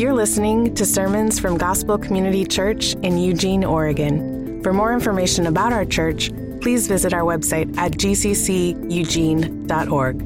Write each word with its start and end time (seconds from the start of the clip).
You're 0.00 0.14
listening 0.14 0.72
to 0.76 0.86
sermons 0.86 1.38
from 1.38 1.58
Gospel 1.58 1.98
Community 1.98 2.46
Church 2.46 2.94
in 3.02 3.18
Eugene, 3.18 3.64
Oregon. 3.64 4.62
For 4.62 4.72
more 4.72 4.94
information 4.94 5.46
about 5.46 5.74
our 5.74 5.84
church, 5.84 6.30
please 6.62 6.88
visit 6.88 7.12
our 7.12 7.20
website 7.20 7.76
at 7.76 7.92
gcceugene.org. 7.92 10.18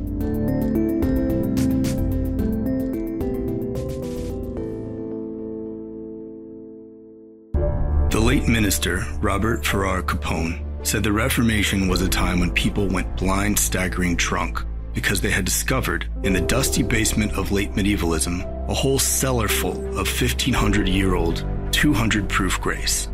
The 8.12 8.20
late 8.20 8.46
minister, 8.46 9.04
Robert 9.20 9.66
Farrar 9.66 10.02
Capon, 10.02 10.64
said 10.84 11.02
the 11.02 11.10
Reformation 11.10 11.88
was 11.88 12.00
a 12.00 12.08
time 12.08 12.38
when 12.38 12.52
people 12.52 12.86
went 12.86 13.16
blind, 13.16 13.58
staggering 13.58 14.14
drunk 14.14 14.64
because 14.94 15.20
they 15.20 15.30
had 15.30 15.44
discovered 15.44 16.06
in 16.22 16.32
the 16.32 16.40
dusty 16.40 16.82
basement 16.82 17.32
of 17.32 17.52
late 17.52 17.74
medievalism 17.74 18.42
a 18.68 18.74
whole 18.74 18.98
cellar 18.98 19.48
full 19.48 19.86
of 19.98 20.06
1500 20.08 20.88
year 20.88 21.14
old, 21.14 21.44
200 21.72 22.28
proof 22.28 22.60
grace. 22.60 23.08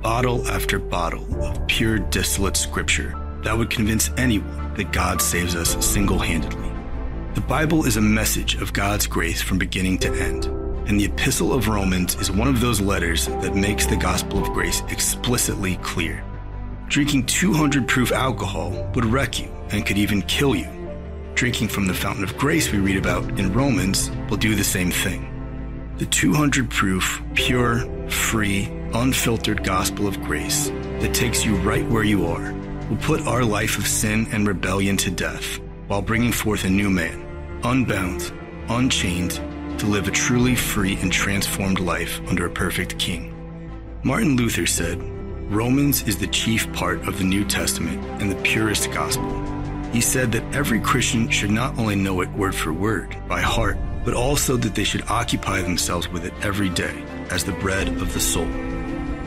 Bottle 0.00 0.46
after 0.48 0.78
bottle 0.78 1.42
of 1.42 1.66
pure 1.66 1.98
distillate 1.98 2.56
scripture 2.56 3.14
that 3.42 3.56
would 3.56 3.70
convince 3.70 4.10
anyone 4.16 4.74
that 4.74 4.92
God 4.92 5.20
saves 5.20 5.54
us 5.54 5.84
single 5.84 6.18
handedly. 6.18 6.70
The 7.34 7.42
Bible 7.42 7.84
is 7.84 7.96
a 7.96 8.00
message 8.00 8.54
of 8.56 8.72
God's 8.72 9.06
grace 9.06 9.42
from 9.42 9.58
beginning 9.58 9.98
to 9.98 10.14
end, 10.14 10.46
and 10.88 10.98
the 10.98 11.06
Epistle 11.06 11.52
of 11.52 11.68
Romans 11.68 12.14
is 12.16 12.30
one 12.30 12.48
of 12.48 12.60
those 12.60 12.80
letters 12.80 13.26
that 13.26 13.54
makes 13.54 13.86
the 13.86 13.96
gospel 13.96 14.42
of 14.42 14.52
grace 14.52 14.82
explicitly 14.88 15.76
clear. 15.78 16.24
Drinking 16.88 17.26
200 17.26 17.88
proof 17.88 18.12
alcohol 18.12 18.70
would 18.94 19.04
wreck 19.04 19.40
you 19.40 19.50
and 19.70 19.84
could 19.84 19.98
even 19.98 20.22
kill 20.22 20.54
you. 20.54 20.83
Drinking 21.34 21.66
from 21.66 21.86
the 21.88 21.94
fountain 21.94 22.22
of 22.22 22.36
grace 22.38 22.70
we 22.70 22.78
read 22.78 22.96
about 22.96 23.40
in 23.40 23.52
Romans 23.52 24.10
will 24.30 24.36
do 24.36 24.54
the 24.54 24.62
same 24.62 24.92
thing. 24.92 25.30
The 25.98 26.06
200 26.06 26.70
proof, 26.70 27.20
pure, 27.34 27.80
free, 28.08 28.66
unfiltered 28.92 29.64
gospel 29.64 30.06
of 30.06 30.22
grace 30.22 30.68
that 31.00 31.12
takes 31.12 31.44
you 31.44 31.56
right 31.56 31.86
where 31.88 32.04
you 32.04 32.26
are 32.26 32.52
will 32.88 32.96
put 32.98 33.26
our 33.26 33.42
life 33.44 33.78
of 33.78 33.86
sin 33.86 34.28
and 34.30 34.46
rebellion 34.46 34.96
to 34.98 35.10
death 35.10 35.58
while 35.88 36.02
bringing 36.02 36.32
forth 36.32 36.64
a 36.64 36.70
new 36.70 36.88
man, 36.88 37.26
unbound, 37.64 38.32
unchained, 38.68 39.32
to 39.78 39.86
live 39.86 40.06
a 40.06 40.12
truly 40.12 40.54
free 40.54 40.96
and 41.00 41.12
transformed 41.12 41.80
life 41.80 42.20
under 42.28 42.46
a 42.46 42.50
perfect 42.50 42.96
king. 42.98 43.32
Martin 44.04 44.36
Luther 44.36 44.66
said, 44.66 45.02
Romans 45.50 46.06
is 46.06 46.16
the 46.16 46.28
chief 46.28 46.72
part 46.72 47.06
of 47.08 47.18
the 47.18 47.24
New 47.24 47.44
Testament 47.44 48.04
and 48.20 48.30
the 48.30 48.40
purest 48.42 48.90
gospel. 48.92 49.53
He 49.94 50.00
said 50.00 50.32
that 50.32 50.42
every 50.52 50.80
Christian 50.80 51.28
should 51.28 51.52
not 51.52 51.78
only 51.78 51.94
know 51.94 52.20
it 52.20 52.32
word 52.32 52.52
for 52.52 52.72
word, 52.72 53.16
by 53.28 53.40
heart, 53.40 53.78
but 54.04 54.12
also 54.12 54.56
that 54.56 54.74
they 54.74 54.82
should 54.82 55.08
occupy 55.08 55.62
themselves 55.62 56.08
with 56.08 56.24
it 56.24 56.34
every 56.42 56.68
day 56.68 57.04
as 57.30 57.44
the 57.44 57.52
bread 57.52 57.86
of 57.86 58.12
the 58.12 58.18
soul. 58.18 58.48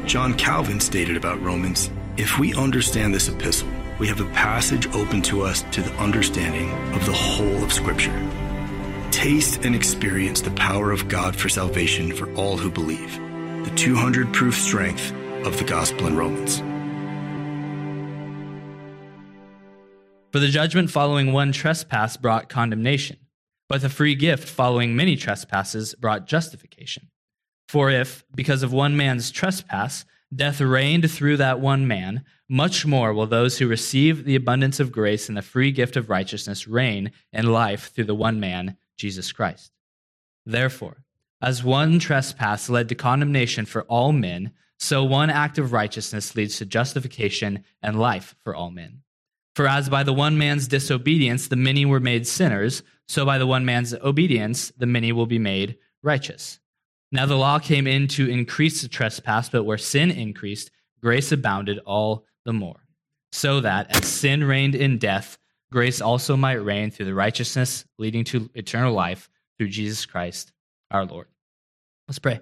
John 0.06 0.34
Calvin 0.34 0.82
stated 0.82 1.16
about 1.16 1.42
Romans 1.42 1.90
if 2.18 2.38
we 2.38 2.54
understand 2.54 3.16
this 3.16 3.30
epistle, 3.30 3.70
we 3.98 4.10
have 4.10 4.20
a 4.20 4.30
passage 4.32 4.88
open 4.94 5.22
to 5.22 5.44
us 5.44 5.62
to 5.72 5.82
the 5.82 5.94
understanding 6.00 6.70
of 6.94 7.06
the 7.06 7.14
whole 7.14 7.64
of 7.64 7.72
Scripture. 7.72 8.30
Taste 9.10 9.64
and 9.64 9.74
experience 9.74 10.42
the 10.42 10.52
power 10.52 10.92
of 10.92 11.08
God 11.08 11.34
for 11.34 11.48
salvation 11.48 12.12
for 12.12 12.30
all 12.36 12.58
who 12.58 12.70
believe. 12.70 13.16
The 13.64 13.74
200 13.78 14.34
proof 14.34 14.56
strength 14.56 15.14
of 15.46 15.58
the 15.58 15.64
gospel 15.64 16.08
in 16.08 16.18
Romans. 16.18 16.62
For 20.38 20.42
the 20.42 20.50
judgment 20.50 20.92
following 20.92 21.34
one 21.34 21.52
trespass 21.52 22.16
brought 22.16 22.48
condemnation, 22.48 23.18
but 23.68 23.82
the 23.82 23.90
free 23.90 24.14
gift 24.14 24.48
following 24.48 24.96
many 24.96 25.16
trespasses 25.16 25.96
brought 25.96 26.28
justification. 26.28 27.10
For 27.68 27.90
if, 27.90 28.24
because 28.36 28.62
of 28.62 28.72
one 28.72 28.96
man's 28.96 29.32
trespass, 29.32 30.06
death 30.32 30.62
reigned 30.62 31.10
through 31.10 31.38
that 31.38 31.60
one 31.60 31.88
man, 31.88 32.24
much 32.48 32.86
more 32.86 33.16
will 33.16 33.26
those 33.26 33.58
who 33.58 33.68
receive 33.68 34.26
the 34.26 34.36
abundance 34.36 34.80
of 34.80 34.92
grace 34.92 35.28
and 35.28 35.36
the 35.36 35.42
free 35.42 35.72
gift 35.72 35.96
of 35.96 36.08
righteousness 36.08 36.68
reign 36.68 37.14
in 37.34 37.52
life 37.52 37.92
through 37.92 38.06
the 38.06 38.14
one 38.14 38.40
man, 38.40 38.78
Jesus 38.96 39.32
Christ. 39.32 39.72
Therefore, 40.46 41.04
as 41.42 41.64
one 41.64 41.98
trespass 41.98 42.70
led 42.70 42.90
to 42.90 42.96
condemnation 42.96 43.66
for 43.66 43.82
all 43.86 44.12
men, 44.12 44.52
so 44.78 45.04
one 45.04 45.32
act 45.32 45.58
of 45.58 45.74
righteousness 45.74 46.36
leads 46.36 46.58
to 46.58 46.66
justification 46.68 47.64
and 47.82 48.00
life 48.00 48.36
for 48.44 48.56
all 48.56 48.70
men. 48.70 49.02
For 49.58 49.68
as 49.68 49.90
by 49.90 50.04
the 50.04 50.14
one 50.14 50.38
man's 50.38 50.68
disobedience 50.68 51.48
the 51.48 51.56
many 51.56 51.84
were 51.84 52.00
made 52.00 52.28
sinners, 52.28 52.84
so 53.08 53.26
by 53.26 53.40
the 53.40 53.48
one 53.48 53.66
man's 53.66 53.92
obedience 53.92 54.72
the 54.78 54.86
many 54.86 55.12
will 55.12 55.26
be 55.26 55.40
made 55.40 55.80
righteous. 56.04 56.60
Now 57.12 57.26
the 57.26 57.38
law 57.38 57.58
came 57.58 57.88
in 57.88 58.08
to 58.10 58.30
increase 58.30 58.84
the 58.84 58.88
trespass, 58.88 59.50
but 59.50 59.64
where 59.64 59.80
sin 59.80 60.12
increased, 60.12 60.70
grace 61.02 61.32
abounded 61.32 61.80
all 61.88 62.24
the 62.46 62.54
more. 62.54 62.86
So 63.32 63.60
that 63.62 63.96
as 63.96 64.06
sin 64.06 64.44
reigned 64.44 64.76
in 64.76 65.00
death, 65.00 65.40
grace 65.72 66.02
also 66.02 66.38
might 66.38 66.64
reign 66.64 66.92
through 66.92 67.08
the 67.08 67.16
righteousness 67.16 67.84
leading 67.98 68.26
to 68.26 68.52
eternal 68.54 68.94
life 68.94 69.28
through 69.58 69.70
Jesus 69.70 70.06
Christ 70.06 70.54
our 70.92 71.04
Lord. 71.04 71.26
Let's 72.08 72.20
pray. 72.20 72.42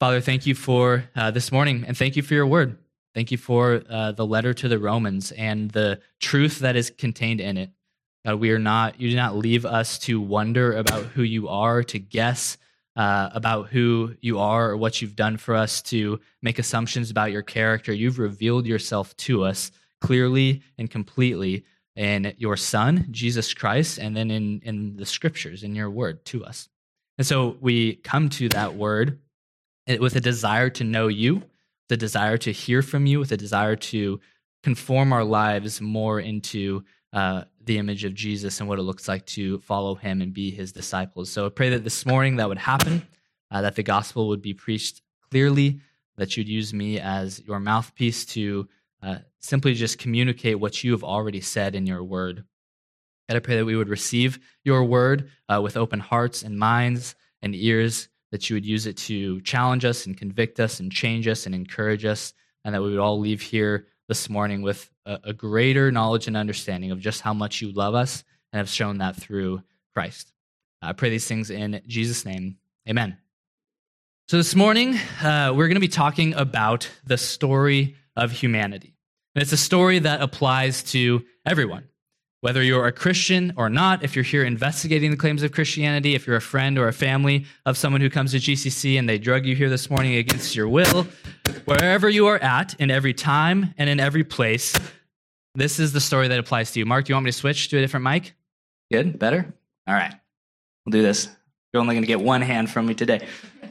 Father, 0.00 0.20
thank 0.20 0.46
you 0.46 0.56
for 0.56 1.04
uh, 1.14 1.30
this 1.30 1.52
morning 1.52 1.84
and 1.86 1.96
thank 1.96 2.16
you 2.16 2.24
for 2.24 2.34
your 2.34 2.48
word. 2.48 2.76
Thank 3.16 3.30
you 3.30 3.38
for 3.38 3.82
uh, 3.88 4.12
the 4.12 4.26
letter 4.26 4.52
to 4.52 4.68
the 4.68 4.78
Romans 4.78 5.32
and 5.32 5.70
the 5.70 6.02
truth 6.20 6.58
that 6.58 6.76
is 6.76 6.90
contained 6.90 7.40
in 7.40 7.56
it. 7.56 7.70
God, 8.26 8.34
we 8.40 8.50
are 8.50 8.58
not, 8.58 9.00
you 9.00 9.08
do 9.08 9.16
not 9.16 9.34
leave 9.34 9.64
us 9.64 9.98
to 10.00 10.20
wonder 10.20 10.76
about 10.76 11.04
who 11.06 11.22
you 11.22 11.48
are, 11.48 11.82
to 11.84 11.98
guess 11.98 12.58
uh, 12.94 13.30
about 13.32 13.68
who 13.68 14.14
you 14.20 14.38
are 14.38 14.68
or 14.68 14.76
what 14.76 15.00
you've 15.00 15.16
done 15.16 15.38
for 15.38 15.54
us, 15.54 15.80
to 15.84 16.20
make 16.42 16.58
assumptions 16.58 17.10
about 17.10 17.32
your 17.32 17.40
character. 17.40 17.90
You've 17.90 18.18
revealed 18.18 18.66
yourself 18.66 19.16
to 19.16 19.44
us 19.44 19.70
clearly 20.02 20.62
and 20.76 20.90
completely 20.90 21.64
in 21.94 22.34
your 22.36 22.58
Son, 22.58 23.06
Jesus 23.10 23.54
Christ, 23.54 23.96
and 23.96 24.14
then 24.14 24.30
in, 24.30 24.60
in 24.62 24.96
the 24.96 25.06
scriptures, 25.06 25.62
in 25.62 25.74
your 25.74 25.88
word 25.88 26.22
to 26.26 26.44
us. 26.44 26.68
And 27.16 27.26
so 27.26 27.56
we 27.62 27.94
come 27.94 28.28
to 28.28 28.50
that 28.50 28.74
word 28.74 29.20
with 29.88 30.16
a 30.16 30.20
desire 30.20 30.68
to 30.68 30.84
know 30.84 31.08
you, 31.08 31.44
the 31.88 31.96
desire 31.96 32.36
to 32.38 32.52
hear 32.52 32.82
from 32.82 33.06
you, 33.06 33.18
with 33.18 33.32
a 33.32 33.36
desire 33.36 33.76
to 33.76 34.20
conform 34.62 35.12
our 35.12 35.24
lives 35.24 35.80
more 35.80 36.18
into 36.20 36.84
uh, 37.12 37.44
the 37.64 37.78
image 37.78 38.04
of 38.04 38.14
Jesus 38.14 38.60
and 38.60 38.68
what 38.68 38.78
it 38.78 38.82
looks 38.82 39.08
like 39.08 39.24
to 39.26 39.58
follow 39.60 39.94
him 39.94 40.20
and 40.20 40.32
be 40.32 40.50
his 40.50 40.72
disciples. 40.72 41.30
So 41.30 41.46
I 41.46 41.48
pray 41.48 41.70
that 41.70 41.84
this 41.84 42.04
morning 42.04 42.36
that 42.36 42.48
would 42.48 42.58
happen, 42.58 43.06
uh, 43.50 43.62
that 43.62 43.76
the 43.76 43.82
gospel 43.82 44.28
would 44.28 44.42
be 44.42 44.54
preached 44.54 45.02
clearly, 45.30 45.80
that 46.16 46.36
you'd 46.36 46.48
use 46.48 46.74
me 46.74 46.98
as 46.98 47.40
your 47.46 47.60
mouthpiece 47.60 48.24
to 48.26 48.68
uh, 49.02 49.18
simply 49.38 49.74
just 49.74 49.98
communicate 49.98 50.58
what 50.58 50.82
you 50.82 50.92
have 50.92 51.04
already 51.04 51.40
said 51.40 51.74
in 51.74 51.86
your 51.86 52.02
word. 52.02 52.44
And 53.28 53.36
I 53.36 53.40
pray 53.40 53.56
that 53.56 53.64
we 53.64 53.76
would 53.76 53.88
receive 53.88 54.38
your 54.64 54.84
word 54.84 55.30
uh, 55.48 55.60
with 55.62 55.76
open 55.76 56.00
hearts 56.00 56.42
and 56.42 56.58
minds 56.58 57.14
and 57.42 57.54
ears 57.54 58.08
that 58.32 58.48
you 58.48 58.56
would 58.56 58.66
use 58.66 58.86
it 58.86 58.96
to 58.96 59.40
challenge 59.42 59.84
us 59.84 60.06
and 60.06 60.16
convict 60.16 60.60
us 60.60 60.80
and 60.80 60.90
change 60.90 61.28
us 61.28 61.46
and 61.46 61.54
encourage 61.54 62.04
us, 62.04 62.32
and 62.64 62.74
that 62.74 62.82
we 62.82 62.90
would 62.90 62.98
all 62.98 63.18
leave 63.18 63.40
here 63.40 63.86
this 64.08 64.28
morning 64.28 64.62
with 64.62 64.90
a, 65.04 65.18
a 65.24 65.32
greater 65.32 65.90
knowledge 65.90 66.26
and 66.26 66.36
understanding 66.36 66.90
of 66.90 67.00
just 67.00 67.20
how 67.20 67.34
much 67.34 67.60
you 67.60 67.72
love 67.72 67.94
us 67.94 68.24
and 68.52 68.58
have 68.58 68.68
shown 68.68 68.98
that 68.98 69.16
through 69.16 69.62
Christ. 69.94 70.32
I 70.82 70.92
pray 70.92 71.10
these 71.10 71.26
things 71.26 71.50
in 71.50 71.80
Jesus' 71.86 72.24
name. 72.24 72.58
Amen. 72.88 73.16
So, 74.28 74.36
this 74.36 74.54
morning, 74.54 74.96
uh, 75.22 75.52
we're 75.54 75.68
going 75.68 75.74
to 75.76 75.80
be 75.80 75.88
talking 75.88 76.34
about 76.34 76.90
the 77.04 77.16
story 77.16 77.96
of 78.16 78.32
humanity. 78.32 78.96
And 79.34 79.42
it's 79.42 79.52
a 79.52 79.56
story 79.56 80.00
that 80.00 80.20
applies 80.20 80.82
to 80.84 81.24
everyone. 81.44 81.84
Whether 82.46 82.62
you're 82.62 82.86
a 82.86 82.92
Christian 82.92 83.52
or 83.56 83.68
not, 83.68 84.04
if 84.04 84.14
you're 84.14 84.22
here 84.22 84.44
investigating 84.44 85.10
the 85.10 85.16
claims 85.16 85.42
of 85.42 85.50
Christianity, 85.50 86.14
if 86.14 86.28
you're 86.28 86.36
a 86.36 86.40
friend 86.40 86.78
or 86.78 86.86
a 86.86 86.92
family 86.92 87.44
of 87.64 87.76
someone 87.76 88.00
who 88.00 88.08
comes 88.08 88.30
to 88.30 88.36
GCC 88.36 89.00
and 89.00 89.08
they 89.08 89.18
drug 89.18 89.44
you 89.44 89.56
here 89.56 89.68
this 89.68 89.90
morning 89.90 90.14
against 90.14 90.54
your 90.54 90.68
will, 90.68 91.08
wherever 91.64 92.08
you 92.08 92.28
are 92.28 92.38
at, 92.38 92.78
in 92.78 92.88
every 92.88 93.12
time 93.12 93.74
and 93.78 93.90
in 93.90 93.98
every 93.98 94.22
place, 94.22 94.72
this 95.56 95.80
is 95.80 95.92
the 95.92 96.00
story 96.00 96.28
that 96.28 96.38
applies 96.38 96.70
to 96.70 96.78
you. 96.78 96.86
Mark, 96.86 97.06
do 97.06 97.10
you 97.10 97.16
want 97.16 97.24
me 97.24 97.32
to 97.32 97.36
switch 97.36 97.68
to 97.70 97.78
a 97.78 97.80
different 97.80 98.04
mic? 98.04 98.34
Good? 98.92 99.18
Better? 99.18 99.52
All 99.88 99.94
right. 99.94 100.14
We'll 100.84 100.92
do 100.92 101.02
this. 101.02 101.28
You're 101.72 101.80
only 101.80 101.96
going 101.96 102.04
to 102.04 102.06
get 102.06 102.20
one 102.20 102.42
hand 102.42 102.70
from 102.70 102.86
me 102.86 102.94
today. 102.94 103.26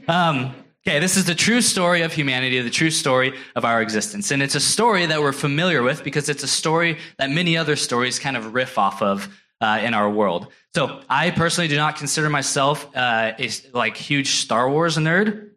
Um, 0.10 0.54
Okay, 0.88 1.00
this 1.00 1.18
is 1.18 1.26
the 1.26 1.34
true 1.34 1.62
story 1.62 2.04
of 2.04 2.14
humanity, 2.14 2.62
the 2.62 2.70
true 2.70 2.92
story 2.92 3.34
of 3.56 3.66
our 3.66 3.82
existence. 3.82 4.30
And 4.30 4.44
it's 4.44 4.54
a 4.54 4.60
story 4.60 5.08
that 5.08 5.20
we're 5.20 5.32
familiar 5.32 5.82
with 5.82 6.04
because 6.04 6.30
it's 6.30 6.44
a 6.44 6.48
story 6.48 7.00
that 7.18 7.32
many 7.32 7.58
other 7.58 7.76
stories 7.76 8.20
kind 8.20 8.38
of 8.38 8.54
riff 8.54 8.78
off 8.78 9.02
of 9.02 9.36
uh, 9.62 9.80
in 9.82 9.96
our 9.96 10.08
world. 10.08 10.52
So 10.76 11.02
I 11.10 11.32
personally 11.32 11.70
do 11.70 11.76
not 11.76 11.96
consider 11.96 12.30
myself 12.30 12.88
uh, 12.96 13.34
a 13.40 13.50
like 13.74 13.98
huge 13.98 14.36
Star 14.36 14.70
Wars 14.70 14.96
nerd. 14.98 15.50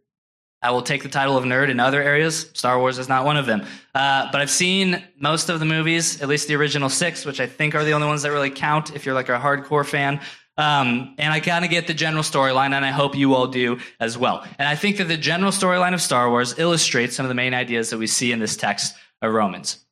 I 0.63 0.71
will 0.71 0.81
take 0.81 1.03
the 1.03 1.11
title 1.11 1.37
of 1.37 1.45
nerd 1.45 1.69
in 1.69 1.79
other 1.79 2.03
areas. 2.03 2.49
Star 2.55 2.79
Wars 2.79 2.97
is 2.97 3.11
not 3.11 3.27
one 3.27 3.37
of 3.37 3.45
them. 3.45 3.67
Uh, 3.95 4.31
but 4.33 4.41
I've 4.41 4.51
seen 4.51 5.05
most 5.21 5.51
of 5.51 5.61
the 5.61 5.67
movies, 5.67 6.23
at 6.23 6.29
least 6.29 6.49
the 6.49 6.55
original 6.55 6.89
six, 6.89 7.27
which 7.27 7.39
I 7.39 7.47
think 7.47 7.75
are 7.75 7.85
the 7.85 7.93
only 7.93 8.07
ones 8.07 8.23
that 8.23 8.33
really 8.33 8.51
count 8.51 8.97
if 8.97 9.05
you're 9.05 9.15
like 9.15 9.29
a 9.29 9.39
hardcore 9.39 9.85
fan. 9.85 10.23
Um, 10.59 11.15
and 11.19 11.33
I 11.33 11.41
kind 11.41 11.65
of 11.65 11.71
get 11.71 11.87
the 11.87 11.95
general 11.95 12.23
storyline, 12.23 12.75
and 12.75 12.85
I 12.85 12.91
hope 12.91 13.17
you 13.17 13.35
all 13.35 13.47
do 13.47 13.79
as 14.01 14.19
well. 14.19 14.45
And 14.59 14.69
I 14.69 14.75
think 14.75 14.99
that 14.99 15.05
the 15.05 15.17
general 15.17 15.53
storyline 15.53 15.95
of 15.95 16.03
Star 16.03 16.29
Wars 16.29 16.59
illustrates 16.59 17.17
some 17.17 17.25
of 17.25 17.29
the 17.29 17.35
main 17.35 17.55
ideas 17.55 17.91
that 17.91 17.99
we 17.99 18.09
see 18.09 18.33
in 18.33 18.41
this 18.41 18.57
text 18.57 18.95
of 19.23 19.33
Romans. 19.33 19.85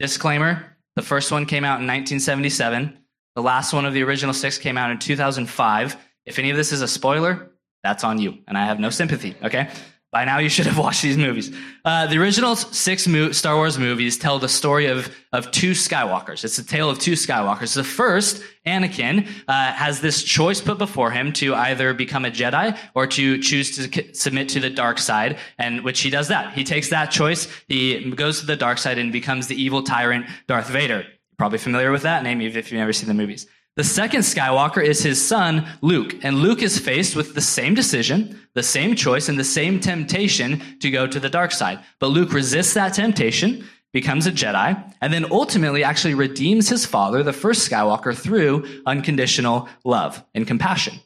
Disclaimer 0.00 0.74
the 0.96 1.02
first 1.02 1.32
one 1.32 1.46
came 1.46 1.64
out 1.64 1.80
in 1.80 1.86
1977. 1.86 2.96
The 3.34 3.42
last 3.42 3.72
one 3.72 3.84
of 3.84 3.94
the 3.94 4.02
original 4.02 4.32
six 4.32 4.58
came 4.58 4.78
out 4.78 4.90
in 4.90 4.98
2005. 4.98 5.96
If 6.24 6.38
any 6.38 6.50
of 6.50 6.56
this 6.56 6.72
is 6.72 6.82
a 6.82 6.88
spoiler, 6.88 7.50
that's 7.82 8.04
on 8.04 8.18
you, 8.18 8.38
and 8.46 8.56
I 8.56 8.64
have 8.64 8.80
no 8.80 8.90
sympathy, 8.90 9.36
okay? 9.42 9.70
By 10.14 10.24
now, 10.24 10.38
you 10.38 10.48
should 10.48 10.66
have 10.66 10.78
watched 10.78 11.02
these 11.02 11.16
movies. 11.16 11.50
Uh, 11.84 12.06
the 12.06 12.18
original 12.18 12.54
six 12.54 13.08
mo- 13.08 13.32
Star 13.32 13.56
Wars 13.56 13.80
movies 13.80 14.16
tell 14.16 14.38
the 14.38 14.48
story 14.48 14.86
of, 14.86 15.12
of 15.32 15.50
two 15.50 15.72
Skywalkers. 15.72 16.44
It's 16.44 16.56
a 16.56 16.64
tale 16.64 16.88
of 16.88 17.00
two 17.00 17.14
Skywalkers. 17.14 17.74
The 17.74 17.82
first, 17.82 18.40
Anakin, 18.64 19.26
uh, 19.48 19.72
has 19.72 20.00
this 20.00 20.22
choice 20.22 20.60
put 20.60 20.78
before 20.78 21.10
him 21.10 21.32
to 21.32 21.56
either 21.56 21.92
become 21.94 22.24
a 22.24 22.30
Jedi 22.30 22.78
or 22.94 23.08
to 23.08 23.42
choose 23.42 23.76
to 23.76 24.14
submit 24.14 24.48
to 24.50 24.60
the 24.60 24.70
dark 24.70 24.98
side, 24.98 25.36
and 25.58 25.82
which 25.82 26.00
he 26.02 26.10
does 26.10 26.28
that. 26.28 26.52
He 26.54 26.62
takes 26.62 26.90
that 26.90 27.06
choice, 27.10 27.48
he 27.66 28.12
goes 28.12 28.38
to 28.38 28.46
the 28.46 28.54
dark 28.54 28.78
side 28.78 28.98
and 28.98 29.10
becomes 29.10 29.48
the 29.48 29.60
evil 29.60 29.82
tyrant 29.82 30.26
Darth 30.46 30.68
Vader. 30.68 31.06
Probably 31.38 31.58
familiar 31.58 31.90
with 31.90 32.02
that 32.02 32.22
name 32.22 32.40
if 32.40 32.54
you've 32.54 32.78
never 32.78 32.92
seen 32.92 33.08
the 33.08 33.14
movies. 33.14 33.48
The 33.76 33.82
second 33.82 34.20
Skywalker 34.20 34.84
is 34.84 35.02
his 35.02 35.24
son, 35.24 35.66
Luke. 35.80 36.14
And 36.22 36.36
Luke 36.36 36.62
is 36.62 36.78
faced 36.78 37.16
with 37.16 37.34
the 37.34 37.40
same 37.40 37.74
decision, 37.74 38.40
the 38.54 38.62
same 38.62 38.94
choice, 38.94 39.28
and 39.28 39.36
the 39.36 39.42
same 39.42 39.80
temptation 39.80 40.62
to 40.78 40.92
go 40.92 41.08
to 41.08 41.18
the 41.18 41.28
dark 41.28 41.50
side. 41.50 41.80
But 41.98 42.08
Luke 42.08 42.32
resists 42.32 42.74
that 42.74 42.94
temptation, 42.94 43.64
becomes 43.92 44.28
a 44.28 44.32
Jedi, 44.32 44.94
and 45.00 45.12
then 45.12 45.26
ultimately 45.30 45.82
actually 45.82 46.14
redeems 46.14 46.68
his 46.68 46.86
father, 46.86 47.24
the 47.24 47.32
first 47.32 47.68
Skywalker, 47.68 48.16
through 48.16 48.64
unconditional 48.86 49.68
love 49.84 50.22
and 50.34 50.46
compassion. 50.46 51.00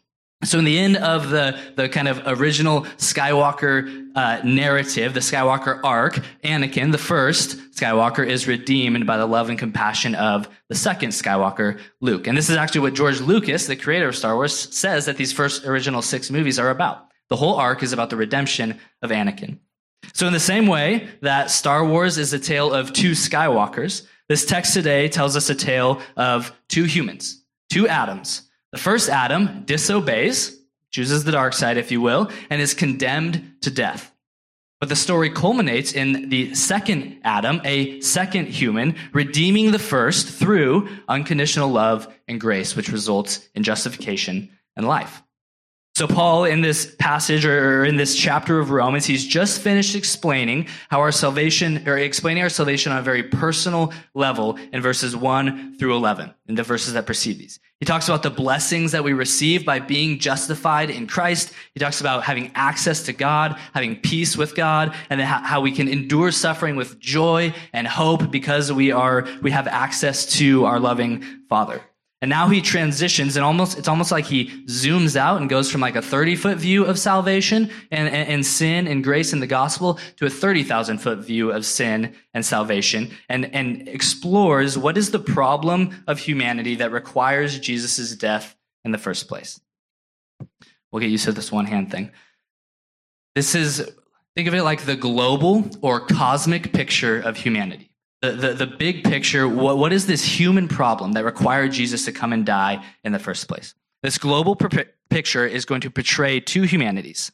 So 0.44 0.58
in 0.60 0.64
the 0.64 0.78
end 0.78 0.96
of 0.98 1.30
the, 1.30 1.58
the 1.74 1.88
kind 1.88 2.06
of 2.06 2.22
original 2.26 2.82
Skywalker 2.96 4.10
uh, 4.14 4.40
narrative, 4.44 5.12
the 5.12 5.20
Skywalker 5.20 5.80
arc, 5.82 6.14
Anakin, 6.44 6.92
the 6.92 6.98
first 6.98 7.58
Skywalker, 7.72 8.24
is 8.24 8.46
redeemed 8.46 9.04
by 9.04 9.16
the 9.16 9.26
love 9.26 9.50
and 9.50 9.58
compassion 9.58 10.14
of 10.14 10.48
the 10.68 10.76
second 10.76 11.10
Skywalker, 11.10 11.80
Luke. 12.00 12.28
And 12.28 12.38
this 12.38 12.48
is 12.48 12.56
actually 12.56 12.82
what 12.82 12.94
George 12.94 13.20
Lucas, 13.20 13.66
the 13.66 13.74
creator 13.74 14.08
of 14.08 14.16
Star 14.16 14.36
Wars, 14.36 14.56
says 14.74 15.06
that 15.06 15.16
these 15.16 15.32
first 15.32 15.64
original 15.64 16.02
six 16.02 16.30
movies 16.30 16.60
are 16.60 16.70
about. 16.70 17.08
The 17.30 17.36
whole 17.36 17.56
arc 17.56 17.82
is 17.82 17.92
about 17.92 18.10
the 18.10 18.16
redemption 18.16 18.78
of 19.02 19.10
Anakin. 19.10 19.58
So 20.14 20.28
in 20.28 20.32
the 20.32 20.40
same 20.40 20.68
way 20.68 21.08
that 21.22 21.50
Star 21.50 21.84
Wars 21.84 22.16
is 22.16 22.32
a 22.32 22.38
tale 22.38 22.72
of 22.72 22.92
two 22.92 23.10
Skywalkers, 23.10 24.06
this 24.28 24.46
text 24.46 24.72
today 24.72 25.08
tells 25.08 25.36
us 25.36 25.50
a 25.50 25.54
tale 25.54 26.00
of 26.16 26.52
two 26.68 26.84
humans, 26.84 27.44
two 27.70 27.88
Adams, 27.88 28.47
the 28.72 28.78
first 28.78 29.08
Adam 29.08 29.64
disobeys, 29.64 30.56
chooses 30.90 31.24
the 31.24 31.32
dark 31.32 31.52
side, 31.52 31.76
if 31.76 31.90
you 31.90 32.00
will, 32.00 32.30
and 32.50 32.60
is 32.60 32.74
condemned 32.74 33.54
to 33.62 33.70
death. 33.70 34.12
But 34.80 34.88
the 34.88 34.96
story 34.96 35.30
culminates 35.30 35.92
in 35.92 36.28
the 36.28 36.54
second 36.54 37.20
Adam, 37.24 37.60
a 37.64 38.00
second 38.00 38.46
human, 38.46 38.94
redeeming 39.12 39.72
the 39.72 39.78
first 39.78 40.28
through 40.28 40.88
unconditional 41.08 41.68
love 41.68 42.12
and 42.28 42.40
grace, 42.40 42.76
which 42.76 42.92
results 42.92 43.48
in 43.54 43.64
justification 43.64 44.50
and 44.76 44.86
life. 44.86 45.22
So, 45.98 46.06
Paul, 46.06 46.44
in 46.44 46.60
this 46.60 46.94
passage 47.00 47.44
or 47.44 47.84
in 47.84 47.96
this 47.96 48.14
chapter 48.14 48.60
of 48.60 48.70
Romans, 48.70 49.04
he's 49.04 49.26
just 49.26 49.60
finished 49.60 49.96
explaining 49.96 50.68
how 50.90 51.00
our 51.00 51.10
salvation, 51.10 51.88
or 51.88 51.98
explaining 51.98 52.44
our 52.44 52.48
salvation 52.48 52.92
on 52.92 52.98
a 52.98 53.02
very 53.02 53.24
personal 53.24 53.92
level 54.14 54.56
in 54.72 54.80
verses 54.80 55.16
1 55.16 55.76
through 55.76 55.96
11, 55.96 56.32
in 56.46 56.54
the 56.54 56.62
verses 56.62 56.92
that 56.92 57.04
precede 57.04 57.40
these. 57.40 57.58
He 57.80 57.84
talks 57.84 58.06
about 58.06 58.22
the 58.22 58.30
blessings 58.30 58.92
that 58.92 59.02
we 59.02 59.12
receive 59.12 59.64
by 59.64 59.80
being 59.80 60.20
justified 60.20 60.90
in 60.90 61.08
Christ. 61.08 61.52
He 61.74 61.80
talks 61.80 62.00
about 62.00 62.22
having 62.22 62.52
access 62.54 63.02
to 63.06 63.12
God, 63.12 63.58
having 63.74 63.96
peace 63.96 64.36
with 64.36 64.54
God, 64.54 64.94
and 65.10 65.20
how 65.20 65.60
we 65.60 65.72
can 65.72 65.88
endure 65.88 66.30
suffering 66.30 66.76
with 66.76 67.00
joy 67.00 67.52
and 67.72 67.88
hope 67.88 68.30
because 68.30 68.70
we 68.72 68.92
are, 68.92 69.26
we 69.42 69.50
have 69.50 69.66
access 69.66 70.26
to 70.36 70.64
our 70.64 70.78
loving 70.78 71.24
Father. 71.48 71.82
And 72.20 72.28
now 72.28 72.48
he 72.48 72.60
transitions 72.60 73.36
and 73.36 73.44
almost, 73.44 73.78
it's 73.78 73.86
almost 73.86 74.10
like 74.10 74.26
he 74.26 74.46
zooms 74.66 75.14
out 75.14 75.40
and 75.40 75.48
goes 75.48 75.70
from 75.70 75.80
like 75.80 75.94
a 75.94 76.02
30 76.02 76.34
foot 76.34 76.58
view 76.58 76.84
of 76.84 76.98
salvation 76.98 77.70
and, 77.92 78.08
and, 78.08 78.28
and 78.28 78.46
sin 78.46 78.88
and 78.88 79.04
grace 79.04 79.32
in 79.32 79.38
the 79.38 79.46
gospel 79.46 80.00
to 80.16 80.26
a 80.26 80.30
30,000 80.30 80.98
foot 80.98 81.20
view 81.20 81.52
of 81.52 81.64
sin 81.64 82.16
and 82.34 82.44
salvation 82.44 83.12
and, 83.28 83.54
and 83.54 83.86
explores 83.88 84.76
what 84.76 84.98
is 84.98 85.12
the 85.12 85.20
problem 85.20 86.02
of 86.08 86.18
humanity 86.18 86.74
that 86.76 86.90
requires 86.90 87.58
Jesus' 87.60 88.16
death 88.16 88.56
in 88.84 88.90
the 88.90 88.98
first 88.98 89.28
place. 89.28 89.60
We'll 90.90 91.00
get 91.00 91.10
used 91.10 91.26
to 91.26 91.32
this 91.32 91.52
one 91.52 91.66
hand 91.66 91.92
thing. 91.92 92.10
This 93.36 93.54
is, 93.54 93.88
think 94.34 94.48
of 94.48 94.54
it 94.54 94.64
like 94.64 94.82
the 94.82 94.96
global 94.96 95.70
or 95.82 96.00
cosmic 96.00 96.72
picture 96.72 97.20
of 97.20 97.36
humanity 97.36 97.92
the, 98.22 98.32
the, 98.32 98.54
the, 98.54 98.66
big 98.66 99.04
picture 99.04 99.48
what, 99.48 99.78
what 99.78 99.92
is 99.92 100.06
this 100.06 100.24
human 100.24 100.66
problem 100.66 101.12
that 101.12 101.24
required 101.24 101.72
Jesus 101.72 102.04
to 102.06 102.12
come 102.12 102.32
and 102.32 102.44
die 102.44 102.84
in 103.04 103.12
the 103.12 103.18
first 103.18 103.48
place? 103.48 103.74
This 104.02 104.18
global 104.18 104.56
picture 105.08 105.46
is 105.46 105.64
going 105.64 105.80
to 105.82 105.90
portray 105.90 106.40
two 106.40 106.62
humanities. 106.62 107.32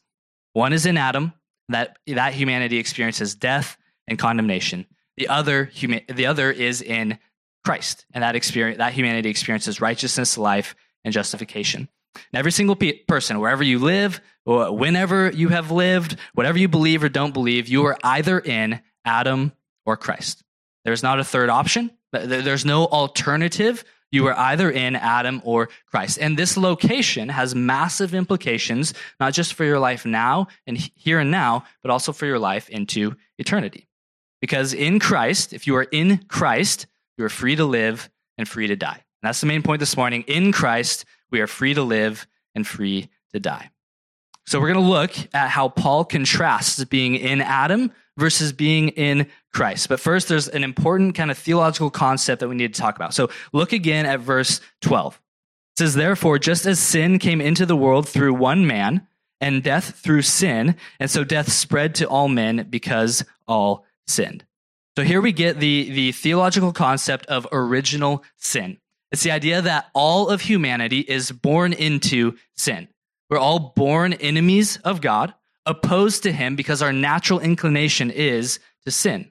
One 0.52 0.72
is 0.72 0.86
in 0.86 0.96
Adam, 0.96 1.32
that, 1.68 1.98
that 2.06 2.34
humanity 2.34 2.78
experiences 2.78 3.34
death 3.34 3.76
and 4.06 4.18
condemnation. 4.18 4.86
The 5.16 5.28
other, 5.28 5.66
huma- 5.74 6.06
the 6.14 6.26
other 6.26 6.50
is 6.50 6.82
in 6.82 7.18
Christ, 7.64 8.04
and 8.12 8.22
that, 8.22 8.36
experience, 8.36 8.78
that 8.78 8.92
humanity 8.92 9.30
experiences 9.30 9.80
righteousness, 9.80 10.36
life, 10.36 10.74
and 11.04 11.14
justification. 11.14 11.88
And 12.14 12.38
every 12.38 12.52
single 12.52 12.76
pe- 12.76 12.98
person, 13.04 13.40
wherever 13.40 13.62
you 13.62 13.78
live, 13.78 14.20
whenever 14.44 15.30
you 15.30 15.48
have 15.48 15.70
lived, 15.70 16.16
whatever 16.34 16.58
you 16.58 16.68
believe 16.68 17.02
or 17.02 17.08
don't 17.08 17.32
believe, 17.32 17.68
you 17.68 17.84
are 17.86 17.96
either 18.04 18.38
in 18.38 18.80
Adam 19.04 19.52
or 19.86 19.96
Christ. 19.96 20.43
There's 20.84 21.02
not 21.02 21.20
a 21.20 21.24
third 21.24 21.50
option. 21.50 21.90
There's 22.12 22.64
no 22.64 22.86
alternative. 22.86 23.84
You 24.12 24.26
are 24.28 24.38
either 24.38 24.70
in 24.70 24.94
Adam 24.94 25.42
or 25.44 25.68
Christ. 25.86 26.18
And 26.20 26.38
this 26.38 26.56
location 26.56 27.28
has 27.30 27.54
massive 27.54 28.14
implications, 28.14 28.94
not 29.18 29.32
just 29.32 29.54
for 29.54 29.64
your 29.64 29.80
life 29.80 30.06
now 30.06 30.46
and 30.66 30.76
here 30.94 31.18
and 31.18 31.30
now, 31.30 31.64
but 31.82 31.90
also 31.90 32.12
for 32.12 32.26
your 32.26 32.38
life 32.38 32.68
into 32.68 33.16
eternity. 33.38 33.88
Because 34.40 34.72
in 34.72 35.00
Christ, 35.00 35.52
if 35.52 35.66
you 35.66 35.74
are 35.76 35.84
in 35.90 36.18
Christ, 36.28 36.86
you 37.18 37.24
are 37.24 37.30
free 37.30 37.56
to 37.56 37.64
live 37.64 38.10
and 38.38 38.46
free 38.46 38.66
to 38.66 38.76
die. 38.76 39.02
And 39.22 39.28
that's 39.28 39.40
the 39.40 39.46
main 39.46 39.62
point 39.62 39.80
this 39.80 39.96
morning. 39.96 40.22
In 40.28 40.52
Christ, 40.52 41.04
we 41.30 41.40
are 41.40 41.46
free 41.46 41.74
to 41.74 41.82
live 41.82 42.26
and 42.54 42.66
free 42.66 43.08
to 43.32 43.40
die. 43.40 43.70
So 44.46 44.60
we're 44.60 44.72
going 44.72 44.84
to 44.84 44.90
look 44.90 45.12
at 45.32 45.48
how 45.48 45.70
Paul 45.70 46.04
contrasts 46.04 46.84
being 46.84 47.16
in 47.16 47.40
Adam 47.40 47.90
versus 48.16 48.52
being 48.52 48.88
in 48.90 49.26
Christ. 49.52 49.88
But 49.88 50.00
first, 50.00 50.28
there's 50.28 50.48
an 50.48 50.64
important 50.64 51.14
kind 51.14 51.30
of 51.30 51.38
theological 51.38 51.90
concept 51.90 52.40
that 52.40 52.48
we 52.48 52.54
need 52.54 52.74
to 52.74 52.80
talk 52.80 52.96
about. 52.96 53.14
So 53.14 53.30
look 53.52 53.72
again 53.72 54.06
at 54.06 54.20
verse 54.20 54.60
12. 54.82 55.14
It 55.14 55.78
says, 55.78 55.94
Therefore, 55.94 56.38
just 56.38 56.66
as 56.66 56.78
sin 56.78 57.18
came 57.18 57.40
into 57.40 57.66
the 57.66 57.76
world 57.76 58.08
through 58.08 58.34
one 58.34 58.66
man, 58.66 59.06
and 59.40 59.62
death 59.62 59.96
through 59.96 60.22
sin, 60.22 60.74
and 60.98 61.10
so 61.10 61.22
death 61.22 61.52
spread 61.52 61.94
to 61.96 62.08
all 62.08 62.28
men 62.28 62.66
because 62.70 63.24
all 63.46 63.84
sinned. 64.06 64.44
So 64.96 65.04
here 65.04 65.20
we 65.20 65.32
get 65.32 65.60
the, 65.60 65.90
the 65.90 66.12
theological 66.12 66.72
concept 66.72 67.26
of 67.26 67.46
original 67.52 68.24
sin. 68.36 68.78
It's 69.12 69.22
the 69.22 69.32
idea 69.32 69.60
that 69.60 69.90
all 69.92 70.28
of 70.28 70.40
humanity 70.40 71.00
is 71.00 71.30
born 71.30 71.72
into 71.72 72.36
sin. 72.56 72.88
We're 73.28 73.38
all 73.38 73.74
born 73.76 74.14
enemies 74.14 74.78
of 74.78 75.00
God, 75.00 75.34
opposed 75.66 76.22
to 76.24 76.32
him 76.32 76.56
because 76.56 76.82
our 76.82 76.92
natural 76.92 77.40
inclination 77.40 78.10
is 78.10 78.58
to 78.84 78.90
sin. 78.90 79.30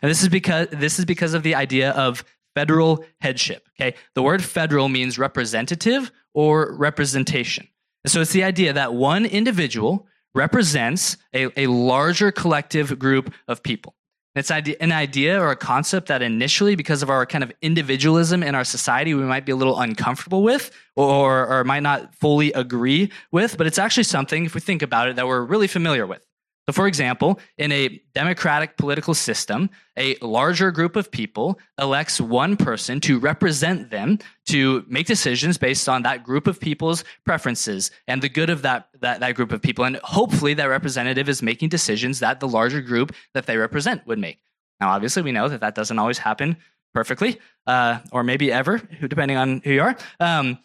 And 0.00 0.10
this 0.10 0.22
is 0.22 0.28
because 0.28 0.68
this 0.70 0.98
is 0.98 1.04
because 1.04 1.34
of 1.34 1.42
the 1.42 1.54
idea 1.54 1.90
of 1.90 2.24
federal 2.54 3.04
headship. 3.20 3.68
Okay. 3.78 3.96
The 4.14 4.22
word 4.22 4.42
federal 4.42 4.88
means 4.88 5.18
representative 5.18 6.10
or 6.34 6.74
representation. 6.74 7.68
so 8.06 8.20
it's 8.20 8.32
the 8.32 8.44
idea 8.44 8.72
that 8.72 8.94
one 8.94 9.24
individual 9.26 10.06
represents 10.34 11.18
a, 11.34 11.48
a 11.60 11.66
larger 11.66 12.32
collective 12.32 12.98
group 12.98 13.32
of 13.48 13.62
people. 13.62 13.94
It's 14.34 14.50
an 14.50 14.92
idea 14.92 15.38
or 15.38 15.50
a 15.50 15.56
concept 15.56 16.08
that 16.08 16.22
initially, 16.22 16.74
because 16.74 17.02
of 17.02 17.10
our 17.10 17.26
kind 17.26 17.44
of 17.44 17.52
individualism 17.60 18.42
in 18.42 18.54
our 18.54 18.64
society, 18.64 19.12
we 19.12 19.24
might 19.24 19.44
be 19.44 19.52
a 19.52 19.56
little 19.56 19.78
uncomfortable 19.78 20.42
with 20.42 20.70
or, 20.96 21.46
or 21.46 21.64
might 21.64 21.82
not 21.82 22.14
fully 22.14 22.50
agree 22.52 23.12
with, 23.30 23.58
but 23.58 23.66
it's 23.66 23.78
actually 23.78 24.04
something, 24.04 24.46
if 24.46 24.54
we 24.54 24.60
think 24.60 24.80
about 24.80 25.08
it, 25.08 25.16
that 25.16 25.26
we're 25.26 25.42
really 25.42 25.66
familiar 25.66 26.06
with. 26.06 26.26
So, 26.72 26.80
for 26.80 26.86
example, 26.86 27.38
in 27.58 27.70
a 27.70 28.00
democratic 28.14 28.78
political 28.78 29.12
system, 29.12 29.68
a 29.98 30.16
larger 30.22 30.70
group 30.70 30.96
of 30.96 31.10
people 31.10 31.58
elects 31.78 32.18
one 32.18 32.56
person 32.56 32.98
to 33.00 33.18
represent 33.18 33.90
them 33.90 34.18
to 34.46 34.82
make 34.88 35.06
decisions 35.06 35.58
based 35.58 35.86
on 35.86 36.02
that 36.04 36.24
group 36.24 36.46
of 36.46 36.58
people's 36.58 37.04
preferences 37.26 37.90
and 38.08 38.22
the 38.22 38.28
good 38.30 38.48
of 38.48 38.62
that, 38.62 38.88
that, 39.00 39.20
that 39.20 39.34
group 39.34 39.52
of 39.52 39.60
people. 39.60 39.84
And 39.84 39.96
hopefully, 39.96 40.54
that 40.54 40.64
representative 40.64 41.28
is 41.28 41.42
making 41.42 41.68
decisions 41.68 42.20
that 42.20 42.40
the 42.40 42.48
larger 42.48 42.80
group 42.80 43.12
that 43.34 43.44
they 43.44 43.58
represent 43.58 44.06
would 44.06 44.18
make. 44.18 44.38
Now, 44.80 44.92
obviously, 44.92 45.20
we 45.20 45.32
know 45.32 45.48
that 45.48 45.60
that 45.60 45.74
doesn't 45.74 45.98
always 45.98 46.16
happen 46.16 46.56
perfectly, 46.94 47.38
uh, 47.66 47.98
or 48.12 48.24
maybe 48.24 48.50
ever, 48.50 48.78
depending 49.06 49.36
on 49.36 49.60
who 49.62 49.72
you 49.72 49.82
are. 49.82 49.96
Um, 50.20 50.58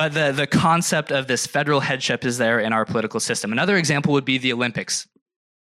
But 0.00 0.14
the, 0.14 0.32
the 0.32 0.46
concept 0.46 1.12
of 1.12 1.26
this 1.26 1.46
federal 1.46 1.80
headship 1.80 2.24
is 2.24 2.38
there 2.38 2.58
in 2.58 2.72
our 2.72 2.86
political 2.86 3.20
system. 3.20 3.52
Another 3.52 3.76
example 3.76 4.14
would 4.14 4.24
be 4.24 4.38
the 4.38 4.50
Olympics. 4.50 5.06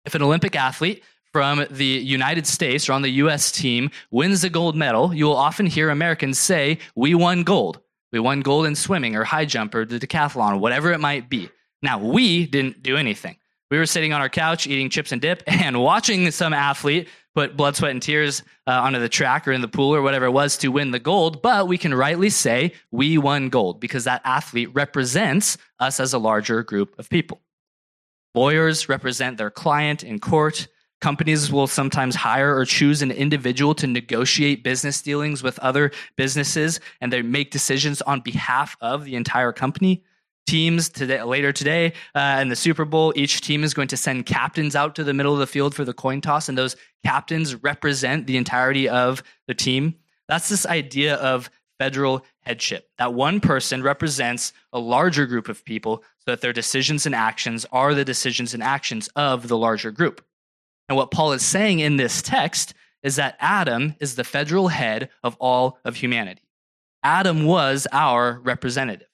If 0.05 0.15
an 0.15 0.21
Olympic 0.21 0.55
athlete 0.55 1.03
from 1.33 1.65
the 1.71 1.87
United 1.87 2.47
States 2.47 2.87
or 2.87 2.93
on 2.93 3.01
the 3.01 3.09
US 3.13 3.51
team 3.51 3.91
wins 4.11 4.45
a 4.45 4.51
gold 4.51 4.77
medal, 4.77 5.15
you 5.15 5.25
will 5.25 5.39
often 5.39 5.65
hear 5.65 5.89
Americans 5.89 6.39
say, 6.39 6.81
We 6.95 7.15
won 7.15 7.45
gold. 7.45 7.81
We 8.13 8.21
won 8.21 8.43
gold 8.43 8.67
in 8.67 8.75
swimming 8.75 9.17
or 9.17 9.25
high 9.25 9.47
jump 9.47 9.75
or 9.75 9.87
the 9.87 9.99
decathlon, 9.99 10.61
whatever 10.61 10.93
it 10.93 11.01
might 11.01 11.31
be. 11.31 11.49
Now, 11.81 11.99
we 11.99 12.45
didn't 12.45 12.83
do 12.83 12.99
anything. 12.99 13.39
We 13.71 13.79
were 13.79 13.87
sitting 13.87 14.13
on 14.13 14.21
our 14.21 14.29
couch 14.29 14.67
eating 14.67 14.91
chips 14.91 15.13
and 15.13 15.23
dip 15.23 15.43
and 15.47 15.81
watching 15.83 16.31
some 16.31 16.53
athlete 16.53 17.09
put 17.35 17.57
blood, 17.57 17.77
sweat, 17.77 17.93
and 17.93 18.03
tears 18.03 18.43
uh, 18.67 18.73
onto 18.73 18.99
the 18.99 19.09
track 19.09 19.47
or 19.47 19.53
in 19.53 19.61
the 19.61 19.69
pool 19.69 19.95
or 19.95 20.03
whatever 20.03 20.27
it 20.27 20.33
was 20.33 20.57
to 20.59 20.69
win 20.69 20.91
the 20.91 20.99
gold. 20.99 21.43
But 21.43 21.69
we 21.69 21.79
can 21.79 21.95
rightly 21.95 22.31
say 22.31 22.73
we 22.91 23.19
won 23.19 23.49
gold 23.49 23.81
because 23.81 24.05
that 24.05 24.23
athlete 24.25 24.71
represents 24.75 25.57
us 25.79 26.01
as 26.01 26.13
a 26.13 26.19
larger 26.19 26.63
group 26.63 26.99
of 26.99 27.09
people. 27.09 27.41
Lawyers 28.35 28.89
represent 28.89 29.39
their 29.39 29.51
client 29.51 30.05
in 30.05 30.19
court. 30.19 30.69
Companies 31.01 31.51
will 31.51 31.67
sometimes 31.67 32.15
hire 32.15 32.55
or 32.55 32.65
choose 32.65 33.01
an 33.01 33.11
individual 33.11 33.75
to 33.77 33.87
negotiate 33.87 34.63
business 34.63 35.01
dealings 35.01 35.43
with 35.43 35.59
other 35.61 35.91
businesses, 36.17 36.79
and 37.01 37.13
they 37.13 37.23
make 37.23 37.51
decisions 37.51 38.03
on 38.03 38.21
behalf 38.21 38.77
of 38.81 39.05
the 39.05 39.17
entire 39.17 39.53
company. 39.53 40.05
Teams 40.51 40.89
today, 40.89 41.23
later 41.23 41.53
today 41.53 41.93
uh, 42.13 42.39
in 42.41 42.49
the 42.49 42.57
Super 42.57 42.85
Bowl, 42.85 43.13
each 43.15 43.41
team 43.41 43.63
is 43.63 43.73
going 43.73 43.87
to 43.87 43.97
send 43.97 44.27
captains 44.27 44.75
out 44.75 44.97
to 44.97 45.05
the 45.05 45.15
middle 45.15 45.33
of 45.33 45.39
the 45.39 45.47
field 45.47 45.77
for 45.77 45.85
the 45.85 45.93
coin 45.93 46.21
toss, 46.21 46.49
and 46.49 46.59
those 46.59 46.75
captains 47.05 47.55
represent 47.63 48.27
the 48.27 48.37
entirety 48.37 48.89
of 48.89 49.23
the 49.47 49.55
team. 49.55 49.95
That's 50.27 50.49
this 50.49 50.67
idea 50.67 51.15
of 51.15 51.51
federal 51.79 52.27
headship. 52.41 52.91
That 52.99 53.15
one 53.15 53.39
person 53.39 53.81
represents 53.81 54.53
a 54.73 54.81
larger 54.81 55.25
group 55.25 55.49
of 55.49 55.65
people 55.65 56.03
so 56.19 56.33
that 56.33 56.41
their 56.41 56.53
decisions 56.53 57.07
and 57.07 57.15
actions 57.15 57.65
are 57.71 57.95
the 57.95 58.05
decisions 58.05 58.53
and 58.53 58.61
actions 58.61 59.09
of 59.15 59.47
the 59.47 59.57
larger 59.57 59.93
group. 59.93 60.21
And 60.89 60.97
what 60.97 61.13
Paul 61.13 61.31
is 61.31 61.43
saying 61.43 61.79
in 61.79 61.97
this 61.97 62.23
text 62.23 62.75
is 63.05 63.15
that 63.15 63.37
Adam 63.39 63.95
is 64.01 64.17
the 64.17 64.25
federal 64.25 64.67
head 64.67 65.11
of 65.23 65.37
all 65.39 65.79
of 65.85 65.95
humanity. 65.95 66.43
Adam 67.05 67.45
was 67.47 67.87
our 67.93 68.41
representative. 68.43 69.07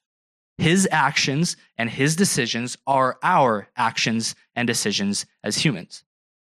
His 0.57 0.87
actions 0.91 1.55
and 1.77 1.89
his 1.89 2.15
decisions 2.15 2.77
are 2.87 3.17
our 3.21 3.69
actions 3.77 4.35
and 4.55 4.67
decisions 4.67 5.25
as 5.43 5.57
humans. 5.57 6.03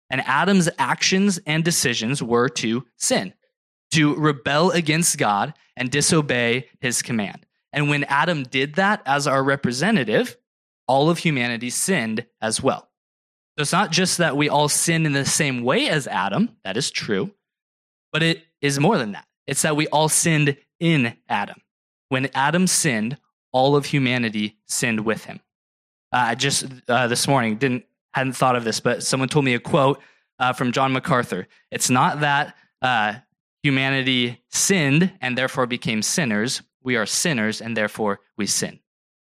And 0.09 0.21
Adam's 0.21 0.69
actions 0.77 1.39
and 1.47 1.63
decisions 1.63 2.21
were 2.21 2.49
to 2.49 2.85
sin, 2.97 3.33
to 3.91 4.15
rebel 4.15 4.69
against 4.71 5.17
God 5.17 5.53
and 5.75 5.89
disobey 5.89 6.69
his 6.79 7.01
command. 7.01 7.45
And 7.71 7.89
when 7.89 8.03
Adam 8.03 8.43
did 8.43 8.75
that 8.75 9.01
as 9.05 9.25
our 9.25 9.43
representative, 9.43 10.37
all 10.87 11.09
of 11.09 11.17
humanity 11.17 11.71
sinned 11.71 12.25
as 12.39 12.61
well. 12.61 12.89
So 13.57 13.61
it's 13.61 13.71
not 13.71 13.91
just 13.91 14.19
that 14.19 14.37
we 14.37 14.49
all 14.49 14.69
sin 14.69 15.05
in 15.05 15.13
the 15.13 15.25
same 15.25 15.63
way 15.63 15.87
as 15.87 16.07
Adam, 16.07 16.55
that 16.63 16.77
is 16.77 16.91
true, 16.91 17.31
but 18.11 18.21
it 18.21 18.43
is 18.61 18.79
more 18.79 18.97
than 18.97 19.13
that. 19.13 19.25
It's 19.47 19.63
that 19.63 19.75
we 19.75 19.87
all 19.87 20.09
sinned 20.09 20.57
in 20.79 21.15
Adam. 21.27 21.61
When 22.09 22.29
Adam 22.35 22.67
sinned, 22.67 23.17
all 23.53 23.75
of 23.77 23.85
humanity 23.85 24.57
sinned 24.65 25.05
with 25.05 25.23
him. 25.25 25.39
Uh, 26.11 26.35
just 26.35 26.65
uh, 26.89 27.07
this 27.07 27.27
morning, 27.27 27.55
didn't 27.55 27.85
hadn't 28.13 28.33
thought 28.33 28.55
of 28.55 28.63
this, 28.63 28.79
but 28.79 29.01
someone 29.03 29.29
told 29.29 29.45
me 29.45 29.53
a 29.53 29.59
quote 29.59 29.99
uh, 30.39 30.53
from 30.53 30.71
John 30.71 30.93
MacArthur. 30.93 31.47
It's 31.71 31.89
not 31.89 32.19
that 32.19 32.55
uh, 32.81 33.15
humanity 33.63 34.43
sinned 34.49 35.11
and 35.21 35.37
therefore 35.37 35.65
became 35.65 36.01
sinners. 36.01 36.61
We 36.83 36.95
are 36.95 37.05
sinners 37.05 37.61
and 37.61 37.75
therefore 37.75 38.19
we 38.37 38.45
sin. 38.45 38.79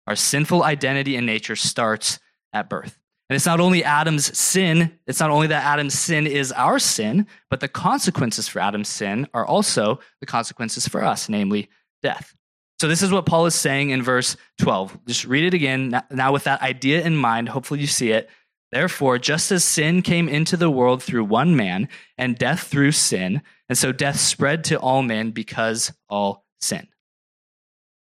Our 0.08 0.16
sinful 0.16 0.64
identity 0.64 1.16
and 1.16 1.26
nature 1.26 1.56
starts 1.56 2.20
at 2.52 2.70
birth. 2.70 3.00
And 3.30 3.36
it's 3.36 3.46
not 3.46 3.62
only 3.62 3.84
Adam's 3.84 4.38
sin, 4.38 5.00
it's 5.08 5.20
not 5.20 5.30
only 5.30 5.48
that 5.48 5.64
Adam's 5.64 5.98
sin 5.98 6.28
is 6.28 6.52
our 6.52 6.78
sin, 6.78 7.26
but 7.50 7.62
the 7.62 7.70
consequences 7.70 8.50
for 8.50 8.60
Adam's 8.60 8.90
sin 8.90 9.28
are 9.34 9.46
also 9.46 10.00
the 10.20 10.26
consequences 10.26 10.88
for 10.88 11.04
us, 11.04 11.30
namely 11.30 11.70
death. 12.02 12.36
So, 12.84 12.90
this 12.90 13.02
is 13.02 13.14
what 13.14 13.26
Paul 13.26 13.46
is 13.46 13.56
saying 13.56 13.92
in 13.92 14.04
verse 14.04 14.36
12. 14.58 15.06
Just 15.08 15.24
read 15.24 15.46
it 15.46 15.54
again. 15.54 16.02
Now, 16.12 16.34
with 16.34 16.44
that 16.44 16.62
idea 16.62 17.02
in 17.02 17.16
mind, 17.16 17.48
hopefully 17.48 17.80
you 17.80 17.88
see 17.88 18.12
it. 18.12 18.30
Therefore, 18.74 19.18
just 19.18 19.54
as 19.54 19.64
sin 19.64 20.02
came 20.02 20.28
into 20.28 20.58
the 20.58 20.70
world 20.70 21.02
through 21.02 21.24
one 21.24 21.56
man, 21.56 21.88
and 22.18 22.38
death 22.38 22.64
through 22.64 22.92
sin, 22.92 23.42
and 23.70 23.78
so 23.78 23.94
death 23.94 24.20
spread 24.20 24.66
to 24.66 24.78
all 24.80 25.02
men 25.02 25.32
because 25.32 25.94
all 26.10 26.44
sin. 26.60 26.90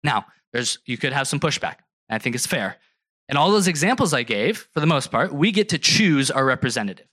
Now, 0.04 0.26
there's 0.52 0.80
you 0.88 0.98
could 0.98 1.14
have 1.14 1.28
some 1.28 1.40
pushback. 1.40 1.76
I 2.10 2.18
think 2.18 2.34
it's 2.34 2.48
fair. 2.48 2.78
And 3.30 3.38
all 3.38 3.52
those 3.52 3.68
examples 3.68 4.16
I 4.16 4.24
gave, 4.24 4.68
for 4.74 4.80
the 4.80 4.88
most 4.88 5.12
part, 5.12 5.32
we 5.32 5.52
get 5.52 5.70
to 5.70 5.78
choose 5.78 6.32
our 6.32 6.44
representative. 6.44 7.06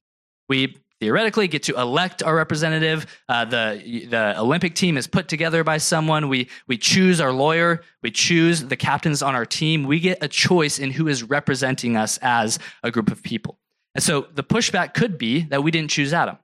We 0.49 0.79
theoretically 1.01 1.49
get 1.49 1.63
to 1.65 1.79
elect 1.79 2.23
our 2.23 2.35
representative. 2.35 3.07
Uh, 3.29 3.45
the, 3.45 4.07
the 4.09 4.39
Olympic 4.39 4.75
team 4.75 4.97
is 4.97 5.07
put 5.07 5.29
together 5.29 5.63
by 5.65 5.79
someone. 5.79 6.29
We, 6.29 6.49
we 6.67 6.77
choose 6.77 7.21
our 7.21 7.33
lawyer. 7.33 7.83
We 8.03 8.11
choose 8.11 8.65
the 8.65 8.77
captains 8.77 9.23
on 9.23 9.35
our 9.35 9.47
team. 9.47 9.85
We 9.85 10.01
get 10.01 10.23
a 10.23 10.29
choice 10.29 10.79
in 10.79 10.91
who 10.91 11.09
is 11.09 11.23
representing 11.23 11.97
us 11.97 12.19
as 12.23 12.59
a 12.83 12.91
group 12.91 13.11
of 13.11 13.23
people. 13.23 13.59
And 13.95 14.03
so 14.03 14.27
the 14.33 14.45
pushback 14.45 14.95
could 14.95 15.19
be 15.19 15.43
that 15.45 15.63
we 15.63 15.71
didn't 15.71 15.91
choose 15.91 16.13
Adam. 16.13 16.39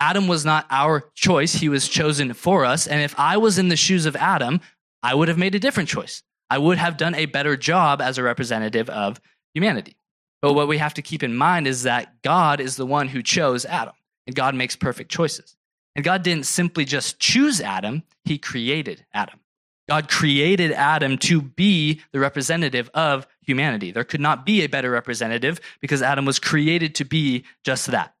Adam 0.00 0.28
was 0.28 0.44
not 0.44 0.66
our 0.70 1.10
choice. 1.14 1.54
He 1.54 1.68
was 1.68 1.88
chosen 1.88 2.32
for 2.32 2.64
us. 2.64 2.86
And 2.86 3.00
if 3.02 3.18
I 3.18 3.36
was 3.36 3.58
in 3.58 3.68
the 3.68 3.76
shoes 3.76 4.06
of 4.06 4.14
Adam, 4.16 4.60
I 5.02 5.14
would 5.14 5.28
have 5.28 5.38
made 5.38 5.54
a 5.54 5.58
different 5.58 5.88
choice. 5.88 6.22
I 6.50 6.58
would 6.58 6.78
have 6.78 6.96
done 6.96 7.14
a 7.14 7.26
better 7.26 7.56
job 7.56 8.00
as 8.00 8.16
a 8.16 8.22
representative 8.22 8.88
of 8.90 9.20
humanity. 9.54 9.97
But 10.40 10.52
what 10.52 10.68
we 10.68 10.78
have 10.78 10.94
to 10.94 11.02
keep 11.02 11.22
in 11.22 11.36
mind 11.36 11.66
is 11.66 11.82
that 11.82 12.22
God 12.22 12.60
is 12.60 12.76
the 12.76 12.86
one 12.86 13.08
who 13.08 13.22
chose 13.22 13.64
Adam, 13.64 13.94
and 14.26 14.36
God 14.36 14.54
makes 14.54 14.76
perfect 14.76 15.10
choices. 15.10 15.56
And 15.96 16.04
God 16.04 16.22
didn't 16.22 16.46
simply 16.46 16.84
just 16.84 17.18
choose 17.18 17.60
Adam, 17.60 18.04
He 18.24 18.38
created 18.38 19.04
Adam. 19.12 19.40
God 19.88 20.08
created 20.08 20.70
Adam 20.72 21.16
to 21.18 21.40
be 21.40 22.02
the 22.12 22.20
representative 22.20 22.90
of 22.92 23.26
humanity. 23.40 23.90
There 23.90 24.04
could 24.04 24.20
not 24.20 24.44
be 24.44 24.62
a 24.62 24.68
better 24.68 24.90
representative 24.90 25.60
because 25.80 26.02
Adam 26.02 26.26
was 26.26 26.38
created 26.38 26.94
to 26.96 27.04
be 27.04 27.44
just 27.64 27.86
that. 27.86 28.14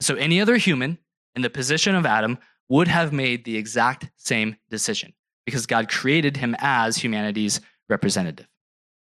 So 0.00 0.16
any 0.16 0.40
other 0.40 0.56
human 0.56 0.98
in 1.36 1.42
the 1.42 1.50
position 1.50 1.94
of 1.94 2.04
Adam 2.04 2.38
would 2.68 2.88
have 2.88 3.12
made 3.12 3.44
the 3.44 3.56
exact 3.56 4.10
same 4.16 4.56
decision 4.68 5.12
because 5.46 5.66
God 5.66 5.88
created 5.88 6.36
him 6.36 6.56
as 6.58 6.96
humanity's 6.96 7.60
representative. 7.88 8.48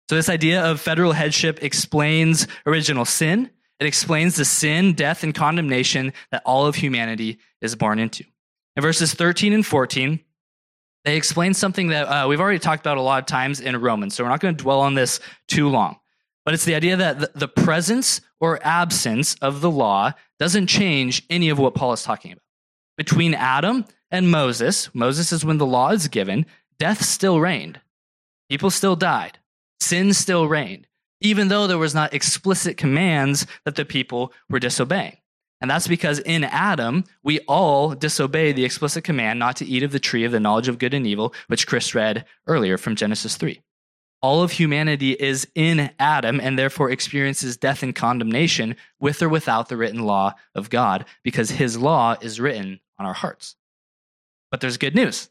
So, 0.08 0.14
this 0.14 0.28
idea 0.28 0.64
of 0.64 0.80
federal 0.80 1.12
headship 1.12 1.62
explains 1.62 2.46
original 2.64 3.04
sin. 3.04 3.50
It 3.80 3.86
explains 3.86 4.36
the 4.36 4.44
sin, 4.44 4.94
death, 4.94 5.22
and 5.22 5.34
condemnation 5.34 6.12
that 6.30 6.42
all 6.46 6.66
of 6.66 6.76
humanity 6.76 7.38
is 7.60 7.74
born 7.74 7.98
into. 7.98 8.24
In 8.76 8.82
verses 8.82 9.14
13 9.14 9.52
and 9.52 9.66
14, 9.66 10.20
they 11.04 11.16
explain 11.16 11.54
something 11.54 11.88
that 11.88 12.04
uh, 12.04 12.26
we've 12.28 12.40
already 12.40 12.58
talked 12.58 12.82
about 12.82 12.98
a 12.98 13.02
lot 13.02 13.20
of 13.20 13.26
times 13.26 13.60
in 13.60 13.76
Romans, 13.76 14.14
so 14.14 14.24
we're 14.24 14.30
not 14.30 14.40
going 14.40 14.56
to 14.56 14.62
dwell 14.62 14.80
on 14.80 14.94
this 14.94 15.20
too 15.48 15.68
long. 15.68 15.96
But 16.44 16.54
it's 16.54 16.64
the 16.64 16.74
idea 16.76 16.96
that 16.96 17.34
the 17.34 17.48
presence 17.48 18.20
or 18.40 18.60
absence 18.64 19.34
of 19.42 19.60
the 19.60 19.70
law 19.70 20.12
doesn't 20.38 20.68
change 20.68 21.24
any 21.28 21.48
of 21.48 21.58
what 21.58 21.74
Paul 21.74 21.92
is 21.92 22.02
talking 22.02 22.32
about. 22.32 22.42
Between 22.96 23.34
Adam 23.34 23.84
and 24.10 24.30
Moses, 24.30 24.94
Moses 24.94 25.32
is 25.32 25.44
when 25.44 25.58
the 25.58 25.66
law 25.66 25.90
is 25.90 26.08
given, 26.08 26.46
death 26.78 27.04
still 27.04 27.40
reigned. 27.40 27.80
People 28.48 28.70
still 28.70 28.96
died. 28.96 29.38
Sin 29.80 30.12
still 30.12 30.48
reigned, 30.48 30.86
even 31.20 31.48
though 31.48 31.66
there 31.66 31.78
was 31.78 31.94
not 31.94 32.14
explicit 32.14 32.76
commands 32.76 33.46
that 33.64 33.76
the 33.76 33.84
people 33.84 34.32
were 34.48 34.58
disobeying. 34.58 35.16
And 35.60 35.70
that's 35.70 35.88
because 35.88 36.18
in 36.18 36.44
Adam, 36.44 37.04
we 37.22 37.40
all 37.40 37.94
disobey 37.94 38.52
the 38.52 38.64
explicit 38.64 39.04
command 39.04 39.38
not 39.38 39.56
to 39.56 39.66
eat 39.66 39.82
of 39.82 39.92
the 39.92 39.98
tree 39.98 40.24
of 40.24 40.32
the 40.32 40.40
knowledge 40.40 40.68
of 40.68 40.78
good 40.78 40.92
and 40.92 41.06
evil, 41.06 41.32
which 41.46 41.66
Chris 41.66 41.94
read 41.94 42.26
earlier 42.46 42.76
from 42.76 42.96
Genesis 42.96 43.36
3. 43.36 43.60
All 44.22 44.42
of 44.42 44.52
humanity 44.52 45.12
is 45.12 45.46
in 45.54 45.90
Adam 45.98 46.40
and 46.40 46.58
therefore 46.58 46.90
experiences 46.90 47.56
death 47.56 47.82
and 47.82 47.94
condemnation 47.94 48.76
with 48.98 49.22
or 49.22 49.28
without 49.28 49.68
the 49.68 49.76
written 49.76 50.00
law 50.00 50.34
of 50.54 50.70
God 50.70 51.04
because 51.22 51.50
his 51.50 51.78
law 51.78 52.16
is 52.20 52.40
written 52.40 52.80
on 52.98 53.06
our 53.06 53.14
hearts. 53.14 53.56
But 54.50 54.60
there's 54.60 54.78
good 54.78 54.94
news. 54.94 55.30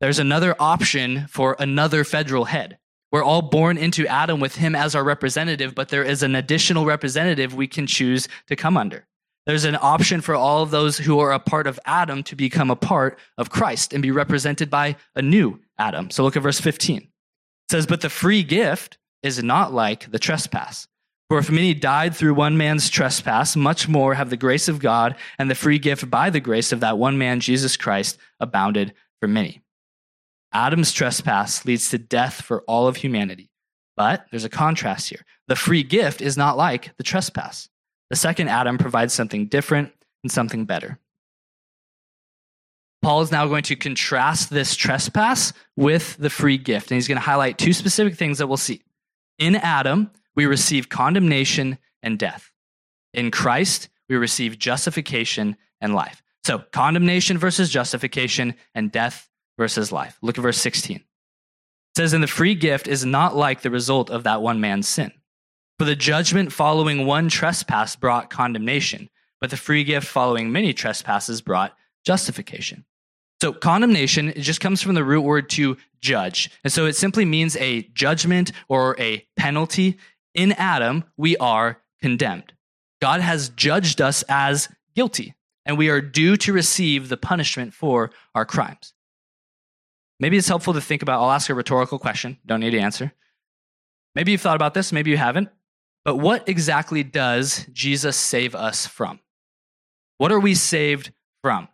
There's 0.00 0.18
another 0.18 0.54
option 0.58 1.26
for 1.28 1.56
another 1.58 2.04
federal 2.04 2.46
head. 2.46 2.78
We're 3.12 3.22
all 3.22 3.42
born 3.42 3.76
into 3.76 4.06
Adam 4.06 4.40
with 4.40 4.56
him 4.56 4.74
as 4.74 4.94
our 4.94 5.04
representative, 5.04 5.74
but 5.74 5.90
there 5.90 6.02
is 6.02 6.22
an 6.22 6.34
additional 6.34 6.86
representative 6.86 7.54
we 7.54 7.68
can 7.68 7.86
choose 7.86 8.26
to 8.48 8.56
come 8.56 8.78
under. 8.78 9.06
There's 9.44 9.64
an 9.64 9.76
option 9.80 10.20
for 10.20 10.34
all 10.34 10.62
of 10.62 10.70
those 10.70 10.96
who 10.96 11.18
are 11.18 11.32
a 11.32 11.38
part 11.38 11.66
of 11.66 11.78
Adam 11.84 12.22
to 12.24 12.36
become 12.36 12.70
a 12.70 12.76
part 12.76 13.18
of 13.36 13.50
Christ 13.50 13.92
and 13.92 14.02
be 14.02 14.10
represented 14.10 14.70
by 14.70 14.96
a 15.14 15.20
new 15.20 15.60
Adam. 15.78 16.10
So 16.10 16.22
look 16.22 16.36
at 16.36 16.42
verse 16.42 16.60
15. 16.60 16.98
It 16.98 17.08
says, 17.70 17.86
But 17.86 18.00
the 18.00 18.08
free 18.08 18.44
gift 18.44 18.98
is 19.22 19.42
not 19.42 19.72
like 19.72 20.10
the 20.10 20.18
trespass. 20.18 20.86
For 21.28 21.38
if 21.38 21.50
many 21.50 21.74
died 21.74 22.14
through 22.14 22.34
one 22.34 22.56
man's 22.56 22.90
trespass, 22.90 23.56
much 23.56 23.88
more 23.88 24.14
have 24.14 24.30
the 24.30 24.36
grace 24.36 24.68
of 24.68 24.78
God 24.78 25.16
and 25.38 25.50
the 25.50 25.54
free 25.54 25.78
gift 25.78 26.10
by 26.10 26.30
the 26.30 26.40
grace 26.40 26.72
of 26.72 26.80
that 26.80 26.98
one 26.98 27.18
man, 27.18 27.40
Jesus 27.40 27.76
Christ, 27.76 28.18
abounded 28.38 28.92
for 29.20 29.28
many. 29.28 29.61
Adam's 30.52 30.92
trespass 30.92 31.64
leads 31.64 31.90
to 31.90 31.98
death 31.98 32.42
for 32.42 32.62
all 32.62 32.86
of 32.86 32.96
humanity. 32.96 33.50
But 33.96 34.26
there's 34.30 34.44
a 34.44 34.50
contrast 34.50 35.10
here. 35.10 35.24
The 35.48 35.56
free 35.56 35.82
gift 35.82 36.20
is 36.20 36.36
not 36.36 36.56
like 36.56 36.96
the 36.96 37.02
trespass. 37.02 37.68
The 38.10 38.16
second 38.16 38.48
Adam 38.48 38.78
provides 38.78 39.14
something 39.14 39.46
different 39.46 39.92
and 40.22 40.30
something 40.30 40.64
better. 40.64 40.98
Paul 43.02 43.22
is 43.22 43.32
now 43.32 43.46
going 43.46 43.64
to 43.64 43.76
contrast 43.76 44.50
this 44.50 44.76
trespass 44.76 45.52
with 45.76 46.16
the 46.18 46.30
free 46.30 46.56
gift, 46.56 46.90
and 46.90 46.96
he's 46.96 47.08
going 47.08 47.16
to 47.16 47.22
highlight 47.22 47.58
two 47.58 47.72
specific 47.72 48.14
things 48.14 48.38
that 48.38 48.46
we'll 48.46 48.56
see. 48.56 48.82
In 49.38 49.56
Adam, 49.56 50.10
we 50.36 50.46
receive 50.46 50.88
condemnation 50.88 51.78
and 52.02 52.18
death. 52.18 52.52
In 53.12 53.30
Christ, 53.30 53.88
we 54.08 54.16
receive 54.16 54.58
justification 54.58 55.56
and 55.80 55.94
life. 55.94 56.22
So, 56.44 56.60
condemnation 56.72 57.38
versus 57.38 57.70
justification, 57.70 58.54
and 58.74 58.92
death 58.92 59.28
versus 59.58 59.92
life. 59.92 60.18
Look 60.22 60.38
at 60.38 60.42
verse 60.42 60.58
16. 60.58 60.96
It 60.96 61.02
says, 61.96 62.12
And 62.12 62.22
the 62.22 62.28
free 62.28 62.54
gift 62.54 62.88
is 62.88 63.04
not 63.04 63.36
like 63.36 63.62
the 63.62 63.70
result 63.70 64.10
of 64.10 64.24
that 64.24 64.42
one 64.42 64.60
man's 64.60 64.88
sin. 64.88 65.12
For 65.78 65.84
the 65.84 65.96
judgment 65.96 66.52
following 66.52 67.06
one 67.06 67.28
trespass 67.28 67.96
brought 67.96 68.30
condemnation, 68.30 69.10
but 69.40 69.50
the 69.50 69.56
free 69.56 69.84
gift 69.84 70.06
following 70.06 70.52
many 70.52 70.72
trespasses 70.72 71.40
brought 71.40 71.76
justification. 72.04 72.84
So, 73.40 73.52
condemnation 73.52 74.28
it 74.28 74.38
just 74.38 74.60
comes 74.60 74.82
from 74.82 74.94
the 74.94 75.04
root 75.04 75.22
word 75.22 75.50
to 75.50 75.76
judge. 76.00 76.50
And 76.62 76.72
so 76.72 76.86
it 76.86 76.94
simply 76.94 77.24
means 77.24 77.56
a 77.56 77.82
judgment 77.94 78.52
or 78.68 78.94
a 79.00 79.26
penalty. 79.36 79.98
In 80.34 80.52
Adam, 80.52 81.04
we 81.16 81.36
are 81.38 81.80
condemned. 82.00 82.52
God 83.00 83.20
has 83.20 83.48
judged 83.50 84.00
us 84.00 84.22
as 84.28 84.68
guilty 84.94 85.34
and 85.64 85.78
we 85.78 85.88
are 85.88 86.00
due 86.00 86.36
to 86.36 86.52
receive 86.52 87.08
the 87.08 87.16
punishment 87.16 87.74
for 87.74 88.10
our 88.34 88.44
crimes. 88.44 88.94
Maybe 90.22 90.36
it's 90.36 90.46
helpful 90.46 90.74
to 90.74 90.80
think 90.80 91.02
about. 91.02 91.20
I'll 91.20 91.32
ask 91.32 91.50
a 91.50 91.54
rhetorical 91.54 91.98
question, 91.98 92.38
don't 92.46 92.60
need 92.60 92.70
to 92.70 92.78
answer. 92.78 93.12
Maybe 94.14 94.30
you've 94.30 94.40
thought 94.40 94.54
about 94.54 94.72
this, 94.72 94.92
maybe 94.92 95.10
you 95.10 95.16
haven't. 95.16 95.48
But 96.04 96.18
what 96.18 96.48
exactly 96.48 97.02
does 97.02 97.66
Jesus 97.72 98.16
save 98.16 98.54
us 98.54 98.86
from? 98.86 99.18
What 100.18 100.30
are 100.30 100.38
we 100.38 100.54
saved 100.54 101.10
from? 101.42 101.66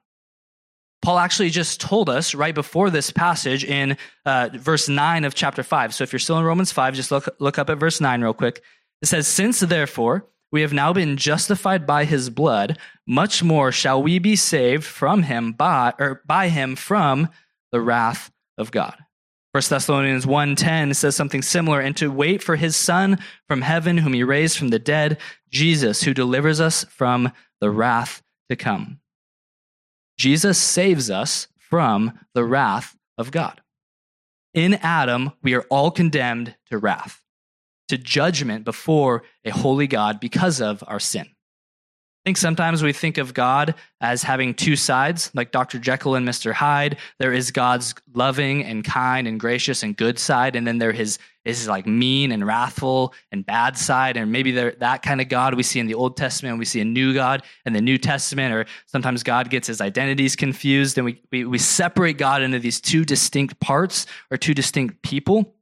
Paul 1.03 1.19
actually 1.19 1.51
just 1.51 1.79
told 1.79 2.09
us 2.09 2.35
right 2.35 2.55
before 2.55 2.89
this 2.89 3.11
passage 3.11 3.65
in 3.65 3.99
uh, 4.25 4.49
verse 4.55 4.89
9 4.89 5.27
of 5.27 5.35
chapter 5.35 5.63
5. 5.63 5.95
So 5.95 6.03
if 6.03 6.11
you're 6.15 6.19
still 6.19 6.39
in 6.39 6.45
Romans 6.47 6.73
5, 6.73 6.95
just 6.95 7.11
look, 7.11 7.29
look 7.39 7.59
up 7.59 7.69
at 7.69 7.79
verse 7.79 8.01
9 8.01 8.23
real 8.23 8.33
quick. 8.33 8.63
It 9.03 9.09
says, 9.09 9.29
Since 9.29 9.61
therefore 9.61 10.27
we 10.51 10.63
have 10.63 10.73
now 10.73 10.95
been 10.95 11.19
justified 11.19 11.87
by 11.87 12.07
his 12.07 12.31
blood, 12.31 12.79
much 13.07 13.43
more 13.43 13.73
shall 13.73 14.03
we 14.03 14.19
be 14.19 14.37
saved 14.37 14.85
from 14.85 15.25
him 15.25 15.53
by 15.53 15.93
or 15.99 16.23
by 16.27 16.49
him 16.49 16.77
from 16.77 17.29
the 17.73 17.83
wrath 17.83 18.31
of 18.59 18.71
God. 18.71 18.97
1 19.53 19.63
Thessalonians 19.71 20.27
1:10 20.27 20.95
says 20.95 21.17
something 21.17 21.41
similar 21.41 21.81
and 21.81 21.97
to 21.97 22.13
wait 22.13 22.43
for 22.43 22.57
his 22.57 22.77
son 22.77 23.19
from 23.47 23.63
heaven 23.63 23.99
whom 23.99 24.13
he 24.13 24.23
raised 24.23 24.59
from 24.59 24.69
the 24.69 24.79
dead, 24.79 25.19
Jesus 25.51 26.03
who 26.03 26.13
delivers 26.13 26.61
us 26.61 26.85
from 26.85 27.33
the 27.61 27.71
wrath 27.71 28.23
to 28.51 28.57
come. 28.57 29.01
Jesus 30.19 30.59
saves 30.59 31.11
us 31.11 31.49
from 31.57 32.19
the 32.35 32.45
wrath 32.45 32.97
of 33.17 33.31
God. 33.31 33.61
In 34.53 34.75
Adam, 34.75 35.33
we 35.43 35.55
are 35.55 35.67
all 35.71 35.91
condemned 35.91 36.57
to 36.67 36.79
wrath 36.79 37.23
to 37.89 37.99
judgment 37.99 38.65
before 38.65 39.23
a 39.45 39.51
holy 39.51 39.87
God 39.87 40.21
because 40.21 40.61
of 40.61 40.85
our 40.87 41.01
sin. 41.01 41.29
Think 42.29 42.37
sometimes 42.37 42.83
we 42.83 42.93
think 42.93 43.17
of 43.17 43.33
God 43.33 43.75
as 44.03 44.23
having 44.23 44.53
two 44.53 44.77
sides, 44.77 45.31
like 45.33 45.51
Dr. 45.51 45.79
Jekyll 45.79 46.15
and 46.15 46.29
Mr. 46.29 46.53
Hyde. 46.53 46.99
There 47.19 47.33
is 47.33 47.51
God's 47.51 47.95
loving 48.13 48.63
and 48.65 48.85
kind 48.85 49.27
and 49.27 49.41
gracious 49.41 49.83
and 49.83 49.97
good 49.97 50.19
side, 50.19 50.55
and 50.55 50.67
then 50.67 50.77
there 50.77 50.91
is 50.91 51.19
his 51.47 51.67
like 51.67 51.87
mean 51.87 52.31
and 52.31 52.47
wrathful 52.47 53.15
and 53.33 53.47
bad 53.47 53.79
side. 53.79 54.19
And 54.19 54.31
maybe 54.31 54.51
there, 54.51 54.73
that 54.73 55.01
kind 55.01 55.23
of 55.23 55.31
God 55.31 55.55
we 55.55 55.63
see 55.63 55.81
in 55.81 55.87
the 55.87 55.95
Old 55.95 56.19
Testament, 56.19 56.59
we 56.59 56.67
see 56.67 56.83
a 56.83 56.85
new 56.85 57.15
God 57.15 57.45
in 57.65 57.73
the 57.73 57.81
New 57.81 57.97
Testament, 57.97 58.55
or 58.55 58.67
sometimes 58.85 59.23
God 59.23 59.49
gets 59.49 59.67
his 59.67 59.81
identities 59.81 60.37
confused, 60.37 60.99
and 60.99 61.07
we, 61.07 61.23
we, 61.33 61.47
we 61.47 61.57
separate 61.57 62.19
God 62.19 62.43
into 62.43 62.59
these 62.59 62.79
two 62.79 63.07
distinct 63.07 63.59
parts 63.59 64.05
or 64.31 64.37
two 64.37 64.53
distinct 64.53 65.01
people. 65.01 65.55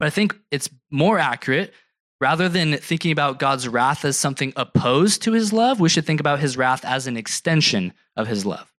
But 0.00 0.06
I 0.06 0.10
think 0.10 0.36
it's 0.50 0.68
more 0.90 1.20
accurate. 1.20 1.72
Rather 2.20 2.50
than 2.50 2.76
thinking 2.76 3.12
about 3.12 3.38
God's 3.38 3.66
wrath 3.66 4.04
as 4.04 4.16
something 4.16 4.52
opposed 4.54 5.22
to 5.22 5.32
his 5.32 5.52
love, 5.52 5.80
we 5.80 5.88
should 5.88 6.04
think 6.04 6.20
about 6.20 6.40
his 6.40 6.56
wrath 6.56 6.84
as 6.84 7.06
an 7.06 7.16
extension 7.16 7.94
of 8.14 8.26
his 8.26 8.44
love. 8.44 8.72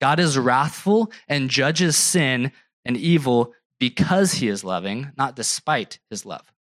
God 0.00 0.20
is 0.20 0.38
wrathful 0.38 1.10
and 1.26 1.50
judges 1.50 1.96
sin 1.96 2.52
and 2.84 2.96
evil 2.96 3.52
because 3.80 4.32
he 4.34 4.48
is 4.48 4.62
loving, 4.62 5.10
not 5.16 5.34
despite 5.34 5.98
his 6.08 6.24
love. 6.24 6.52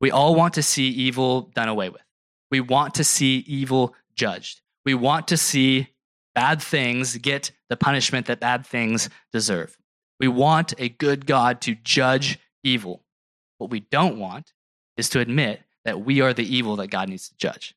We 0.00 0.10
all 0.10 0.34
want 0.34 0.54
to 0.54 0.62
see 0.62 0.88
evil 0.88 1.42
done 1.54 1.68
away 1.68 1.88
with. 1.88 2.02
We 2.50 2.60
want 2.60 2.94
to 2.94 3.04
see 3.04 3.38
evil 3.46 3.94
judged. 4.16 4.60
We 4.84 4.94
want 4.94 5.28
to 5.28 5.36
see 5.36 5.88
bad 6.34 6.62
things 6.62 7.16
get 7.16 7.52
the 7.68 7.76
punishment 7.76 8.26
that 8.26 8.40
bad 8.40 8.66
things 8.66 9.08
deserve. 9.32 9.76
We 10.18 10.28
want 10.28 10.74
a 10.78 10.88
good 10.88 11.26
God 11.26 11.60
to 11.62 11.76
judge 11.76 12.38
evil. 12.64 13.04
What 13.58 13.70
we 13.70 13.80
don't 13.80 14.18
want 14.18 14.52
is 14.98 15.08
to 15.10 15.20
admit 15.20 15.62
that 15.84 16.04
we 16.04 16.20
are 16.20 16.34
the 16.34 16.56
evil 16.56 16.76
that 16.76 16.88
God 16.88 17.08
needs 17.08 17.30
to 17.30 17.36
judge. 17.36 17.74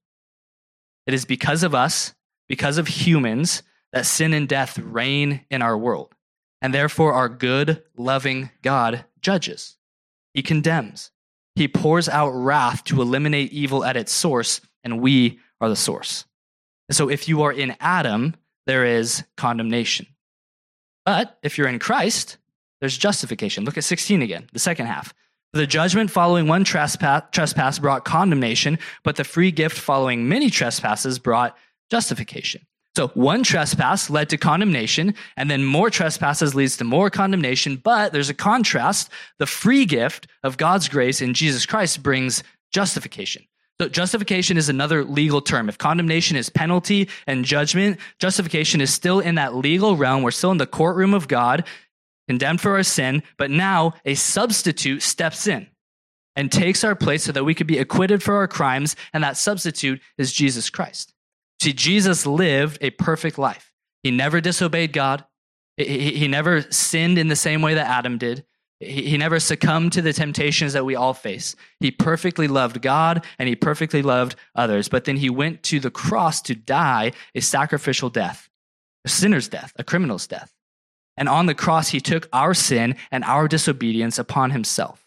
It 1.07 1.13
is 1.13 1.23
because 1.23 1.63
of 1.63 1.73
us, 1.73 2.13
because 2.49 2.77
of 2.77 2.87
humans, 2.87 3.63
that 3.93 4.05
sin 4.05 4.33
and 4.33 4.47
death 4.47 4.77
reign 4.77 5.45
in 5.49 5.61
our 5.61 5.77
world. 5.77 6.13
And 6.61 6.73
therefore, 6.73 7.13
our 7.13 7.29
good, 7.29 7.83
loving 7.97 8.51
God 8.61 9.05
judges. 9.21 9.77
He 10.33 10.41
condemns. 10.41 11.11
He 11.55 11.67
pours 11.67 12.07
out 12.07 12.31
wrath 12.31 12.83
to 12.85 13.01
eliminate 13.01 13.51
evil 13.51 13.83
at 13.83 13.97
its 13.97 14.11
source, 14.11 14.61
and 14.83 15.01
we 15.01 15.39
are 15.59 15.69
the 15.69 15.75
source. 15.75 16.25
And 16.87 16.95
so, 16.95 17.09
if 17.09 17.27
you 17.27 17.43
are 17.43 17.51
in 17.51 17.75
Adam, 17.79 18.35
there 18.67 18.85
is 18.85 19.23
condemnation. 19.37 20.07
But 21.05 21.39
if 21.41 21.57
you're 21.57 21.67
in 21.67 21.79
Christ, 21.79 22.37
there's 22.79 22.97
justification. 22.97 23.65
Look 23.65 23.77
at 23.77 23.83
16 23.83 24.21
again, 24.21 24.47
the 24.53 24.59
second 24.59 24.85
half. 24.85 25.13
The 25.53 25.67
judgment 25.67 26.09
following 26.09 26.47
one 26.47 26.63
trespass, 26.63 27.23
trespass 27.33 27.77
brought 27.77 28.05
condemnation, 28.05 28.79
but 29.03 29.17
the 29.17 29.25
free 29.25 29.51
gift 29.51 29.77
following 29.77 30.29
many 30.29 30.49
trespasses 30.49 31.19
brought 31.19 31.57
justification. 31.89 32.65
So 32.95 33.09
one 33.09 33.43
trespass 33.43 34.09
led 34.09 34.29
to 34.29 34.37
condemnation, 34.37 35.13
and 35.35 35.51
then 35.51 35.65
more 35.65 35.89
trespasses 35.89 36.55
leads 36.55 36.77
to 36.77 36.85
more 36.85 37.09
condemnation. 37.09 37.75
But 37.75 38.13
there's 38.13 38.29
a 38.29 38.33
contrast. 38.33 39.09
The 39.39 39.45
free 39.45 39.85
gift 39.85 40.27
of 40.43 40.55
God's 40.55 40.87
grace 40.87 41.19
in 41.21 41.33
Jesus 41.33 41.65
Christ 41.65 42.01
brings 42.01 42.43
justification. 42.71 43.43
So 43.81 43.89
justification 43.89 44.55
is 44.55 44.69
another 44.69 45.03
legal 45.03 45.41
term. 45.41 45.67
If 45.67 45.77
condemnation 45.77 46.37
is 46.37 46.49
penalty 46.49 47.09
and 47.27 47.43
judgment, 47.43 47.99
justification 48.19 48.79
is 48.79 48.93
still 48.93 49.19
in 49.19 49.35
that 49.35 49.55
legal 49.55 49.97
realm. 49.97 50.23
We're 50.23 50.31
still 50.31 50.51
in 50.51 50.59
the 50.59 50.67
courtroom 50.67 51.13
of 51.13 51.27
God 51.27 51.65
condemned 52.31 52.61
for 52.61 52.75
our 52.75 52.83
sin, 52.83 53.21
but 53.37 53.51
now 53.51 53.93
a 54.05 54.15
substitute 54.15 55.01
steps 55.01 55.47
in 55.47 55.67
and 56.37 56.49
takes 56.49 56.81
our 56.81 56.95
place 56.95 57.25
so 57.25 57.33
that 57.33 57.43
we 57.43 57.53
could 57.53 57.67
be 57.67 57.77
acquitted 57.77 58.23
for 58.23 58.35
our 58.35 58.47
crimes, 58.47 58.95
and 59.11 59.21
that 59.21 59.35
substitute 59.35 59.99
is 60.17 60.31
Jesus 60.31 60.69
Christ. 60.69 61.13
See, 61.61 61.73
Jesus 61.73 62.25
lived 62.25 62.77
a 62.79 62.91
perfect 62.91 63.37
life. 63.37 63.73
He 64.01 64.11
never 64.11 64.39
disobeyed 64.39 64.93
God. 64.93 65.25
He, 65.75 66.29
never 66.29 66.61
sinned 66.71 67.17
in 67.17 67.27
the 67.27 67.35
same 67.35 67.61
way 67.61 67.73
that 67.73 67.87
Adam 67.87 68.17
did. 68.17 68.45
he 68.79 69.17
never 69.17 69.39
succumbed 69.39 69.91
to 69.93 70.01
the 70.01 70.13
temptations 70.13 70.71
that 70.71 70.85
we 70.85 70.95
all 70.95 71.13
face. 71.13 71.55
He 71.81 71.91
perfectly 71.91 72.47
loved 72.47 72.81
God 72.81 73.25
and 73.39 73.49
he 73.49 73.55
perfectly 73.55 74.01
loved 74.01 74.35
others. 74.55 74.87
But 74.87 75.03
then 75.03 75.17
he 75.17 75.29
went 75.29 75.63
to 75.63 75.79
the 75.81 75.91
cross 75.91 76.41
to 76.43 76.55
die 76.55 77.11
a 77.35 77.41
sacrificial 77.41 78.09
death, 78.09 78.49
a 79.05 79.09
sinner's 79.09 79.49
death, 79.49 79.73
a 79.75 79.83
criminal's 79.83 80.27
death. 80.27 80.53
And 81.17 81.29
on 81.29 81.45
the 81.45 81.55
cross, 81.55 81.89
he 81.89 81.99
took 81.99 82.27
our 82.33 82.53
sin 82.53 82.95
and 83.11 83.23
our 83.23 83.47
disobedience 83.47 84.17
upon 84.17 84.51
himself. 84.51 85.05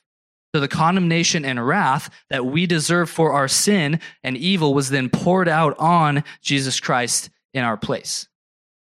So 0.54 0.60
the 0.60 0.68
condemnation 0.68 1.44
and 1.44 1.66
wrath 1.66 2.10
that 2.30 2.46
we 2.46 2.66
deserve 2.66 3.10
for 3.10 3.32
our 3.32 3.48
sin 3.48 3.98
and 4.22 4.36
evil 4.36 4.72
was 4.72 4.90
then 4.90 5.08
poured 5.08 5.48
out 5.48 5.76
on 5.78 6.22
Jesus 6.42 6.78
Christ 6.78 7.30
in 7.52 7.64
our 7.64 7.76
place. 7.76 8.28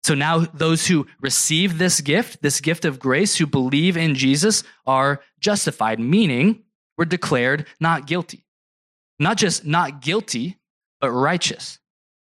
So 0.03 0.13
now 0.13 0.39
those 0.39 0.88
who 0.88 1.08
receive 1.19 1.77
this 1.77 1.99
gift, 1.99 2.41
this 2.41 2.62
gift 2.62 2.86
of 2.86 2.99
grace, 2.99 3.36
who 3.36 3.45
believe 3.45 3.97
in 3.97 4.15
Jesus, 4.15 4.63
are 4.86 5.21
justified, 5.41 5.99
meaning 5.99 6.63
we're 6.97 7.03
declared 7.03 7.67
not 7.82 8.08
guilty. 8.08 8.45
Not 9.19 9.36
just 9.36 9.65
not 9.65 10.01
guilty, 10.01 10.58
but 11.01 11.12
righteous. 11.12 11.80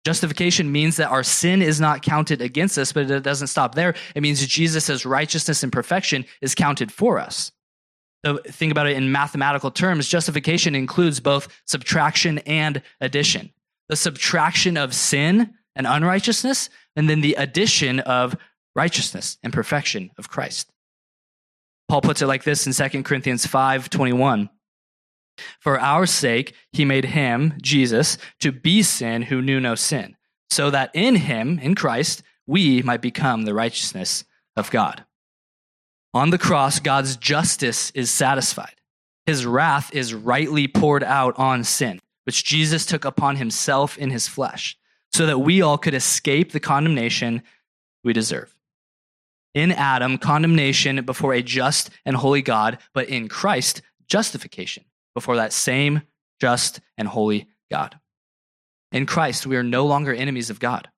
Justification 0.04 0.72
means 0.72 0.96
that 0.96 1.10
our 1.10 1.24
sin 1.24 1.62
is 1.62 1.80
not 1.80 2.02
counted 2.02 2.42
against 2.42 2.78
us, 2.78 2.92
but 2.92 3.10
it 3.10 3.24
doesn't 3.24 3.48
stop 3.48 3.76
there. 3.76 3.94
It 4.16 4.22
means 4.22 4.46
Jesus' 4.48 5.06
righteousness 5.06 5.62
and 5.62 5.72
perfection 5.72 6.26
is 6.42 6.56
counted 6.56 6.92
for 6.92 7.20
us. 7.20 7.52
So 8.26 8.38
think 8.38 8.72
about 8.72 8.88
it 8.88 8.98
in 8.98 9.12
mathematical 9.12 9.72
terms. 9.72 10.08
Justification 10.08 10.76
includes 10.76 11.20
both 11.20 11.48
subtraction 11.66 12.40
and 12.40 12.82
addition. 13.00 13.52
The 13.90 13.96
subtraction 13.96 14.78
of 14.78 14.94
sin 14.94 15.54
and 15.76 15.88
unrighteousness, 15.88 16.70
and 16.96 17.10
then 17.10 17.22
the 17.22 17.36
addition 17.36 18.00
of 18.02 18.36
righteousness 18.76 19.38
and 19.44 19.54
perfection 19.54 20.12
of 20.18 20.30
Christ. 20.30 20.72
Paul 21.90 22.02
puts 22.02 22.22
it 22.22 22.28
like 22.28 22.44
this 22.44 22.66
in 22.66 22.90
2 22.90 23.04
Corinthians 23.04 23.46
5 23.46 23.90
21. 23.90 24.50
For 25.60 25.80
our 25.80 26.06
sake, 26.06 26.54
he 26.72 26.86
made 26.86 27.06
him, 27.06 27.54
Jesus, 27.62 28.18
to 28.40 28.52
be 28.52 28.84
sin 28.84 29.24
who 29.24 29.42
knew 29.42 29.60
no 29.60 29.76
sin, 29.76 30.16
so 30.50 30.70
that 30.70 30.92
in 30.94 31.16
him, 31.16 31.60
in 31.60 31.76
Christ, 31.76 32.24
we 32.48 32.82
might 32.82 33.02
become 33.02 33.44
the 33.44 33.54
righteousness 33.54 34.24
of 34.56 34.72
God. 34.72 35.06
On 36.14 36.30
the 36.30 36.38
cross, 36.38 36.80
God's 36.80 37.16
justice 37.16 37.92
is 37.92 38.12
satisfied. 38.12 38.76
His 39.26 39.46
wrath 39.46 39.94
is 39.94 40.14
rightly 40.14 40.68
poured 40.68 41.04
out 41.04 41.38
on 41.38 41.64
sin, 41.64 42.00
which 42.26 42.44
Jesus 42.44 42.86
took 42.86 43.06
upon 43.06 43.38
himself 43.38 43.98
in 43.98 44.10
his 44.10 44.28
flesh, 44.28 44.78
so 45.14 45.26
that 45.26 45.40
we 45.40 45.62
all 45.62 45.78
could 45.78 45.94
escape 45.94 46.52
the 46.52 46.60
condemnation 46.60 47.44
we 48.04 48.14
deserve. 48.14 48.54
In 49.54 49.72
Adam, 49.72 50.18
condemnation 50.18 51.04
before 51.06 51.34
a 51.34 51.42
just 51.42 51.90
and 52.06 52.16
holy 52.16 52.42
God, 52.42 52.78
but 52.94 53.10
in 53.10 53.28
Christ, 53.28 53.82
justification 54.08 54.84
before 55.14 55.38
that 55.38 55.54
same 55.54 56.02
just 56.40 56.80
and 56.98 57.08
holy 57.08 57.48
God. 57.70 58.00
In 58.92 59.06
Christ, 59.06 59.46
we 59.46 59.56
are 59.56 59.64
no 59.64 59.86
longer 59.86 60.14
enemies 60.14 60.50
of 60.50 60.60
God. 60.60 60.90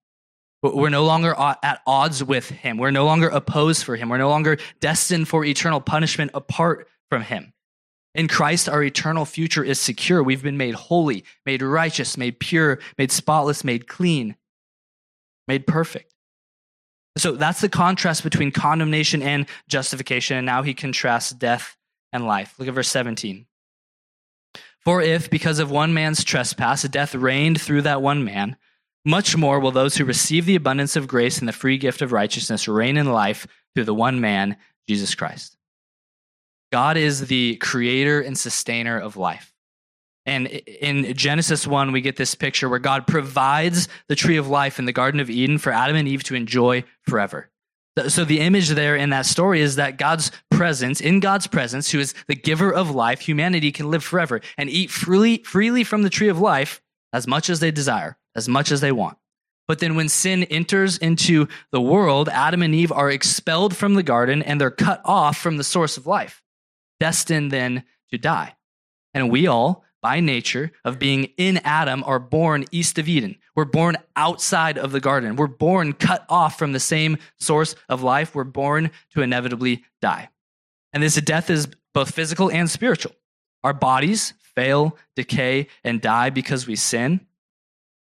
We're 0.63 0.89
no 0.89 1.04
longer 1.04 1.36
at 1.38 1.82
odds 1.86 2.23
with 2.23 2.49
him. 2.49 2.78
We're 2.78 2.91
no 2.91 3.06
longer 3.06 3.28
opposed 3.28 3.84
for 3.84 3.97
him. 3.97 4.08
We're 4.08 4.17
no 4.17 4.30
longer 4.30 4.58
destined 4.80 5.28
for 5.28 5.43
eternal 5.43 5.82
punishment 5.82 6.32
apart 6.34 6.88
from 7.10 7.21
him. 7.21 7.54
In 8.15 8.28
Christ, 8.28 8.69
our 8.69 8.82
eternal 8.82 9.26
future 9.26 9.63
is 9.63 9.80
secure. 9.80 10.23
We've 10.23 10.43
been 10.43 10.58
made 10.58 10.76
holy, 10.76 11.26
made 11.45 11.62
righteous, 11.62 12.15
made 12.15 12.39
pure, 12.39 12.80
made 12.97 13.12
spotless, 13.12 13.63
made 13.63 13.88
clean, 13.88 14.38
made 15.47 15.67
perfect. 15.67 16.13
So 17.17 17.34
that's 17.34 17.62
the 17.62 17.69
contrast 17.69 18.23
between 18.23 18.52
condemnation 18.52 19.21
and 19.21 19.47
justification. 19.67 20.38
And 20.38 20.45
now 20.45 20.63
he 20.63 20.73
contrasts 20.73 21.32
death 21.32 21.76
and 22.13 22.26
life. 22.26 22.56
Look 22.58 22.67
at 22.67 22.73
verse 22.73 22.89
17. 22.89 23.45
For 24.86 25.02
if, 25.02 25.30
because 25.30 25.60
of 25.60 25.72
one 25.72 25.93
man's 25.93 26.24
trespass, 26.24 26.84
death 26.84 27.15
reigned 27.15 27.62
through 27.62 27.84
that 27.84 28.02
one 28.02 28.24
man, 28.24 28.58
much 29.06 29.36
more 29.36 29.60
will 29.60 29.72
those 29.72 29.96
who 29.96 30.06
receive 30.06 30.46
the 30.46 30.56
abundance 30.56 30.96
of 30.96 31.08
grace 31.08 31.39
and 31.39 31.48
the 31.48 31.54
free 31.54 31.78
gift 31.78 32.02
of 32.02 32.12
righteousness 32.12 32.67
reign 32.67 32.98
in 32.98 33.12
life 33.12 33.48
through 33.76 33.86
the 33.86 33.93
one 33.93 34.19
man, 34.22 34.58
Jesus 34.88 35.15
Christ. 35.15 35.58
God 36.72 36.98
is 36.98 37.28
the 37.28 37.56
creator 37.58 38.19
and 38.19 38.38
sustainer 38.38 38.98
of 39.00 39.15
life. 39.15 39.54
And 40.26 40.48
in 40.48 41.13
Genesis 41.15 41.67
1, 41.67 41.91
we 41.91 42.02
get 42.02 42.15
this 42.15 42.34
picture 42.34 42.69
where 42.69 42.80
God 42.80 43.06
provides 43.06 43.89
the 44.08 44.15
tree 44.15 44.38
of 44.38 44.48
life 44.48 44.80
in 44.80 44.86
the 44.86 44.93
Garden 44.93 45.19
of 45.19 45.30
Eden 45.30 45.58
for 45.58 45.72
Adam 45.72 45.98
and 45.98 46.08
Eve 46.08 46.24
to 46.24 46.36
enjoy 46.36 46.84
forever. 47.02 47.50
So 48.08 48.26
the 48.26 48.40
image 48.40 48.70
there 48.70 48.96
in 48.96 49.12
that 49.12 49.28
story 49.28 49.62
is 49.62 49.76
that 49.76 49.98
God's 49.98 50.32
presence, 50.50 51.00
in 51.00 51.20
God's 51.20 51.46
presence, 51.46 51.92
who 51.92 52.00
is 52.00 52.16
the 52.28 52.36
giver 52.36 52.74
of 52.74 52.90
life, 52.90 53.22
humanity 53.22 53.72
can 53.72 53.92
live 53.92 54.04
forever 54.04 54.42
and 54.58 54.70
eat 54.70 54.90
freely, 54.90 55.44
freely 55.44 55.84
from 55.84 56.02
the 56.02 56.10
tree 56.10 56.30
of 56.30 56.40
life 56.40 56.82
as 57.12 57.28
much 57.28 57.50
as 57.50 57.60
they 57.60 57.70
desire, 57.70 58.18
as 58.36 58.50
much 58.50 58.72
as 58.72 58.82
they 58.82 58.92
want. 58.92 59.18
But 59.68 59.80
then 59.80 59.96
when 59.96 60.10
sin 60.10 60.44
enters 60.46 60.98
into 60.98 61.48
the 61.72 61.82
world, 61.82 62.30
Adam 62.30 62.64
and 62.64 62.74
Eve 62.74 62.92
are 62.92 63.12
expelled 63.12 63.76
from 63.76 63.94
the 63.94 64.04
garden 64.04 64.42
and 64.42 64.60
they're 64.60 64.72
cut 64.72 65.02
off 65.06 65.38
from 65.38 65.58
the 65.58 65.64
source 65.64 65.96
of 65.96 66.08
life, 66.08 66.42
destined 67.00 67.52
then 67.52 67.84
to 68.12 68.18
die. 68.18 68.56
And 69.14 69.30
we 69.30 69.48
all, 69.48 69.84
by 70.02 70.20
nature 70.20 70.72
of 70.84 71.00
being 71.00 71.26
in 71.38 71.58
Adam 71.64 72.04
are 72.06 72.20
born 72.20 72.66
east 72.72 72.98
of 72.98 73.08
Eden. 73.08 73.38
We're 73.56 73.66
born 73.66 73.98
outside 74.16 74.78
of 74.78 74.92
the 74.92 75.00
garden. 75.00 75.36
We're 75.36 75.48
born 75.48 75.94
cut 75.94 76.26
off 76.28 76.58
from 76.58 76.72
the 76.72 76.80
same 76.80 77.18
source 77.39 77.76
of 77.88 78.02
life. 78.02 78.34
We're 78.34 78.44
born 78.44 78.92
to 79.13 79.22
inevitably 79.22 79.84
die. 80.02 80.30
And 80.92 81.04
this 81.04 81.16
death 81.22 81.50
is 81.50 81.68
both 81.94 82.12
physical 82.12 82.50
and 82.52 82.70
spiritual. 82.70 83.13
Our 83.63 83.74
bodies 83.74 84.34
fail, 84.56 84.98
decay, 85.16 85.68
and 85.84 86.02
die 86.02 86.30
because 86.30 86.68
we 86.68 86.76
sin, 86.76 87.22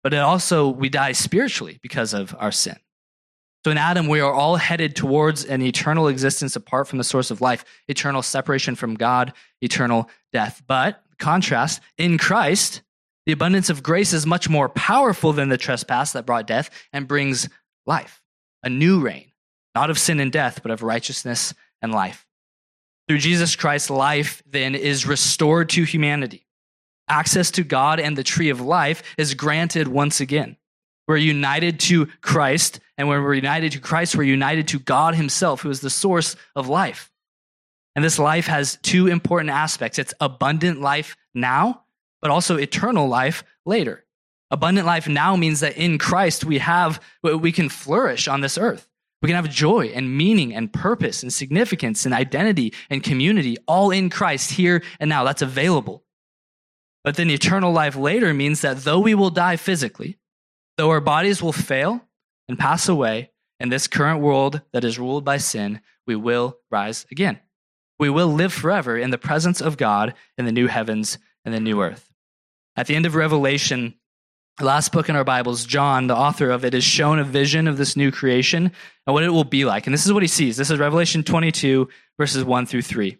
but 0.03 0.13
it 0.13 0.17
also 0.17 0.69
we 0.69 0.89
die 0.89 1.11
spiritually 1.11 1.79
because 1.81 2.13
of 2.13 2.35
our 2.39 2.51
sin. 2.51 2.77
So 3.63 3.69
in 3.69 3.77
Adam, 3.77 4.07
we 4.07 4.21
are 4.21 4.33
all 4.33 4.55
headed 4.55 4.95
towards 4.95 5.45
an 5.45 5.61
eternal 5.61 6.07
existence 6.07 6.55
apart 6.55 6.87
from 6.87 6.97
the 6.97 7.03
source 7.03 7.29
of 7.29 7.41
life, 7.41 7.63
eternal 7.87 8.23
separation 8.23 8.75
from 8.75 8.95
God, 8.95 9.33
eternal 9.61 10.09
death. 10.33 10.63
But 10.65 11.03
contrast, 11.19 11.79
in 11.97 12.17
Christ, 12.17 12.81
the 13.25 13.31
abundance 13.31 13.69
of 13.69 13.83
grace 13.83 14.13
is 14.13 14.25
much 14.25 14.49
more 14.49 14.69
powerful 14.69 15.33
than 15.33 15.49
the 15.49 15.57
trespass 15.57 16.13
that 16.13 16.25
brought 16.25 16.47
death 16.47 16.69
and 16.91 17.07
brings 17.07 17.47
life, 17.85 18.21
a 18.63 18.69
new 18.69 18.99
reign, 18.99 19.31
not 19.75 19.89
of 19.89 19.99
sin 19.99 20.19
and 20.19 20.31
death, 20.31 20.61
but 20.61 20.71
of 20.71 20.83
righteousness 20.83 21.53
and 21.81 21.91
life. 21.91 22.25
Through 23.07 23.19
Jesus 23.19 23.55
Christ, 23.55 23.89
life 23.89 24.41
then 24.45 24.73
is 24.75 25.05
restored 25.05 25.69
to 25.69 25.83
humanity. 25.83 26.47
Access 27.07 27.51
to 27.51 27.63
God 27.63 27.99
and 27.99 28.17
the 28.17 28.23
tree 28.23 28.49
of 28.49 28.61
life 28.61 29.03
is 29.17 29.33
granted 29.33 29.87
once 29.87 30.21
again. 30.21 30.57
We're 31.07 31.17
united 31.17 31.79
to 31.81 32.05
Christ, 32.21 32.79
and 32.97 33.07
when 33.07 33.21
we're 33.21 33.33
united 33.33 33.73
to 33.73 33.79
Christ, 33.79 34.15
we're 34.15 34.23
united 34.23 34.69
to 34.69 34.79
God 34.79 35.15
Himself, 35.15 35.61
who 35.61 35.69
is 35.69 35.81
the 35.81 35.89
source 35.89 36.35
of 36.55 36.69
life. 36.69 37.11
And 37.95 38.05
this 38.05 38.17
life 38.17 38.47
has 38.47 38.77
two 38.81 39.07
important 39.07 39.49
aspects 39.49 39.99
it's 39.99 40.13
abundant 40.21 40.79
life 40.79 41.17
now, 41.33 41.80
but 42.21 42.31
also 42.31 42.57
eternal 42.57 43.07
life 43.07 43.43
later. 43.65 44.05
Abundant 44.49 44.85
life 44.85 45.07
now 45.07 45.35
means 45.35 45.61
that 45.61 45.77
in 45.77 45.97
Christ 45.97 46.43
we 46.43 46.57
have, 46.59 47.01
we 47.23 47.51
can 47.51 47.69
flourish 47.69 48.27
on 48.27 48.41
this 48.41 48.57
earth. 48.57 48.87
We 49.21 49.27
can 49.27 49.35
have 49.35 49.49
joy 49.49 49.87
and 49.87 50.17
meaning 50.17 50.53
and 50.53 50.73
purpose 50.73 51.21
and 51.23 51.31
significance 51.31 52.05
and 52.05 52.13
identity 52.13 52.73
and 52.89 53.03
community 53.03 53.57
all 53.67 53.91
in 53.91 54.09
Christ 54.09 54.51
here 54.51 54.83
and 54.99 55.09
now. 55.09 55.23
That's 55.23 55.43
available. 55.43 56.03
But 57.03 57.15
then 57.15 57.29
eternal 57.29 57.71
life 57.71 57.95
later 57.95 58.33
means 58.33 58.61
that 58.61 58.77
though 58.77 58.99
we 58.99 59.15
will 59.15 59.29
die 59.29 59.55
physically, 59.55 60.17
though 60.77 60.89
our 60.89 61.01
bodies 61.01 61.41
will 61.41 61.53
fail 61.53 62.01
and 62.49 62.59
pass 62.59 62.89
away 62.89 63.31
in 63.59 63.69
this 63.69 63.87
current 63.87 64.21
world 64.21 64.61
that 64.73 64.83
is 64.83 64.99
ruled 64.99 65.23
by 65.23 65.37
sin, 65.37 65.81
we 66.07 66.15
will 66.15 66.57
rise 66.71 67.05
again 67.11 67.39
we 68.01 68.09
will 68.09 68.29
live 68.29 68.51
forever 68.51 68.97
in 68.97 69.11
the 69.11 69.17
presence 69.19 69.61
of 69.61 69.77
God 69.77 70.15
in 70.35 70.45
the 70.45 70.51
new 70.51 70.65
heavens 70.65 71.19
and 71.45 71.53
the 71.53 71.59
new 71.59 71.83
earth. 71.83 72.10
At 72.81 72.87
the 72.87 72.95
end 72.95 73.05
of 73.05 73.13
Revelation, 73.13 73.93
the 74.57 74.65
last 74.65 74.91
book 74.91 75.07
in 75.07 75.15
our 75.15 75.23
Bibles, 75.23 75.65
John, 75.65 76.07
the 76.07 76.15
author 76.15 76.49
of 76.49 76.65
it, 76.65 76.73
is 76.73 76.83
shown 76.83 77.19
a 77.19 77.23
vision 77.23 77.67
of 77.67 77.77
this 77.77 77.95
new 77.95 78.11
creation 78.11 78.71
and 79.05 79.13
what 79.13 79.23
it 79.23 79.29
will 79.29 79.43
be 79.43 79.65
like. 79.65 79.85
And 79.85 79.93
this 79.93 80.07
is 80.07 80.11
what 80.11 80.23
he 80.23 80.27
sees. 80.27 80.57
This 80.57 80.71
is 80.71 80.79
Revelation 80.79 81.23
22, 81.23 81.87
verses 82.17 82.43
1 82.43 82.65
through 82.65 82.81
3. 82.81 83.19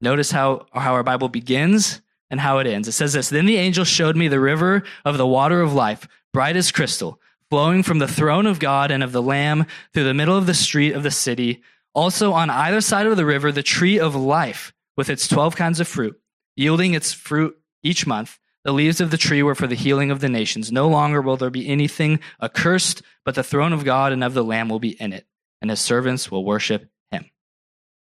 Notice 0.00 0.30
how, 0.30 0.68
how 0.72 0.94
our 0.94 1.02
Bible 1.02 1.28
begins 1.28 2.00
and 2.30 2.40
how 2.40 2.56
it 2.56 2.66
ends. 2.66 2.88
It 2.88 2.92
says 2.92 3.12
this 3.12 3.28
Then 3.28 3.44
the 3.44 3.58
angel 3.58 3.84
showed 3.84 4.16
me 4.16 4.26
the 4.26 4.40
river 4.40 4.84
of 5.04 5.18
the 5.18 5.26
water 5.26 5.60
of 5.60 5.74
life, 5.74 6.08
bright 6.32 6.56
as 6.56 6.72
crystal, 6.72 7.20
flowing 7.50 7.82
from 7.82 7.98
the 7.98 8.08
throne 8.08 8.46
of 8.46 8.58
God 8.58 8.90
and 8.90 9.02
of 9.02 9.12
the 9.12 9.20
Lamb 9.20 9.66
through 9.92 10.04
the 10.04 10.14
middle 10.14 10.38
of 10.38 10.46
the 10.46 10.54
street 10.54 10.94
of 10.94 11.02
the 11.02 11.10
city. 11.10 11.62
Also, 11.94 12.32
on 12.32 12.48
either 12.48 12.80
side 12.80 13.06
of 13.06 13.18
the 13.18 13.26
river, 13.26 13.52
the 13.52 13.62
tree 13.62 14.00
of 14.00 14.14
life 14.14 14.72
with 14.96 15.10
its 15.10 15.28
12 15.28 15.56
kinds 15.56 15.78
of 15.78 15.86
fruit, 15.86 16.18
yielding 16.56 16.94
its 16.94 17.12
fruit 17.12 17.54
each 17.82 18.06
month. 18.06 18.38
The 18.66 18.72
leaves 18.72 19.00
of 19.00 19.12
the 19.12 19.16
tree 19.16 19.44
were 19.44 19.54
for 19.54 19.68
the 19.68 19.76
healing 19.76 20.10
of 20.10 20.18
the 20.18 20.28
nations. 20.28 20.72
No 20.72 20.88
longer 20.88 21.22
will 21.22 21.36
there 21.36 21.50
be 21.50 21.68
anything 21.68 22.18
accursed, 22.42 23.00
but 23.24 23.36
the 23.36 23.44
throne 23.44 23.72
of 23.72 23.84
God 23.84 24.10
and 24.10 24.24
of 24.24 24.34
the 24.34 24.42
Lamb 24.42 24.68
will 24.68 24.80
be 24.80 25.00
in 25.00 25.12
it, 25.12 25.24
and 25.62 25.70
his 25.70 25.78
servants 25.78 26.32
will 26.32 26.44
worship 26.44 26.90
him. 27.12 27.30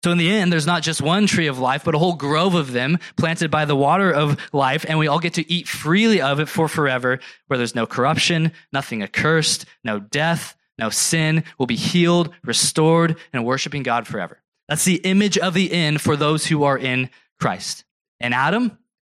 So, 0.04 0.10
in 0.10 0.18
the 0.18 0.30
end, 0.30 0.52
there's 0.52 0.66
not 0.66 0.82
just 0.82 1.00
one 1.00 1.26
tree 1.26 1.46
of 1.46 1.58
life, 1.58 1.84
but 1.84 1.94
a 1.94 1.98
whole 1.98 2.16
grove 2.16 2.54
of 2.54 2.72
them 2.72 2.98
planted 3.16 3.50
by 3.50 3.64
the 3.64 3.74
water 3.74 4.12
of 4.12 4.36
life, 4.52 4.84
and 4.86 4.98
we 4.98 5.06
all 5.06 5.20
get 5.20 5.32
to 5.34 5.50
eat 5.50 5.68
freely 5.68 6.20
of 6.20 6.38
it 6.38 6.50
for 6.50 6.68
forever, 6.68 7.18
where 7.46 7.56
there's 7.56 7.74
no 7.74 7.86
corruption, 7.86 8.52
nothing 8.74 9.02
accursed, 9.02 9.64
no 9.82 10.00
death, 10.00 10.54
no 10.76 10.90
sin, 10.90 11.44
will 11.56 11.64
be 11.64 11.76
healed, 11.76 12.30
restored, 12.44 13.16
and 13.32 13.46
worshiping 13.46 13.84
God 13.84 14.06
forever. 14.06 14.42
That's 14.68 14.84
the 14.84 14.96
image 14.96 15.38
of 15.38 15.54
the 15.54 15.72
end 15.72 16.02
for 16.02 16.14
those 16.14 16.44
who 16.44 16.64
are 16.64 16.76
in 16.76 17.08
Christ. 17.40 17.86
And 18.20 18.34
Adam, 18.34 18.76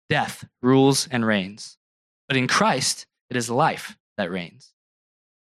death 0.09 0.45
rules 0.61 1.07
and 1.09 1.25
reigns. 1.25 1.77
But 2.27 2.37
in 2.37 2.47
Christ, 2.47 3.05
it 3.29 3.37
is 3.37 3.49
life 3.49 3.97
that 4.17 4.31
reigns. 4.31 4.71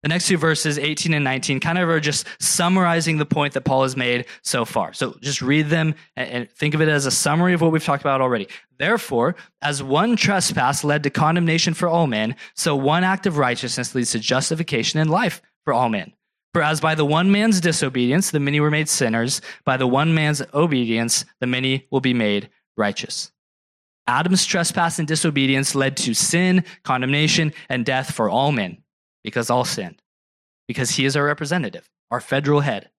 The 0.03 0.09
next 0.09 0.27
two 0.27 0.37
verses, 0.37 0.77
18 0.77 1.13
and 1.13 1.23
19, 1.23 1.59
kind 1.59 1.77
of 1.77 1.89
are 1.89 1.99
just 1.99 2.27
summarizing 2.39 3.17
the 3.17 3.25
point 3.25 3.53
that 3.53 3.65
Paul 3.65 3.81
has 3.81 3.97
made 3.97 4.25
so 4.43 4.63
far. 4.63 4.93
So 4.93 5.17
just 5.21 5.41
read 5.41 5.67
them 5.67 5.95
and 6.15 6.49
think 6.51 6.75
of 6.75 6.81
it 6.81 6.87
as 6.87 7.07
a 7.07 7.11
summary 7.11 7.53
of 7.53 7.61
what 7.61 7.71
we've 7.71 7.83
talked 7.83 8.03
about 8.03 8.21
already. 8.21 8.47
Therefore, 8.77 9.35
as 9.61 9.81
one 9.81 10.15
trespass 10.15 10.83
led 10.83 11.03
to 11.03 11.09
condemnation 11.09 11.73
for 11.73 11.89
all 11.89 12.05
men, 12.05 12.35
so 12.53 12.75
one 12.75 13.03
act 13.03 13.25
of 13.25 13.37
righteousness 13.37 13.95
leads 13.95 14.11
to 14.11 14.19
justification 14.19 14.99
and 14.99 15.09
life 15.09 15.41
for 15.65 15.73
all 15.73 15.89
men. 15.89 16.13
For 16.53 16.61
as 16.61 16.79
by 16.79 16.95
the 16.95 17.05
one 17.05 17.31
man's 17.31 17.59
disobedience 17.59 18.31
the 18.31 18.39
many 18.39 18.59
were 18.59 18.71
made 18.71 18.89
sinners, 18.89 19.41
by 19.65 19.77
the 19.77 19.87
one 19.87 20.13
man's 20.13 20.41
obedience 20.53 21.25
the 21.41 21.47
many 21.47 21.87
will 21.91 22.01
be 22.01 22.13
made 22.13 22.49
righteous. 22.77 23.31
Adam's 24.07 24.45
trespass 24.45 24.99
and 24.99 25.07
disobedience 25.07 25.75
led 25.75 25.97
to 25.97 26.13
sin, 26.13 26.63
condemnation, 26.83 27.53
and 27.69 27.85
death 27.85 28.13
for 28.13 28.29
all 28.29 28.51
men, 28.51 28.77
because 29.23 29.49
all 29.49 29.65
sinned, 29.65 30.01
because 30.67 30.91
he 30.91 31.05
is 31.05 31.17
our 31.17 31.25
representative, 31.25 31.89
our 32.09 32.21
federal 32.21 32.61
head. 32.61 32.89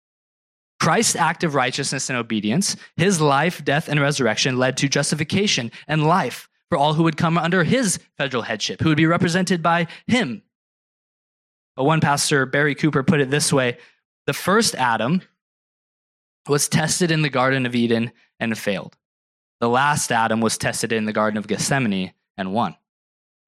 Christ's 0.80 1.16
act 1.16 1.42
of 1.42 1.54
righteousness 1.54 2.08
and 2.08 2.18
obedience, 2.18 2.76
his 2.96 3.20
life, 3.20 3.64
death, 3.64 3.88
and 3.88 4.00
resurrection 4.00 4.58
led 4.58 4.76
to 4.76 4.88
justification 4.88 5.72
and 5.88 6.06
life 6.06 6.48
for 6.68 6.76
all 6.76 6.94
who 6.94 7.02
would 7.04 7.16
come 7.16 7.38
under 7.38 7.64
his 7.64 7.98
federal 8.16 8.42
headship, 8.42 8.80
who 8.80 8.90
would 8.90 8.96
be 8.96 9.06
represented 9.06 9.62
by 9.62 9.86
him. 10.06 10.42
But 11.74 11.84
one 11.84 12.00
pastor, 12.00 12.44
Barry 12.44 12.74
Cooper, 12.74 13.02
put 13.02 13.20
it 13.20 13.30
this 13.30 13.52
way 13.52 13.78
The 14.26 14.32
first 14.34 14.74
Adam 14.74 15.22
was 16.46 16.68
tested 16.68 17.10
in 17.10 17.22
the 17.22 17.30
Garden 17.30 17.66
of 17.66 17.74
Eden 17.74 18.12
and 18.38 18.56
failed. 18.56 18.97
The 19.60 19.68
last 19.68 20.12
Adam 20.12 20.40
was 20.40 20.58
tested 20.58 20.92
in 20.92 21.04
the 21.04 21.12
Garden 21.12 21.38
of 21.38 21.46
Gethsemane 21.46 22.12
and 22.36 22.52
won. 22.52 22.76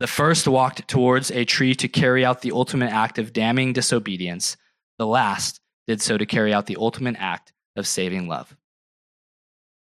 The 0.01 0.07
first 0.07 0.49
walked 0.49 0.89
towards 0.89 1.31
a 1.31 1.45
tree 1.45 1.75
to 1.77 1.89
carry 1.89 2.25
out 2.25 2.41
the 2.41 2.53
ultimate 2.53 2.91
act 2.91 3.19
of 3.19 3.33
damning 3.33 3.73
disobedience. 3.73 4.57
The 4.99 5.07
last 5.07 5.61
did 5.87 6.01
so 6.01 6.19
to 6.19 6.27
carry 6.27 6.53
out 6.53 6.67
the 6.67 6.79
ultimate 6.79 7.17
act 7.19 7.53
of 7.77 7.87
saving 7.87 8.27
love. 8.27 8.57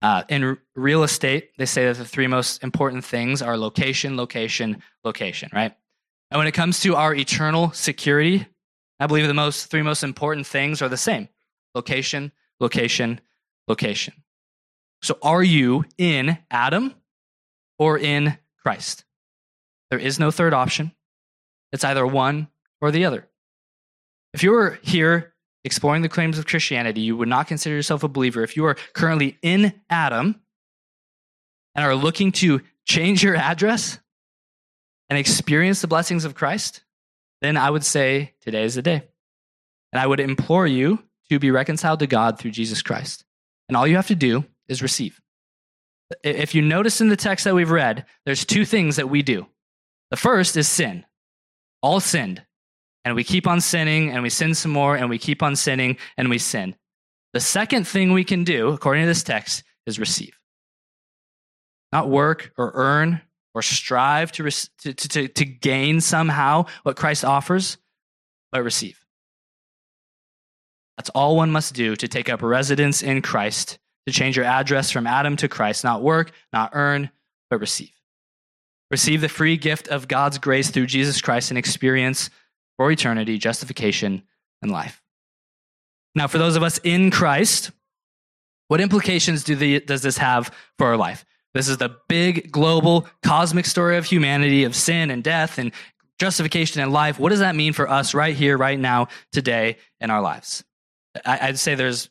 Uh, 0.03 0.23
in 0.29 0.59
real 0.77 1.03
estate, 1.03 1.51
they 1.57 1.67
say 1.67 1.87
that 1.87 1.97
the 1.97 2.05
three 2.05 2.27
most 2.27 2.63
important 2.63 3.05
things 3.05 3.43
are 3.43 3.57
location, 3.57 4.17
location, 4.17 4.83
location, 5.03 5.49
right? 5.53 5.75
And 6.31 6.39
when 6.39 6.47
it 6.47 6.53
comes 6.53 6.81
to 6.81 6.95
our 6.97 7.15
eternal 7.15 7.71
security, 7.73 8.47
I 9.01 9.07
believe 9.07 9.27
the 9.27 9.35
most 9.35 9.71
three 9.71 9.83
most 9.83 10.03
important 10.03 10.47
things 10.47 10.83
are 10.83 10.89
the 10.89 10.97
same 10.97 11.29
location, 11.75 12.33
location, 12.61 13.21
location. 13.67 14.15
So 15.05 15.19
are 15.21 15.43
you 15.43 15.85
in 15.99 16.39
Adam 16.51 16.95
or 17.79 17.99
in 17.99 18.39
Christ? 18.63 19.05
There 19.91 19.99
is 19.99 20.19
no 20.19 20.31
third 20.31 20.55
option. 20.55 20.93
It's 21.73 21.85
either 21.85 22.07
one 22.07 22.49
or 22.81 22.91
the 22.91 23.05
other. 23.05 23.29
If 24.33 24.43
you 24.43 24.53
were 24.53 24.79
here 24.81 25.35
exploring 25.63 26.01
the 26.01 26.09
claims 26.09 26.39
of 26.39 26.47
Christianity, 26.47 27.03
you 27.03 27.19
would 27.19 27.29
not 27.29 27.49
consider 27.49 27.75
yourself 27.75 28.03
a 28.03 28.09
believer. 28.09 28.43
If 28.43 28.57
you 28.57 28.65
are 28.65 28.77
currently 28.95 29.37
in 29.43 29.75
Adam 29.91 30.41
and 31.75 31.85
are 31.85 31.95
looking 31.95 32.33
to 32.33 32.63
change 32.87 33.23
your 33.23 33.37
address 33.37 33.99
and 35.11 35.19
experience 35.19 35.83
the 35.83 35.87
blessings 35.87 36.25
of 36.25 36.35
Christ, 36.35 36.83
then 37.43 37.59
I 37.59 37.69
would 37.69 37.85
say 37.85 38.33
today 38.41 38.65
is 38.65 38.75
the 38.75 38.81
day. 38.81 39.03
And 39.93 40.01
I 40.01 40.07
would 40.07 40.21
implore 40.21 40.67
you 40.67 41.03
to 41.29 41.39
be 41.39 41.51
reconciled 41.51 41.99
to 41.99 42.07
God 42.07 42.39
through 42.39 42.53
Jesus 42.53 42.81
Christ. 42.81 43.27
And 43.69 43.77
all 43.77 43.87
you 43.87 43.97
have 43.97 44.07
to 44.07 44.15
do 44.15 44.47
is 44.69 44.83
receive. 44.83 45.21
If 46.23 46.55
you 46.55 46.63
notice 46.63 47.01
in 47.01 47.09
the 47.09 47.17
text 47.17 47.45
that 47.45 47.55
we've 47.55 47.71
read, 47.71 48.07
there's 48.25 48.45
two 48.45 48.65
things 48.65 48.97
that 48.97 49.09
we 49.09 49.23
do. 49.23 49.47
The 50.11 50.17
first 50.17 50.57
is 50.57 50.69
sin. 50.69 51.05
All 51.83 52.01
sinned. 52.01 52.43
And 53.05 53.15
we 53.15 53.25
keep 53.25 53.47
on 53.47 53.61
sinning 53.61 54.11
and 54.11 54.23
we 54.23 54.31
sin 54.31 54.55
some 54.55 54.71
more 54.71 54.97
and 54.97 55.11
we 55.11 55.19
keep 55.19 55.43
on 55.43 55.57
sinning 55.57 55.97
and 56.17 56.31
we 56.31 56.39
sin. 56.39 56.75
The 57.33 57.41
second 57.41 57.87
thing 57.87 58.13
we 58.13 58.25
can 58.25 58.45
do, 58.45 58.69
according 58.69 59.03
to 59.03 59.09
this 59.09 59.23
text, 59.23 59.65
is 59.87 59.99
receive. 59.99 60.39
Not 61.93 62.09
work 62.09 62.53
or 62.57 62.73
earn 62.75 63.21
or 63.55 63.63
strive 63.63 64.33
to, 64.33 64.51
to, 64.51 64.95
to, 64.95 65.29
to 65.29 65.45
gain 65.45 66.01
somehow 66.01 66.67
what 66.83 66.97
Christ 66.97 67.25
offers, 67.25 67.77
but 68.53 68.63
receive. 68.63 69.05
That's 70.97 71.11
all 71.11 71.37
one 71.37 71.51
must 71.51 71.75
do 71.75 71.97
to 71.97 72.09
take 72.09 72.29
up 72.29 72.43
residence 72.43 73.03
in 73.03 73.21
Christ, 73.21 73.79
to 74.07 74.13
change 74.13 74.37
your 74.37 74.45
address 74.45 74.91
from 74.91 75.07
Adam 75.07 75.37
to 75.37 75.49
Christ, 75.49 75.85
not 75.85 76.03
work, 76.03 76.33
not 76.53 76.71
earn, 76.73 77.11
but 77.51 77.61
receive. 77.61 77.93
Receive 78.91 79.21
the 79.21 79.29
free 79.29 79.57
gift 79.57 79.89
of 79.89 80.09
God's 80.09 80.39
grace 80.39 80.71
through 80.71 80.87
Jesus 80.87 81.21
Christ 81.21 81.51
and 81.51 81.59
experience 81.59 82.31
for 82.77 82.91
eternity 82.91 83.39
justification 83.39 84.23
and 84.63 84.71
life. 84.71 85.03
Now, 86.15 86.29
for 86.29 86.39
those 86.39 86.57
of 86.57 86.63
us 86.63 86.79
in 86.85 87.11
Christ, 87.11 87.71
what 88.69 88.81
implications 88.81 89.45
do 89.45 89.57
the, 89.57 89.81
does 89.81 90.03
this 90.03 90.19
have 90.19 90.53
for 90.79 90.87
our 90.87 90.97
life? 90.97 91.25
This 91.55 91.69
is 91.69 91.79
the 91.79 91.97
big 92.09 92.51
global 92.51 93.07
cosmic 93.23 93.67
story 93.67 93.97
of 93.97 94.05
humanity, 94.05 94.65
of 94.65 94.75
sin 94.75 95.11
and 95.11 95.23
death 95.23 95.59
and 95.59 95.73
justification 96.19 96.81
and 96.81 96.93
life. 96.93 97.19
What 97.19 97.31
does 97.31 97.41
that 97.41 97.57
mean 97.57 97.73
for 97.73 97.89
us 97.89 98.15
right 98.15 98.35
here, 98.35 98.57
right 98.57 98.79
now, 98.79 99.09
today 99.33 99.77
in 100.01 100.11
our 100.11 100.21
lives? 100.21 100.65
I'd 101.25 101.59
say 101.59 101.75
there's 101.75 102.11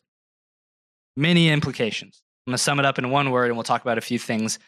many 1.15 1.49
implications. 1.49 2.21
I'm 2.45 2.51
going 2.51 2.57
to 2.57 2.63
sum 2.63 2.79
it 2.79 2.85
up 2.85 2.99
in 2.99 3.09
one 3.09 3.31
word 3.31 3.47
and 3.47 3.55
we'll 3.55 3.63
talk 3.63 3.81
about 3.81 3.97
a 3.97 4.01
few 4.01 4.19
things 4.19 4.59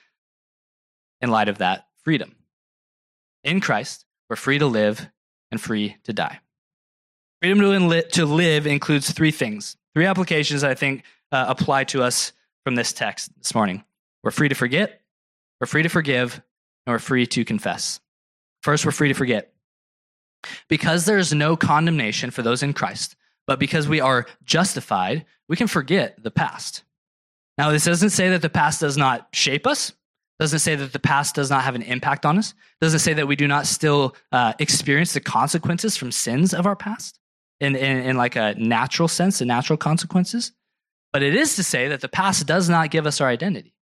in 1.22 1.30
light 1.30 1.50
of 1.50 1.60
that 1.60 1.88
freedom. 2.04 2.36
In 3.44 3.60
Christ, 3.60 4.06
we're 4.30 4.36
free 4.36 4.60
to 4.60 4.66
live 4.66 5.08
and 5.52 5.60
free 5.60 5.98
to 6.04 6.14
die. 6.14 6.40
Freedom 7.42 7.90
to 7.90 8.26
live 8.26 8.66
includes 8.66 9.12
three 9.12 9.32
things, 9.32 9.78
three 9.94 10.06
applications 10.06 10.62
that 10.62 10.72
I 10.72 10.76
think 10.76 11.04
uh, 11.32 11.46
apply 11.48 11.84
to 11.86 12.02
us 12.02 12.32
from 12.64 12.76
this 12.76 12.94
text 12.94 13.30
this 13.38 13.54
morning. 13.54 13.84
We're 14.24 14.32
free 14.32 14.50
to 14.50 14.56
forget, 14.56 15.02
we're 15.60 15.68
free 15.68 15.84
to 15.84 15.90
forgive, 15.90 16.42
and 16.86 16.94
we're 16.94 17.00
free 17.00 17.28
to 17.28 17.46
confess. 17.46 18.00
First, 18.64 18.86
we're 18.86 18.92
free 18.92 19.10
to 19.10 19.14
forget. 19.14 19.54
Because 20.70 21.06
there 21.06 21.18
is 21.18 21.34
no 21.34 21.56
condemnation 21.56 22.32
for 22.32 22.42
those 22.42 22.64
in 22.64 22.74
Christ, 22.74 23.16
but 23.48 23.60
because 23.60 23.88
we 23.88 24.00
are 24.00 24.26
justified, 24.44 25.26
we 25.48 25.56
can 25.56 25.68
forget 25.68 26.22
the 26.22 26.32
past. 26.32 26.84
Now, 27.58 27.72
this 27.72 27.86
doesn't 27.86 28.10
say 28.10 28.30
that 28.30 28.42
the 28.42 28.50
past 28.50 28.82
does 28.82 28.98
not 28.98 29.28
shape 29.34 29.66
us, 29.66 29.94
doesn't 30.40 30.60
say 30.60 30.76
that 30.76 30.92
the 30.92 31.00
past 31.00 31.36
does 31.36 31.50
not 31.50 31.64
have 31.64 31.76
an 31.76 31.82
impact 31.82 32.26
on 32.26 32.38
us, 32.38 32.54
doesn't 32.82 33.00
say 33.00 33.14
that 33.14 33.28
we 33.28 33.36
do 33.36 33.48
not 33.48 33.66
still 33.66 34.16
uh, 34.32 34.54
experience 34.60 35.14
the 35.14 35.22
consequences 35.22 35.96
from 35.96 36.12
sins 36.12 36.54
of 36.54 36.66
our 36.66 36.76
past 36.76 37.20
in, 37.62 37.76
in, 37.76 37.98
in 38.00 38.18
like 38.18 38.36
a 38.36 38.54
natural 38.56 39.08
sense, 39.08 39.40
the 39.40 39.46
natural 39.46 39.78
consequences. 39.78 40.52
But 41.14 41.24
it 41.24 41.36
is 41.36 41.56
to 41.56 41.64
say 41.64 41.88
that 41.88 42.02
the 42.02 42.10
past 42.10 42.46
does 42.46 42.68
not 42.68 42.92
give 42.92 43.08
us 43.08 43.22
our 43.22 43.30
identity. 43.30 43.74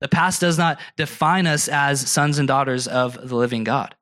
The 0.00 0.08
past 0.08 0.40
does 0.40 0.58
not 0.58 0.80
define 0.96 1.46
us 1.46 1.68
as 1.68 2.00
sons 2.10 2.40
and 2.40 2.48
daughters 2.48 2.88
of 2.88 3.28
the 3.28 3.36
living 3.36 3.62
God. 3.62 3.94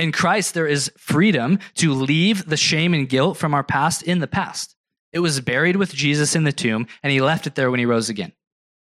In 0.00 0.12
Christ, 0.12 0.54
there 0.54 0.66
is 0.66 0.90
freedom 0.96 1.58
to 1.74 1.92
leave 1.92 2.46
the 2.46 2.56
shame 2.56 2.94
and 2.94 3.06
guilt 3.06 3.36
from 3.36 3.52
our 3.52 3.62
past 3.62 4.02
in 4.02 4.20
the 4.20 4.26
past. 4.26 4.74
It 5.12 5.18
was 5.18 5.42
buried 5.42 5.76
with 5.76 5.92
Jesus 5.92 6.34
in 6.34 6.44
the 6.44 6.52
tomb, 6.52 6.86
and 7.02 7.12
he 7.12 7.20
left 7.20 7.46
it 7.46 7.54
there 7.54 7.70
when 7.70 7.80
he 7.80 7.84
rose 7.84 8.08
again. 8.08 8.32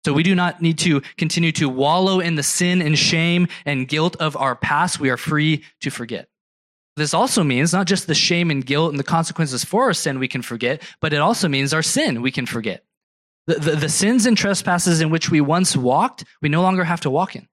So 0.04 0.12
we 0.12 0.22
do 0.22 0.34
not 0.34 0.60
need 0.60 0.78
to 0.80 1.00
continue 1.16 1.50
to 1.52 1.66
wallow 1.66 2.20
in 2.20 2.34
the 2.34 2.42
sin 2.42 2.82
and 2.82 2.98
shame 2.98 3.48
and 3.64 3.88
guilt 3.88 4.16
of 4.16 4.36
our 4.36 4.54
past. 4.54 5.00
We 5.00 5.08
are 5.08 5.16
free 5.16 5.64
to 5.80 5.88
forget. 5.90 6.28
This 6.96 7.14
also 7.14 7.42
means 7.42 7.72
not 7.72 7.86
just 7.86 8.06
the 8.06 8.14
shame 8.14 8.50
and 8.50 8.64
guilt 8.64 8.90
and 8.90 8.98
the 8.98 9.04
consequences 9.04 9.64
for 9.64 9.84
our 9.84 9.94
sin 9.94 10.18
we 10.18 10.28
can 10.28 10.42
forget, 10.42 10.82
but 11.00 11.14
it 11.14 11.20
also 11.20 11.48
means 11.48 11.72
our 11.72 11.82
sin 11.82 12.20
we 12.20 12.30
can 12.30 12.44
forget. 12.44 12.84
The, 13.46 13.54
the, 13.54 13.76
the, 13.76 13.88
sins 13.88 14.26
and 14.26 14.36
trespasses 14.36 15.00
in 15.00 15.08
which 15.08 15.30
we 15.30 15.40
once 15.40 15.74
walked, 15.74 16.24
we 16.42 16.50
no 16.50 16.60
longer 16.60 16.84
have 16.84 17.00
to 17.00 17.10
walk 17.10 17.34
in. 17.34 17.48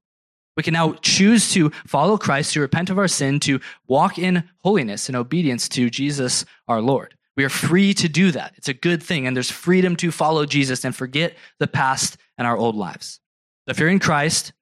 We 0.56 0.64
can 0.64 0.74
now 0.74 0.94
choose 1.02 1.52
to 1.54 1.70
follow 1.86 2.18
Christ, 2.18 2.54
to 2.54 2.62
repent 2.62 2.90
of 2.90 2.98
our 2.98 3.08
sin, 3.08 3.40
to 3.42 3.60
walk 3.88 4.18
in 4.18 4.44
holiness 4.60 5.10
and 5.10 5.16
obedience 5.16 5.68
to 5.70 5.90
Jesus 5.90 6.46
our 6.68 6.82
Lord. 6.82 7.16
We 7.36 7.44
are 7.44 7.50
free 7.50 7.94
to 7.96 8.08
do 8.08 8.32
that. 8.32 8.54
It's 8.56 8.70
a 8.70 8.74
good 8.74 9.04
thing, 9.04 9.28
and 9.28 9.36
there's 9.36 9.52
freedom 9.52 9.96
to 9.98 10.12
follow 10.12 10.46
Jesus 10.46 10.86
and 10.86 10.96
forget 10.96 11.36
the 11.60 11.68
past 11.68 12.18
and 12.38 12.48
our 12.48 12.56
old 12.56 12.76
lives. 12.76 13.20
If 13.68 13.80
you're 13.80 13.90
in 13.90 14.00
Christ, 14.00 14.54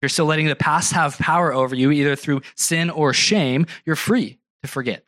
you're 0.00 0.08
still 0.08 0.24
letting 0.26 0.46
the 0.46 0.56
past 0.56 0.92
have 0.92 1.18
power 1.18 1.52
over 1.52 1.74
you, 1.74 1.90
either 1.90 2.16
through 2.16 2.42
sin 2.56 2.88
or 2.90 3.12
shame, 3.12 3.66
you're 3.84 3.96
free 3.96 4.38
to 4.62 4.68
forget. 4.68 5.04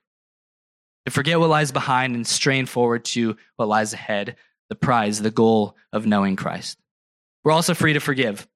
To 1.06 1.10
forget 1.10 1.40
what 1.40 1.50
lies 1.50 1.72
behind 1.72 2.14
and 2.14 2.26
strain 2.26 2.66
forward 2.66 3.04
to 3.06 3.36
what 3.56 3.68
lies 3.68 3.92
ahead 3.92 4.36
the 4.70 4.74
prize, 4.74 5.20
the 5.20 5.30
goal 5.30 5.76
of 5.92 6.06
knowing 6.06 6.36
Christ. 6.36 6.78
We're 7.42 7.52
also 7.52 7.74
free 7.74 7.92
to 7.92 8.00
forgive. 8.00 8.46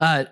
Uh, 0.00 0.24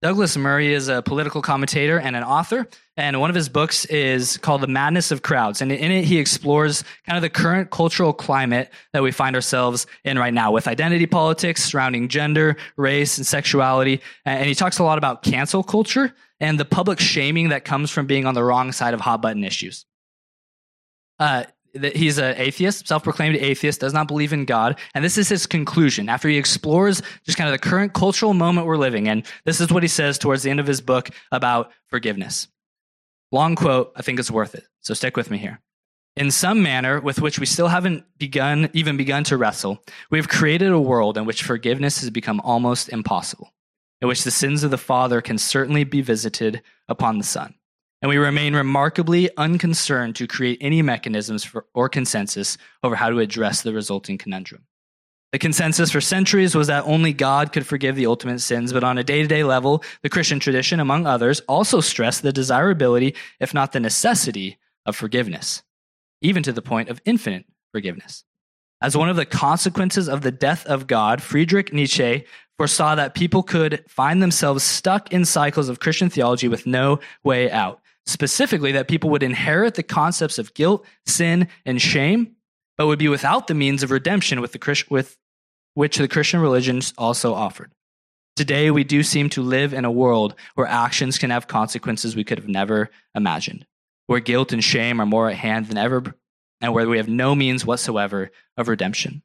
Douglas 0.00 0.36
Murray 0.36 0.72
is 0.72 0.88
a 0.88 1.02
political 1.02 1.42
commentator 1.42 1.98
and 1.98 2.14
an 2.14 2.22
author, 2.22 2.68
and 2.96 3.20
one 3.20 3.30
of 3.30 3.36
his 3.36 3.48
books 3.48 3.84
is 3.86 4.36
called 4.36 4.60
The 4.60 4.68
Madness 4.68 5.10
of 5.10 5.22
Crowds. 5.22 5.60
And 5.60 5.72
in 5.72 5.90
it, 5.90 6.04
he 6.04 6.18
explores 6.18 6.84
kind 7.04 7.16
of 7.16 7.22
the 7.22 7.30
current 7.30 7.70
cultural 7.70 8.12
climate 8.12 8.70
that 8.92 9.02
we 9.02 9.10
find 9.10 9.34
ourselves 9.34 9.88
in 10.04 10.16
right 10.16 10.32
now 10.32 10.52
with 10.52 10.68
identity 10.68 11.06
politics 11.06 11.64
surrounding 11.64 12.06
gender, 12.06 12.56
race, 12.76 13.18
and 13.18 13.26
sexuality. 13.26 14.00
And 14.24 14.46
he 14.46 14.54
talks 14.54 14.78
a 14.78 14.84
lot 14.84 14.98
about 14.98 15.24
cancel 15.24 15.64
culture 15.64 16.14
and 16.38 16.60
the 16.60 16.64
public 16.64 17.00
shaming 17.00 17.48
that 17.48 17.64
comes 17.64 17.90
from 17.90 18.06
being 18.06 18.24
on 18.24 18.34
the 18.34 18.44
wrong 18.44 18.70
side 18.70 18.94
of 18.94 19.00
hot 19.00 19.20
button 19.20 19.42
issues. 19.42 19.84
Uh, 21.18 21.44
he's 21.84 22.18
an 22.18 22.34
atheist, 22.36 22.88
self-proclaimed 22.88 23.36
atheist, 23.36 23.80
does 23.80 23.92
not 23.92 24.08
believe 24.08 24.32
in 24.32 24.44
God, 24.44 24.78
and 24.94 25.04
this 25.04 25.18
is 25.18 25.28
his 25.28 25.46
conclusion 25.46 26.08
after 26.08 26.28
he 26.28 26.36
explores 26.36 27.02
just 27.24 27.38
kind 27.38 27.48
of 27.48 27.52
the 27.52 27.68
current 27.68 27.94
cultural 27.94 28.34
moment 28.34 28.66
we're 28.66 28.76
living 28.76 29.06
in. 29.06 29.24
This 29.44 29.60
is 29.60 29.70
what 29.70 29.82
he 29.82 29.88
says 29.88 30.18
towards 30.18 30.42
the 30.42 30.50
end 30.50 30.60
of 30.60 30.66
his 30.66 30.80
book 30.80 31.10
about 31.32 31.72
forgiveness. 31.88 32.48
Long 33.32 33.56
quote, 33.56 33.92
I 33.96 34.02
think 34.02 34.18
it's 34.18 34.30
worth 34.30 34.54
it. 34.54 34.64
So 34.80 34.94
stick 34.94 35.16
with 35.16 35.30
me 35.30 35.38
here. 35.38 35.60
In 36.16 36.30
some 36.30 36.62
manner 36.62 37.00
with 37.00 37.20
which 37.20 37.38
we 37.38 37.46
still 37.46 37.68
haven't 37.68 38.04
begun 38.18 38.70
even 38.72 38.96
begun 38.96 39.22
to 39.24 39.36
wrestle, 39.36 39.82
we 40.10 40.18
have 40.18 40.28
created 40.28 40.72
a 40.72 40.80
world 40.80 41.16
in 41.16 41.26
which 41.26 41.42
forgiveness 41.42 42.00
has 42.00 42.10
become 42.10 42.40
almost 42.40 42.88
impossible, 42.88 43.52
in 44.00 44.08
which 44.08 44.24
the 44.24 44.30
sins 44.30 44.64
of 44.64 44.70
the 44.70 44.78
father 44.78 45.20
can 45.20 45.38
certainly 45.38 45.84
be 45.84 46.00
visited 46.00 46.62
upon 46.88 47.18
the 47.18 47.24
son 47.24 47.54
and 48.00 48.08
we 48.08 48.16
remain 48.16 48.54
remarkably 48.54 49.30
unconcerned 49.36 50.16
to 50.16 50.26
create 50.26 50.58
any 50.60 50.82
mechanisms 50.82 51.44
for, 51.44 51.66
or 51.74 51.88
consensus 51.88 52.56
over 52.82 52.94
how 52.94 53.10
to 53.10 53.18
address 53.18 53.62
the 53.62 53.72
resulting 53.72 54.18
conundrum. 54.18 54.64
The 55.32 55.38
consensus 55.38 55.90
for 55.90 56.00
centuries 56.00 56.54
was 56.54 56.68
that 56.68 56.86
only 56.86 57.12
God 57.12 57.52
could 57.52 57.66
forgive 57.66 57.96
the 57.96 58.06
ultimate 58.06 58.40
sins, 58.40 58.72
but 58.72 58.84
on 58.84 58.96
a 58.96 59.04
day 59.04 59.20
to 59.20 59.28
day 59.28 59.44
level, 59.44 59.84
the 60.02 60.08
Christian 60.08 60.40
tradition, 60.40 60.80
among 60.80 61.06
others, 61.06 61.40
also 61.40 61.80
stressed 61.80 62.22
the 62.22 62.32
desirability, 62.32 63.14
if 63.38 63.52
not 63.52 63.72
the 63.72 63.80
necessity, 63.80 64.58
of 64.86 64.96
forgiveness, 64.96 65.62
even 66.22 66.42
to 66.42 66.52
the 66.52 66.62
point 66.62 66.88
of 66.88 67.00
infinite 67.04 67.44
forgiveness. 67.72 68.24
As 68.80 68.96
one 68.96 69.10
of 69.10 69.16
the 69.16 69.26
consequences 69.26 70.08
of 70.08 70.22
the 70.22 70.32
death 70.32 70.64
of 70.64 70.86
God, 70.86 71.20
Friedrich 71.20 71.74
Nietzsche 71.74 72.24
foresaw 72.56 72.94
that 72.94 73.14
people 73.14 73.42
could 73.42 73.84
find 73.86 74.22
themselves 74.22 74.64
stuck 74.64 75.12
in 75.12 75.24
cycles 75.24 75.68
of 75.68 75.80
Christian 75.80 76.08
theology 76.08 76.48
with 76.48 76.66
no 76.66 77.00
way 77.22 77.50
out. 77.50 77.82
Specifically, 78.08 78.72
that 78.72 78.88
people 78.88 79.10
would 79.10 79.22
inherit 79.22 79.74
the 79.74 79.82
concepts 79.82 80.38
of 80.38 80.54
guilt, 80.54 80.86
sin, 81.04 81.46
and 81.66 81.78
shame, 81.78 82.36
but 82.78 82.86
would 82.86 82.98
be 82.98 83.06
without 83.06 83.48
the 83.48 83.54
means 83.54 83.82
of 83.82 83.90
redemption 83.90 84.40
with, 84.40 84.52
the, 84.52 84.84
with 84.88 85.18
which 85.74 85.98
the 85.98 86.08
Christian 86.08 86.40
religions 86.40 86.94
also 86.96 87.34
offered. 87.34 87.70
Today, 88.34 88.70
we 88.70 88.82
do 88.82 89.02
seem 89.02 89.28
to 89.30 89.42
live 89.42 89.74
in 89.74 89.84
a 89.84 89.90
world 89.90 90.36
where 90.54 90.66
actions 90.66 91.18
can 91.18 91.28
have 91.28 91.48
consequences 91.48 92.16
we 92.16 92.24
could 92.24 92.38
have 92.38 92.48
never 92.48 92.88
imagined, 93.14 93.66
where 94.06 94.20
guilt 94.20 94.54
and 94.54 94.64
shame 94.64 95.02
are 95.02 95.06
more 95.06 95.28
at 95.28 95.36
hand 95.36 95.66
than 95.66 95.76
ever, 95.76 96.14
and 96.62 96.72
where 96.72 96.88
we 96.88 96.96
have 96.96 97.08
no 97.08 97.34
means 97.34 97.66
whatsoever 97.66 98.30
of 98.56 98.68
redemption. 98.68 99.22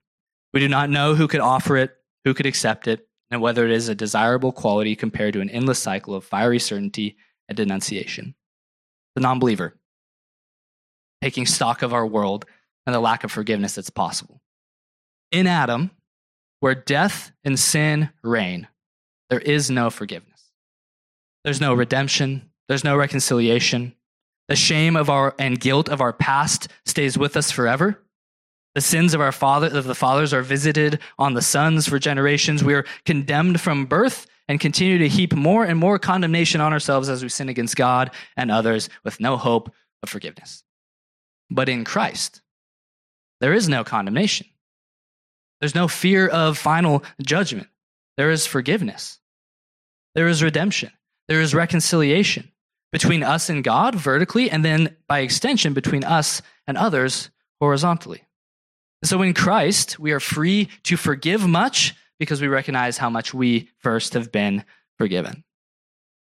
We 0.54 0.60
do 0.60 0.68
not 0.68 0.90
know 0.90 1.16
who 1.16 1.30
could 1.30 1.40
offer 1.40 1.78
it, 1.78 1.96
who 2.26 2.34
could 2.34 2.48
accept 2.48 2.90
it, 2.90 3.08
and 3.32 3.40
whether 3.40 3.64
it 3.64 3.72
is 3.72 3.88
a 3.88 3.96
desirable 3.96 4.52
quality 4.52 4.98
compared 4.98 5.36
to 5.36 5.42
an 5.42 5.50
endless 5.50 5.80
cycle 5.80 6.16
of 6.16 6.26
fiery 6.26 6.60
certainty 6.60 7.16
and 7.48 7.56
denunciation. 7.56 8.36
The 9.16 9.22
non 9.22 9.40
believer, 9.40 9.76
taking 11.22 11.46
stock 11.46 11.82
of 11.82 11.94
our 11.94 12.06
world 12.06 12.46
and 12.86 12.94
the 12.94 13.00
lack 13.00 13.24
of 13.24 13.32
forgiveness 13.32 13.76
that's 13.76 13.90
possible. 13.90 14.42
In 15.32 15.48
Adam, 15.48 15.92
where 16.60 16.76
death 16.76 17.32
and 17.44 17.60
sin 17.60 18.10
reign, 18.24 18.68
there 19.30 19.40
is 19.40 19.70
no 19.70 19.90
forgiveness. 19.90 20.52
There's 21.44 21.62
no 21.62 21.74
redemption, 21.74 22.50
there's 22.68 22.84
no 22.84 22.96
reconciliation. 22.96 23.96
The 24.48 24.56
shame 24.56 24.96
of 24.96 25.10
our 25.10 25.36
and 25.40 25.60
guilt 25.60 25.90
of 25.90 26.02
our 26.02 26.14
past 26.14 26.68
stays 26.86 27.18
with 27.18 27.38
us 27.38 27.52
forever. 27.52 28.00
The 28.76 28.82
sins 28.82 29.14
of 29.14 29.22
our 29.22 29.32
father 29.32 29.68
of 29.68 29.86
the 29.86 29.96
fathers 29.96 30.34
are 30.34 30.42
visited 30.42 31.00
on 31.20 31.34
the 31.34 31.42
sons 31.42 31.88
for 31.88 32.00
generations. 32.00 32.64
We 32.64 32.74
are 32.74 32.86
condemned 33.06 33.62
from 33.62 33.86
birth 33.86 34.26
and 34.54 34.60
continue 34.60 35.00
to 35.00 35.10
heap 35.10 35.34
more 35.34 35.66
and 35.66 35.80
more 35.80 35.98
condemnation 35.98 36.62
on 36.62 36.74
ourselves 36.74 37.10
as 37.10 37.24
we 37.24 37.30
sin 37.30 37.50
against 37.50 37.76
God 37.76 38.12
and 38.38 38.52
others 38.52 38.88
with 39.04 39.20
no 39.20 39.36
hope 39.36 39.74
of 40.04 40.10
forgiveness. 40.10 40.64
But 41.50 41.70
in 41.70 41.84
Christ, 41.84 42.44
there 43.42 43.54
is 43.54 43.68
no 43.68 43.84
condemnation. 43.84 44.46
There's 45.60 45.74
no 45.74 45.88
fear 45.88 46.28
of 46.28 46.56
final 46.56 47.04
judgment. 47.20 47.68
There 48.16 48.30
is 48.30 48.46
forgiveness. 48.46 49.18
There 50.14 50.28
is 50.28 50.44
redemption. 50.44 50.92
There 51.28 51.42
is 51.42 51.56
reconciliation 51.56 52.52
between 52.92 53.24
us 53.24 53.50
and 53.50 53.64
God 53.64 53.96
vertically, 53.96 54.52
and 54.52 54.64
then 54.64 54.96
by 55.08 55.22
extension 55.22 55.74
between 55.74 56.04
us 56.04 56.44
and 56.68 56.78
others 56.78 57.32
horizontally. 57.60 58.22
So 59.04 59.24
in 59.24 59.34
Christ, 59.34 59.98
we 59.98 60.12
are 60.12 60.20
free 60.20 60.70
to 60.84 60.96
forgive 60.96 61.48
much 61.48 61.96
because 62.24 62.42
we 62.42 62.48
recognize 62.48 62.98
how 62.98 63.10
much 63.10 63.34
we 63.34 63.70
first 63.78 64.14
have 64.14 64.32
been 64.32 64.64
forgiven. 64.98 65.44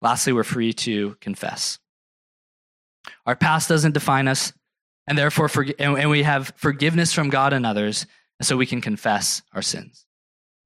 Lastly, 0.01 0.33
we're 0.33 0.45
free 0.45 0.73
to 0.73 1.17
confess. 1.21 1.79
Our 3.27 3.37
past 3.37 3.69
doesn't 3.69 3.95
define 3.95 4.29
us, 4.29 4.53
and 5.07 5.17
therefore, 5.17 5.49
and 5.79 6.11
we 6.11 6.23
have 6.23 6.53
forgiveness 6.57 7.13
from 7.13 7.31
God 7.31 7.53
and 7.53 7.65
others, 7.65 8.07
and 8.39 8.47
so 8.47 8.57
we 8.57 8.67
can 8.67 8.81
confess 8.81 9.43
our 9.53 9.63
sins. 9.63 10.07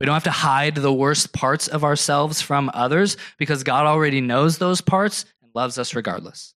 We 0.01 0.07
don't 0.07 0.15
have 0.15 0.25
to 0.25 0.31
hide 0.31 0.75
the 0.75 0.93
worst 0.93 1.33
parts 1.33 1.69
of 1.69 1.85
ourselves 1.85 2.41
from 2.41 2.71
others 2.75 3.17
because 3.39 3.63
God 3.63 3.87
already 3.87 4.21
knows 4.21 4.59
those 4.59 4.81
parts 4.81 5.25
and 5.43 5.51
loves 5.55 5.79
us 5.79 5.95
regardless. 5.95 6.55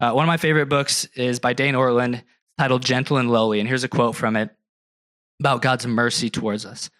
Uh, 0.00 0.12
one 0.12 0.24
of 0.24 0.28
my 0.28 0.36
favorite 0.36 0.68
books 0.68 1.06
is 1.14 1.40
by 1.40 1.54
Dane 1.54 1.74
Ortlund, 1.74 2.22
titled 2.58 2.84
Gentle 2.84 3.16
and 3.16 3.30
Lowly, 3.30 3.60
and 3.60 3.68
here's 3.68 3.84
a 3.84 3.88
quote 3.88 4.16
from 4.16 4.36
it 4.36 4.50
about 5.40 5.62
God's 5.62 5.86
mercy 5.86 6.28
towards 6.28 6.66
us. 6.66 6.90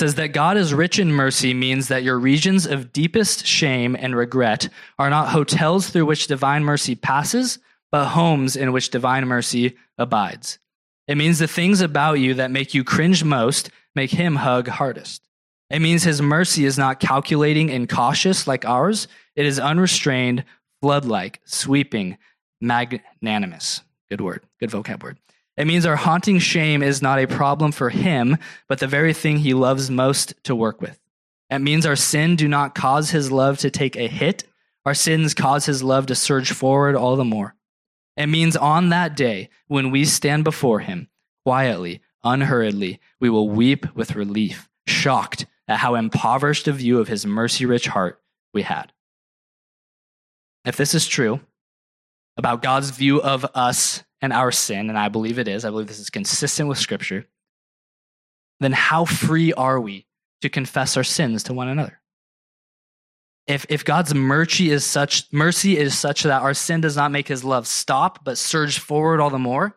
Says 0.00 0.14
that 0.14 0.28
God 0.28 0.56
is 0.56 0.72
rich 0.72 0.98
in 0.98 1.12
mercy 1.12 1.52
means 1.52 1.88
that 1.88 2.02
your 2.02 2.18
regions 2.18 2.64
of 2.64 2.90
deepest 2.90 3.46
shame 3.46 3.94
and 3.94 4.16
regret 4.16 4.66
are 4.98 5.10
not 5.10 5.28
hotels 5.28 5.90
through 5.90 6.06
which 6.06 6.26
divine 6.26 6.64
mercy 6.64 6.94
passes, 6.94 7.58
but 7.92 8.06
homes 8.06 8.56
in 8.56 8.72
which 8.72 8.88
divine 8.88 9.26
mercy 9.26 9.76
abides. 9.98 10.58
It 11.06 11.18
means 11.18 11.38
the 11.38 11.46
things 11.46 11.82
about 11.82 12.14
you 12.14 12.32
that 12.32 12.50
make 12.50 12.72
you 12.72 12.82
cringe 12.82 13.22
most 13.24 13.70
make 13.94 14.10
him 14.10 14.36
hug 14.36 14.68
hardest. 14.68 15.28
It 15.68 15.80
means 15.80 16.02
his 16.02 16.22
mercy 16.22 16.64
is 16.64 16.78
not 16.78 16.98
calculating 16.98 17.70
and 17.70 17.86
cautious 17.86 18.46
like 18.46 18.64
ours. 18.64 19.06
It 19.36 19.44
is 19.44 19.58
unrestrained, 19.58 20.46
flood 20.80 21.04
like, 21.04 21.42
sweeping, 21.44 22.16
magnanimous. 22.62 23.82
Good 24.08 24.22
word, 24.22 24.46
good 24.60 24.70
vocab 24.70 25.02
word. 25.02 25.18
It 25.60 25.66
means 25.66 25.84
our 25.84 25.94
haunting 25.96 26.38
shame 26.38 26.82
is 26.82 27.02
not 27.02 27.18
a 27.18 27.26
problem 27.26 27.70
for 27.70 27.90
him, 27.90 28.38
but 28.66 28.78
the 28.78 28.86
very 28.86 29.12
thing 29.12 29.36
he 29.36 29.52
loves 29.52 29.90
most 29.90 30.32
to 30.44 30.54
work 30.54 30.80
with. 30.80 30.98
It 31.50 31.58
means 31.58 31.84
our 31.84 31.96
sin 31.96 32.34
do 32.34 32.48
not 32.48 32.74
cause 32.74 33.10
his 33.10 33.30
love 33.30 33.58
to 33.58 33.70
take 33.70 33.94
a 33.94 34.08
hit. 34.08 34.44
Our 34.86 34.94
sins 34.94 35.34
cause 35.34 35.66
his 35.66 35.82
love 35.82 36.06
to 36.06 36.14
surge 36.14 36.50
forward 36.52 36.96
all 36.96 37.16
the 37.16 37.26
more. 37.26 37.54
It 38.16 38.28
means 38.28 38.56
on 38.56 38.88
that 38.88 39.14
day, 39.14 39.50
when 39.66 39.90
we 39.90 40.06
stand 40.06 40.44
before 40.44 40.80
him, 40.80 41.08
quietly, 41.44 42.00
unhurriedly, 42.24 42.98
we 43.20 43.28
will 43.28 43.50
weep 43.50 43.94
with 43.94 44.16
relief, 44.16 44.66
shocked 44.86 45.44
at 45.68 45.80
how 45.80 45.94
impoverished 45.94 46.68
a 46.68 46.72
view 46.72 47.00
of 47.00 47.08
his 47.08 47.26
mercy 47.26 47.66
rich 47.66 47.86
heart 47.86 48.22
we 48.54 48.62
had. 48.62 48.94
If 50.64 50.78
this 50.78 50.94
is 50.94 51.06
true 51.06 51.40
about 52.38 52.62
God's 52.62 52.88
view 52.88 53.20
of 53.20 53.44
us 53.54 54.04
and 54.22 54.32
our 54.32 54.52
sin, 54.52 54.88
and 54.88 54.98
I 54.98 55.08
believe 55.08 55.38
it 55.38 55.48
is, 55.48 55.64
I 55.64 55.70
believe 55.70 55.86
this 55.86 55.98
is 55.98 56.10
consistent 56.10 56.68
with 56.68 56.78
Scripture, 56.78 57.26
then 58.60 58.72
how 58.72 59.04
free 59.04 59.52
are 59.52 59.80
we 59.80 60.06
to 60.42 60.48
confess 60.48 60.96
our 60.96 61.04
sins 61.04 61.42
to 61.44 61.54
one 61.54 61.68
another? 61.68 62.00
If, 63.46 63.66
if 63.68 63.84
God's 63.84 64.14
mercy 64.14 64.70
is 64.70 64.84
such 64.84 65.32
mercy 65.32 65.76
is 65.76 65.98
such 65.98 66.22
that 66.22 66.42
our 66.42 66.54
sin 66.54 66.80
does 66.80 66.96
not 66.96 67.10
make 67.10 67.26
his 67.26 67.42
love 67.42 67.66
stop 67.66 68.22
but 68.24 68.38
surge 68.38 68.78
forward 68.78 69.20
all 69.20 69.30
the 69.30 69.38
more, 69.38 69.76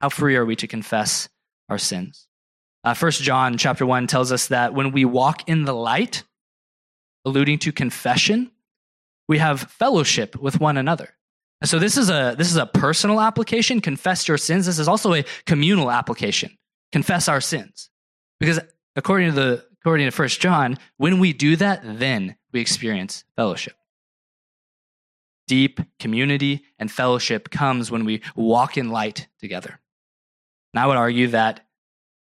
how 0.00 0.08
free 0.08 0.36
are 0.36 0.44
we 0.44 0.56
to 0.56 0.66
confess 0.66 1.28
our 1.68 1.78
sins? 1.78 2.28
Uh, 2.84 2.94
First 2.94 3.22
John 3.22 3.58
chapter 3.58 3.84
one 3.84 4.06
tells 4.06 4.30
us 4.30 4.46
that 4.48 4.74
when 4.74 4.92
we 4.92 5.04
walk 5.04 5.48
in 5.48 5.64
the 5.64 5.74
light, 5.74 6.22
alluding 7.24 7.58
to 7.60 7.72
confession, 7.72 8.50
we 9.26 9.38
have 9.38 9.62
fellowship 9.62 10.36
with 10.36 10.60
one 10.60 10.76
another. 10.76 11.14
So 11.62 11.78
this 11.78 11.96
is 11.96 12.10
a 12.10 12.34
this 12.36 12.50
is 12.50 12.56
a 12.56 12.66
personal 12.66 13.20
application, 13.20 13.80
confess 13.80 14.28
your 14.28 14.38
sins. 14.38 14.66
This 14.66 14.78
is 14.78 14.88
also 14.88 15.14
a 15.14 15.24
communal 15.46 15.90
application. 15.90 16.56
Confess 16.92 17.28
our 17.28 17.40
sins. 17.40 17.90
Because 18.38 18.60
according 18.96 19.30
to 19.30 19.34
the 19.34 19.64
according 19.80 20.06
to 20.06 20.10
First 20.10 20.40
John, 20.40 20.78
when 20.96 21.18
we 21.18 21.32
do 21.32 21.56
that, 21.56 21.80
then 21.84 22.36
we 22.52 22.60
experience 22.60 23.24
fellowship. 23.36 23.74
Deep 25.46 25.80
community 25.98 26.64
and 26.78 26.90
fellowship 26.90 27.50
comes 27.50 27.90
when 27.90 28.04
we 28.04 28.22
walk 28.34 28.78
in 28.78 28.90
light 28.90 29.28
together. 29.40 29.78
And 30.72 30.80
I 30.80 30.86
would 30.86 30.96
argue 30.96 31.28
that 31.28 31.66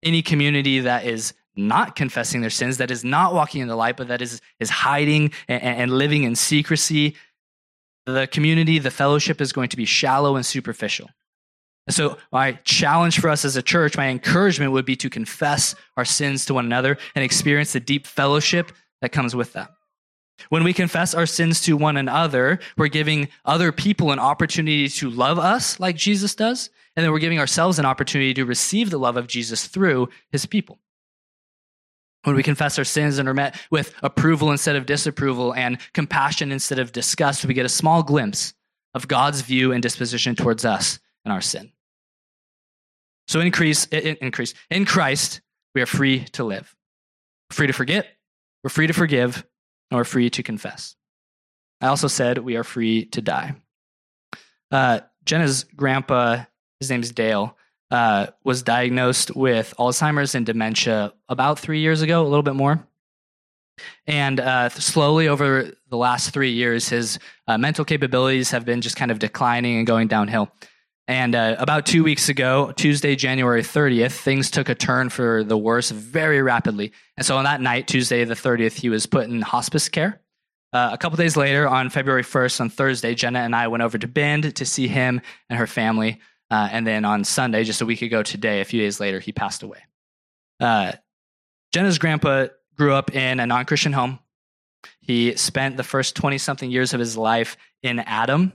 any 0.03 0.23
community 0.23 0.81
that 0.81 1.05
is 1.05 1.35
not 1.57 1.97
confessing 1.97 2.41
their 2.41 2.51
sins, 2.51 2.79
that 2.79 2.91
is 2.91 3.05
not 3.05 3.35
walking 3.35 3.61
in 3.61 3.69
the 3.69 3.77
light, 3.77 3.97
but 3.97 4.09
that 4.09 4.23
is, 4.23 4.41
is 4.61 4.71
hiding 4.71 5.33
and, 5.49 5.63
and 5.63 5.93
living 5.93 6.23
in 6.23 6.35
secrecy, 6.35 7.17
the 8.07 8.27
community, 8.27 8.79
the 8.79 8.91
fellowship 8.91 9.41
is 9.41 9.53
going 9.53 9.69
to 9.69 9.77
be 9.77 9.85
shallow 9.85 10.37
and 10.37 10.45
superficial. 10.45 11.09
So, 11.89 12.19
my 12.31 12.53
challenge 12.64 13.18
for 13.18 13.29
us 13.29 13.45
as 13.45 13.57
a 13.57 13.62
church, 13.62 13.97
my 13.97 14.09
encouragement 14.09 14.72
would 14.72 14.85
be 14.85 14.97
to 14.97 15.11
confess 15.11 15.74
our 15.97 16.05
sins 16.05 16.45
to 16.47 16.55
one 16.55 16.66
another 16.66 16.99
and 17.14 17.24
experience 17.24 17.72
the 17.72 17.81
deep 17.81 18.07
fellowship 18.07 18.72
that 19.01 19.12
comes 19.12 19.35
with 19.35 19.55
that. 19.55 19.70
When 20.49 20.64
we 20.64 20.72
confess 20.72 21.14
our 21.14 21.27
sins 21.27 21.61
to 21.62 21.77
one 21.77 21.97
another, 21.97 22.61
we're 22.77 22.89
giving 22.89 23.29
other 23.45 23.72
people 23.72 24.12
an 24.12 24.18
opportunity 24.18 24.89
to 24.89 25.11
love 25.11 25.39
us 25.39 25.79
like 25.81 25.97
Jesus 25.97 26.35
does, 26.35 26.70
and 26.97 27.05
then 27.05 27.12
we're 27.12 27.18
giving 27.18 27.39
ourselves 27.39 27.79
an 27.79 27.87
opportunity 27.87 28.35
to 28.35 28.45
receive 28.45 28.91
the 28.91 28.99
love 28.99 29.16
of 29.16 29.27
Jesus 29.27 29.66
through 29.66 30.09
his 30.31 30.47
people. 30.47 30.79
When 32.25 32.37
we 32.37 32.43
confess 32.43 32.79
our 32.79 32.85
sins 32.85 33.18
and 33.18 33.29
are 33.29 33.35
met 33.35 33.59
with 33.71 33.95
approval 34.03 34.51
instead 34.51 34.77
of 34.77 34.87
disapproval 34.87 35.55
and 35.55 35.79
compassion 35.95 36.53
instead 36.53 36.79
of 36.79 36.93
disgust, 36.93 37.45
we 37.47 37.55
get 37.55 37.64
a 37.64 37.71
small 37.71 38.03
glimpse 38.03 38.53
of 38.95 39.09
God's 39.09 39.41
view 39.41 39.73
and 39.73 39.83
disposition 39.83 40.35
towards 40.35 40.64
us 40.64 40.99
and 41.25 41.33
our 41.33 41.41
sin. 41.41 41.73
So 43.27 43.41
increase, 43.41 43.87
increase. 43.87 44.55
In 44.71 44.85
Christ, 44.85 45.41
we 45.75 45.81
are 45.81 45.87
free 45.87 46.25
to 46.33 46.45
live. 46.45 46.75
free 47.51 47.66
to 47.68 47.73
forget, 47.73 48.07
we're 48.62 48.71
free 48.71 48.87
to 48.87 48.93
forgive, 48.93 49.37
and 49.91 49.99
we're 49.99 50.05
free 50.05 50.31
to 50.31 50.43
confess. 50.43 50.97
I 51.81 51.87
also 51.87 52.09
said 52.09 52.39
we 52.39 52.57
are 52.57 52.64
free 52.64 53.07
to 53.07 53.23
die. 53.23 53.55
uh, 54.71 55.01
Jenna's 55.25 55.64
grandpa, 55.64 56.45
his 56.81 56.91
name's 56.91 57.12
Dale, 57.12 57.57
uh, 57.91 58.28
was 58.45 58.62
diagnosed 58.62 59.34
with 59.34 59.74
Alzheimer's 59.78 60.34
and 60.34 60.47
dementia 60.47 61.12
about 61.28 61.59
three 61.59 61.80
years 61.80 62.03
ago, 62.03 62.22
a 62.22 62.28
little 62.28 62.43
bit 62.43 62.55
more. 62.55 62.86
And 64.07 64.41
uh, 64.41 64.68
slowly 64.68 65.28
over 65.28 65.72
the 65.88 65.97
last 65.97 66.30
three 66.30 66.53
years, 66.53 66.88
his 66.88 67.18
uh, 67.47 67.59
mental 67.59 67.84
capabilities 67.84 68.51
have 68.51 68.64
been 68.64 68.80
just 68.80 68.97
kind 68.97 69.11
of 69.11 69.18
declining 69.18 69.78
and 69.78 69.86
going 69.86 70.09
downhill. 70.09 70.51
And 71.09 71.34
uh, 71.34 71.57
about 71.59 71.86
two 71.86 72.05
weeks 72.05 72.28
ago, 72.28 72.72
Tuesday, 72.76 73.16
January 73.16 73.62
30th, 73.62 74.12
things 74.12 74.51
took 74.51 74.68
a 74.68 74.76
turn 74.76 75.09
for 75.09 75.43
the 75.43 75.59
worse 75.59 75.91
very 75.91 76.41
rapidly. 76.41 76.93
And 77.16 77.26
so 77.26 77.36
on 77.36 77.45
that 77.45 77.61
night, 77.61 77.88
Tuesday 77.88 78.24
the 78.24 78.34
30th, 78.34 78.74
he 78.74 78.88
was 78.91 79.07
put 79.07 79.28
in 79.28 79.43
hospice 79.43 79.88
care. 79.88 80.20
Uh, 80.72 80.91
a 80.93 80.99
couple 80.99 81.16
days 81.16 81.36
later, 81.36 81.66
on 81.66 81.91
February 81.91 82.22
1st, 82.22 82.61
on 82.61 82.70
Thursday, 82.70 83.16
Jenna 83.16 83.41
and 83.41 83.57
I 83.57 83.66
went 83.66 83.82
over 83.82 83.99
to 83.99 84.07
Bend 84.07 84.55
to 84.55 84.64
see 84.64 84.86
him 84.86 85.20
and 85.49 85.59
her 85.59 85.66
family. 85.66 86.20
Uh, 86.51 86.68
and 86.72 86.86
then 86.86 87.05
on 87.05 87.24
Sunday, 87.24 87.64
just 87.64 87.80
a 87.80 87.86
week 87.86 88.03
ago 88.03 88.22
today, 88.22 88.61
a 88.61 88.64
few 88.64 88.80
days 88.80 88.98
later, 88.98 89.20
he 89.20 89.32
passed 89.32 89.62
away. 89.62 89.78
Uh, 90.59 90.92
Jenna's 91.72 91.98
grandpa 91.98 92.46
grew 92.76 92.92
up 92.92 93.14
in 93.14 93.40
a 93.40 93.46
non 93.46 93.64
Christian 93.64 93.92
home. 93.92 94.18
He 95.01 95.36
spent 95.36 95.76
the 95.76 95.84
first 95.84 96.16
20 96.16 96.38
something 96.38 96.70
years 96.70 96.94
of 96.94 97.01
his 97.01 97.16
life 97.16 97.57
in 97.82 98.01
Adam. 98.01 98.53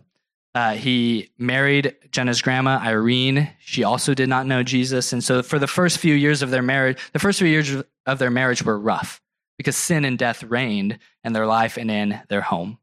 Uh, 0.53 0.73
he 0.73 1.29
married 1.37 1.95
Jenna's 2.11 2.41
grandma, 2.41 2.79
Irene. 2.81 3.51
She 3.59 3.83
also 3.83 4.13
did 4.13 4.29
not 4.29 4.47
know 4.47 4.63
Jesus. 4.63 5.11
And 5.11 5.23
so 5.23 5.43
for 5.43 5.59
the 5.59 5.67
first 5.67 5.97
few 5.97 6.13
years 6.13 6.41
of 6.41 6.49
their 6.49 6.61
marriage, 6.61 6.97
the 7.11 7.19
first 7.19 7.39
few 7.39 7.47
years 7.47 7.83
of 8.05 8.19
their 8.19 8.31
marriage 8.31 8.63
were 8.63 8.79
rough 8.79 9.21
because 9.57 9.75
sin 9.75 10.05
and 10.05 10.17
death 10.17 10.43
reigned 10.43 10.97
in 11.23 11.33
their 11.33 11.45
life 11.45 11.77
and 11.77 11.91
in 11.91 12.21
their 12.29 12.41
home. 12.41 12.77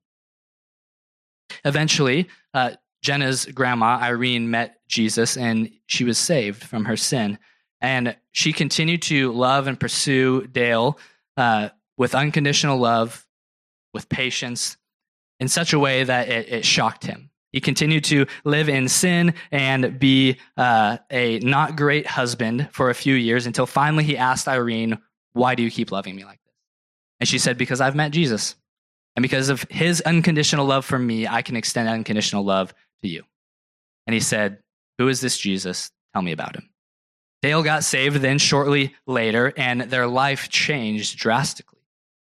Eventually, 1.64 2.28
uh, 2.54 2.72
Jenna's 3.02 3.46
grandma, 3.46 3.98
Irene, 4.00 4.50
met 4.50 4.80
Jesus 4.88 5.36
and 5.36 5.70
she 5.86 6.04
was 6.04 6.18
saved 6.18 6.62
from 6.62 6.84
her 6.84 6.96
sin. 6.96 7.38
And 7.80 8.16
she 8.30 8.52
continued 8.52 9.02
to 9.02 9.32
love 9.32 9.66
and 9.66 9.78
pursue 9.78 10.46
Dale 10.46 10.98
uh, 11.36 11.70
with 11.96 12.14
unconditional 12.14 12.78
love, 12.78 13.26
with 13.92 14.08
patience, 14.08 14.76
in 15.40 15.48
such 15.48 15.72
a 15.72 15.78
way 15.78 16.04
that 16.04 16.28
it, 16.28 16.48
it 16.48 16.64
shocked 16.64 17.04
him. 17.04 17.30
He 17.50 17.60
continued 17.60 18.04
to 18.04 18.26
live 18.44 18.68
in 18.68 18.88
sin 18.88 19.34
and 19.50 19.98
be 19.98 20.38
uh, 20.56 20.98
a 21.10 21.38
not 21.40 21.76
great 21.76 22.06
husband 22.06 22.68
for 22.72 22.88
a 22.88 22.94
few 22.94 23.14
years 23.14 23.46
until 23.46 23.66
finally 23.66 24.04
he 24.04 24.16
asked 24.16 24.48
Irene, 24.48 24.98
Why 25.32 25.54
do 25.54 25.62
you 25.62 25.70
keep 25.70 25.92
loving 25.92 26.16
me 26.16 26.24
like 26.24 26.40
this? 26.44 26.54
And 27.20 27.28
she 27.28 27.38
said, 27.38 27.58
Because 27.58 27.80
I've 27.80 27.96
met 27.96 28.12
Jesus. 28.12 28.54
And 29.16 29.22
because 29.22 29.50
of 29.50 29.66
his 29.68 30.00
unconditional 30.02 30.64
love 30.64 30.86
for 30.86 30.98
me, 30.98 31.26
I 31.26 31.42
can 31.42 31.56
extend 31.56 31.88
unconditional 31.88 32.44
love 32.44 32.72
to 33.02 33.08
you. 33.08 33.24
And 34.06 34.14
he 34.14 34.20
said, 34.20 34.58
Who 34.98 35.08
is 35.08 35.20
this 35.20 35.38
Jesus? 35.38 35.90
Tell 36.12 36.22
me 36.22 36.32
about 36.32 36.56
him. 36.56 36.68
Dale 37.42 37.62
got 37.62 37.84
saved 37.84 38.16
then 38.16 38.38
shortly 38.38 38.94
later, 39.06 39.52
and 39.56 39.82
their 39.82 40.06
life 40.06 40.48
changed 40.48 41.18
drastically. 41.18 41.80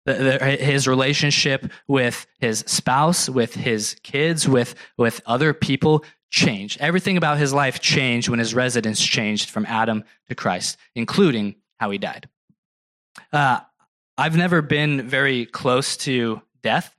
his 0.07 0.87
relationship 0.89 1.71
with 1.87 2.27
his 2.39 2.61
spouse, 2.67 3.29
with 3.29 3.55
his 3.55 3.97
kids, 4.03 4.49
with, 4.49 4.75
with 4.97 5.21
other 5.27 5.53
people 5.53 6.05
changed. 6.31 6.81
Everything 6.81 7.17
about 7.17 7.39
his 7.39 7.53
life 7.53 7.81
changed 7.81 8.29
when 8.29 8.39
his 8.39 8.55
residence 8.55 9.03
changed 9.03 9.51
from 9.51 9.67
Adam 9.67 10.05
to 10.29 10.35
Christ, 10.35 10.77
including 10.95 11.55
how 11.79 11.91
he 11.91 11.99
died. 11.99 12.29
Uh, 13.33 13.61
I've 14.17 14.37
never 14.37 14.63
been 14.63 15.09
very 15.09 15.47
close 15.47 15.97
to 15.99 16.41
death. 16.63 16.95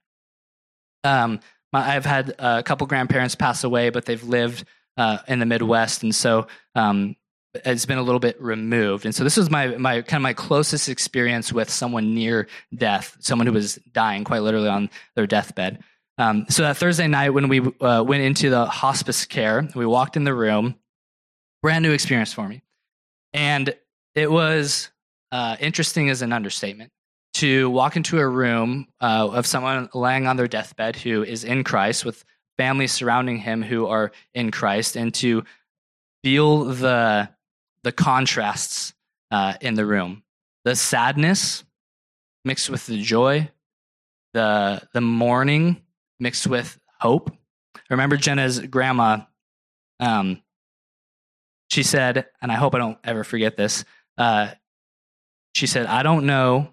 Um, 1.03 1.39
my, 1.75 1.95
I've 1.95 2.05
had 2.05 2.33
a 2.39 2.63
couple 2.63 2.87
grandparents 2.87 3.35
pass 3.35 3.63
away, 3.63 3.89
but 3.89 4.05
they've 4.05 4.23
lived 4.23 4.63
uh, 4.97 5.17
in 5.27 5.39
the 5.39 5.45
Midwest, 5.45 6.03
and 6.03 6.15
so 6.15 6.47
um, 6.73 7.17
it's 7.53 7.85
been 7.85 7.97
a 7.97 8.01
little 8.01 8.19
bit 8.19 8.41
removed. 8.41 9.05
And 9.05 9.13
so 9.13 9.25
this 9.25 9.37
is 9.37 9.49
my 9.49 9.67
my 9.77 10.01
kind 10.01 10.19
of 10.19 10.21
my 10.21 10.33
closest 10.33 10.87
experience 10.87 11.51
with 11.51 11.69
someone 11.69 12.13
near 12.13 12.47
death, 12.73 13.17
someone 13.19 13.45
who 13.45 13.53
was 13.53 13.75
dying 13.91 14.23
quite 14.23 14.41
literally 14.41 14.69
on 14.69 14.89
their 15.15 15.27
deathbed. 15.27 15.83
Um, 16.17 16.45
so 16.47 16.63
that 16.63 16.77
Thursday 16.77 17.07
night 17.07 17.31
when 17.31 17.49
we 17.49 17.59
uh, 17.81 18.01
went 18.03 18.23
into 18.23 18.49
the 18.49 18.65
hospice 18.65 19.25
care, 19.25 19.67
we 19.75 19.85
walked 19.85 20.15
in 20.15 20.23
the 20.23 20.33
room. 20.33 20.75
Brand 21.61 21.83
new 21.83 21.91
experience 21.91 22.31
for 22.31 22.47
me, 22.47 22.61
and 23.33 23.75
it 24.13 24.31
was 24.31 24.89
uh, 25.31 25.57
interesting 25.59 26.09
as 26.09 26.21
an 26.21 26.31
understatement 26.31 26.91
to 27.35 27.69
walk 27.69 27.97
into 27.97 28.17
a 28.17 28.27
room 28.27 28.87
uh, 29.01 29.27
of 29.29 29.45
someone 29.45 29.89
laying 29.93 30.25
on 30.25 30.37
their 30.37 30.47
deathbed 30.47 30.95
who 30.95 31.21
is 31.21 31.43
in 31.43 31.65
Christ 31.65 32.05
with 32.05 32.23
families 32.57 32.93
surrounding 32.93 33.37
him 33.37 33.61
who 33.61 33.87
are 33.87 34.11
in 34.33 34.51
Christ 34.51 34.95
and 34.95 35.13
to 35.15 35.43
feel 36.23 36.65
the 36.65 37.29
the 37.83 37.91
contrasts 37.91 38.93
uh, 39.31 39.53
in 39.61 39.75
the 39.75 39.85
room. 39.85 40.23
The 40.63 40.75
sadness 40.75 41.63
mixed 42.45 42.69
with 42.69 42.85
the 42.85 43.01
joy 43.01 43.49
the 44.33 44.81
the 44.93 45.01
mourning 45.01 45.81
mixed 46.19 46.47
with 46.47 46.79
hope. 46.99 47.31
I 47.75 47.79
remember 47.89 48.15
Jenna's 48.17 48.59
grandma 48.59 49.21
um, 49.99 50.41
she 51.69 51.83
said 51.83 52.27
and 52.41 52.51
I 52.51 52.55
hope 52.55 52.75
I 52.75 52.77
don't 52.77 52.97
ever 53.03 53.25
forget 53.25 53.57
this 53.57 53.83
uh, 54.17 54.51
she 55.53 55.67
said 55.67 55.85
I 55.87 56.03
don't 56.03 56.25
know 56.25 56.69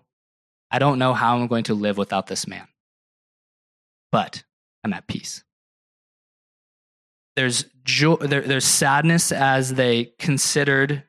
I 0.73 0.79
don't 0.79 0.99
know 0.99 1.13
how 1.13 1.37
I'm 1.37 1.49
going 1.49 1.65
to 1.65 1.75
live 1.75 1.99
without 1.99 2.27
this 2.27 2.49
man, 2.49 2.67
but 4.11 4.43
I'm 4.83 4.95
at 4.95 5.07
peace. 5.07 5.45
There's 7.37 7.67
there, 7.85 8.41
there's 8.41 8.65
sadness 8.65 9.33
as 9.33 9.75
they 9.75 10.15
considered 10.19 11.05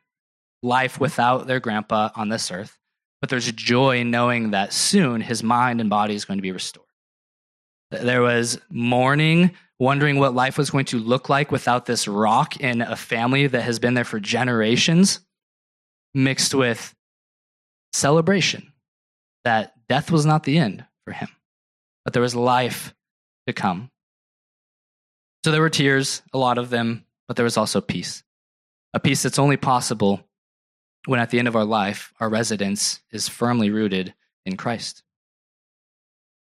life 0.61 0.99
without 0.99 1.47
their 1.47 1.61
grandpa 1.61 2.09
on 2.15 2.27
this 2.27 2.51
earth, 2.51 2.77
but 3.21 3.29
there's 3.29 3.49
joy 3.53 4.03
knowing 4.03 4.51
that 4.51 4.73
soon 4.73 5.21
his 5.21 5.43
mind 5.43 5.79
and 5.79 5.89
body 5.89 6.13
is 6.13 6.25
going 6.25 6.39
to 6.39 6.43
be 6.43 6.51
restored. 6.51 6.87
There 7.91 8.21
was 8.21 8.59
mourning, 8.69 9.51
wondering 9.79 10.19
what 10.19 10.33
life 10.33 10.57
was 10.57 10.71
going 10.71 10.85
to 10.85 10.99
look 10.99 11.29
like 11.29 11.51
without 11.51 11.85
this 11.85 12.07
rock 12.07 12.57
in 12.57 12.81
a 12.81 12.95
family 12.95 13.47
that 13.47 13.61
has 13.61 13.79
been 13.79 13.93
there 13.93 14.03
for 14.03 14.19
generations, 14.19 15.21
mixed 16.13 16.53
with 16.53 16.93
celebration 17.93 18.72
that 19.43 19.73
death 19.87 20.11
was 20.11 20.25
not 20.25 20.43
the 20.43 20.57
end 20.57 20.85
for 21.05 21.11
him, 21.11 21.29
but 22.03 22.13
there 22.13 22.21
was 22.21 22.35
life 22.35 22.93
to 23.47 23.53
come. 23.53 23.91
So 25.43 25.51
there 25.51 25.61
were 25.61 25.69
tears, 25.69 26.21
a 26.33 26.37
lot 26.37 26.57
of 26.57 26.69
them, 26.69 27.05
but 27.27 27.35
there 27.35 27.43
was 27.43 27.57
also 27.57 27.81
peace. 27.81 28.23
A 28.93 28.99
peace 28.99 29.23
that's 29.23 29.39
only 29.39 29.57
possible 29.57 30.23
when 31.05 31.19
at 31.19 31.29
the 31.29 31.39
end 31.39 31.47
of 31.47 31.55
our 31.55 31.65
life, 31.65 32.13
our 32.19 32.29
residence 32.29 33.01
is 33.11 33.27
firmly 33.27 33.69
rooted 33.69 34.13
in 34.45 34.55
Christ. 34.55 35.03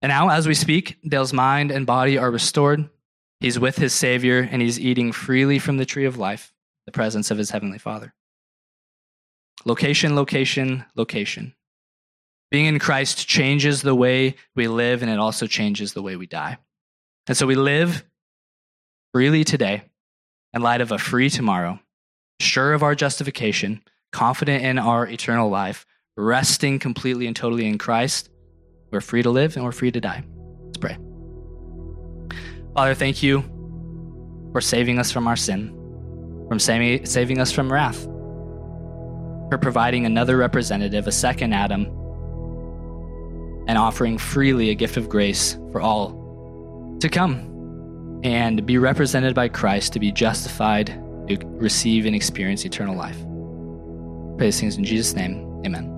And 0.03 0.11
now, 0.11 0.29
as 0.29 0.47
we 0.47 0.55
speak, 0.55 0.99
Dale's 1.07 1.33
mind 1.33 1.71
and 1.71 1.87
body 1.87 2.19
are 2.19 2.31
restored. 2.31 2.89
He's 3.41 3.59
with 3.59 3.77
his 3.77 3.93
Savior, 3.93 4.49
and 4.51 4.63
he's 4.63 4.79
eating 4.79 5.11
freely 5.11 5.59
from 5.59 5.79
the 5.79 5.87
tree 5.87 6.05
of 6.05 6.19
life, 6.19 6.53
the 6.85 6.93
presence 6.93 7.31
of 7.31 7.39
his 7.39 7.51
Heavenly 7.51 7.79
Father. 7.79 8.15
Location, 9.65 10.15
location, 10.15 10.85
location. 10.95 11.55
Being 12.51 12.67
in 12.67 12.79
Christ 12.79 13.27
changes 13.27 13.83
the 13.83 13.95
way 13.95 14.37
we 14.55 14.69
live, 14.69 15.03
and 15.03 15.11
it 15.11 15.19
also 15.19 15.47
changes 15.47 15.93
the 15.93 16.03
way 16.03 16.17
we 16.17 16.27
die. 16.27 16.59
And 17.27 17.37
so 17.37 17.47
we 17.47 17.57
live 17.57 18.05
freely 19.13 19.43
today 19.43 19.83
in 20.55 20.63
light 20.63 20.81
of 20.81 20.93
a 20.93 20.99
free 20.99 21.29
tomorrow, 21.29 21.81
sure 22.39 22.73
of 22.73 22.85
our 22.85 22.95
justification, 22.95 23.83
confident 24.13 24.65
in 24.65 24.79
our 24.79 25.09
eternal 25.09 25.51
life, 25.51 25.85
resting 26.17 26.79
completely 26.79 27.27
and 27.27 27.35
totally 27.35 27.67
in 27.67 27.79
Christ. 27.79 28.31
We're 28.93 29.01
free 29.01 29.25
to 29.25 29.31
live 29.31 29.57
and 29.57 29.65
we're 29.65 29.73
free 29.73 29.91
to 29.91 30.01
die. 30.01 30.23
Let's 30.67 30.79
pray. 30.79 30.97
Father, 32.75 32.95
thank 32.95 33.25
you 33.25 33.43
for 34.53 34.61
saving 34.61 35.01
us 35.01 35.11
from 35.11 35.27
our 35.27 35.37
sin, 35.37 35.71
from 36.49 36.61
saving 36.61 37.41
us 37.41 37.51
from 37.51 37.73
wrath, 37.73 38.05
for 39.51 39.59
providing 39.61 40.07
another 40.07 40.37
representative, 40.37 41.09
a 41.09 41.13
second 41.13 41.53
Adam 41.53 41.87
and 43.67 43.79
offering 43.79 44.19
freely 44.19 44.71
a 44.71 44.75
gift 44.75 44.97
of 44.97 45.09
grace 45.09 45.59
for 45.73 45.81
all 45.81 46.97
to 47.01 47.09
come 47.09 48.21
and 48.25 48.65
be 48.65 48.79
represented 48.79 49.35
by 49.35 49.49
Christ 49.49 49.93
to 49.93 50.01
be 50.01 50.11
justified, 50.11 50.87
to 51.29 51.39
receive 51.43 52.07
and 52.07 52.15
experience 52.15 52.65
eternal 52.65 52.97
life. 52.97 53.19
Praise 54.39 54.61
things 54.61 54.77
in 54.77 54.85
Jesus' 54.85 55.15
name. 55.15 55.63
Amen. 55.65 55.96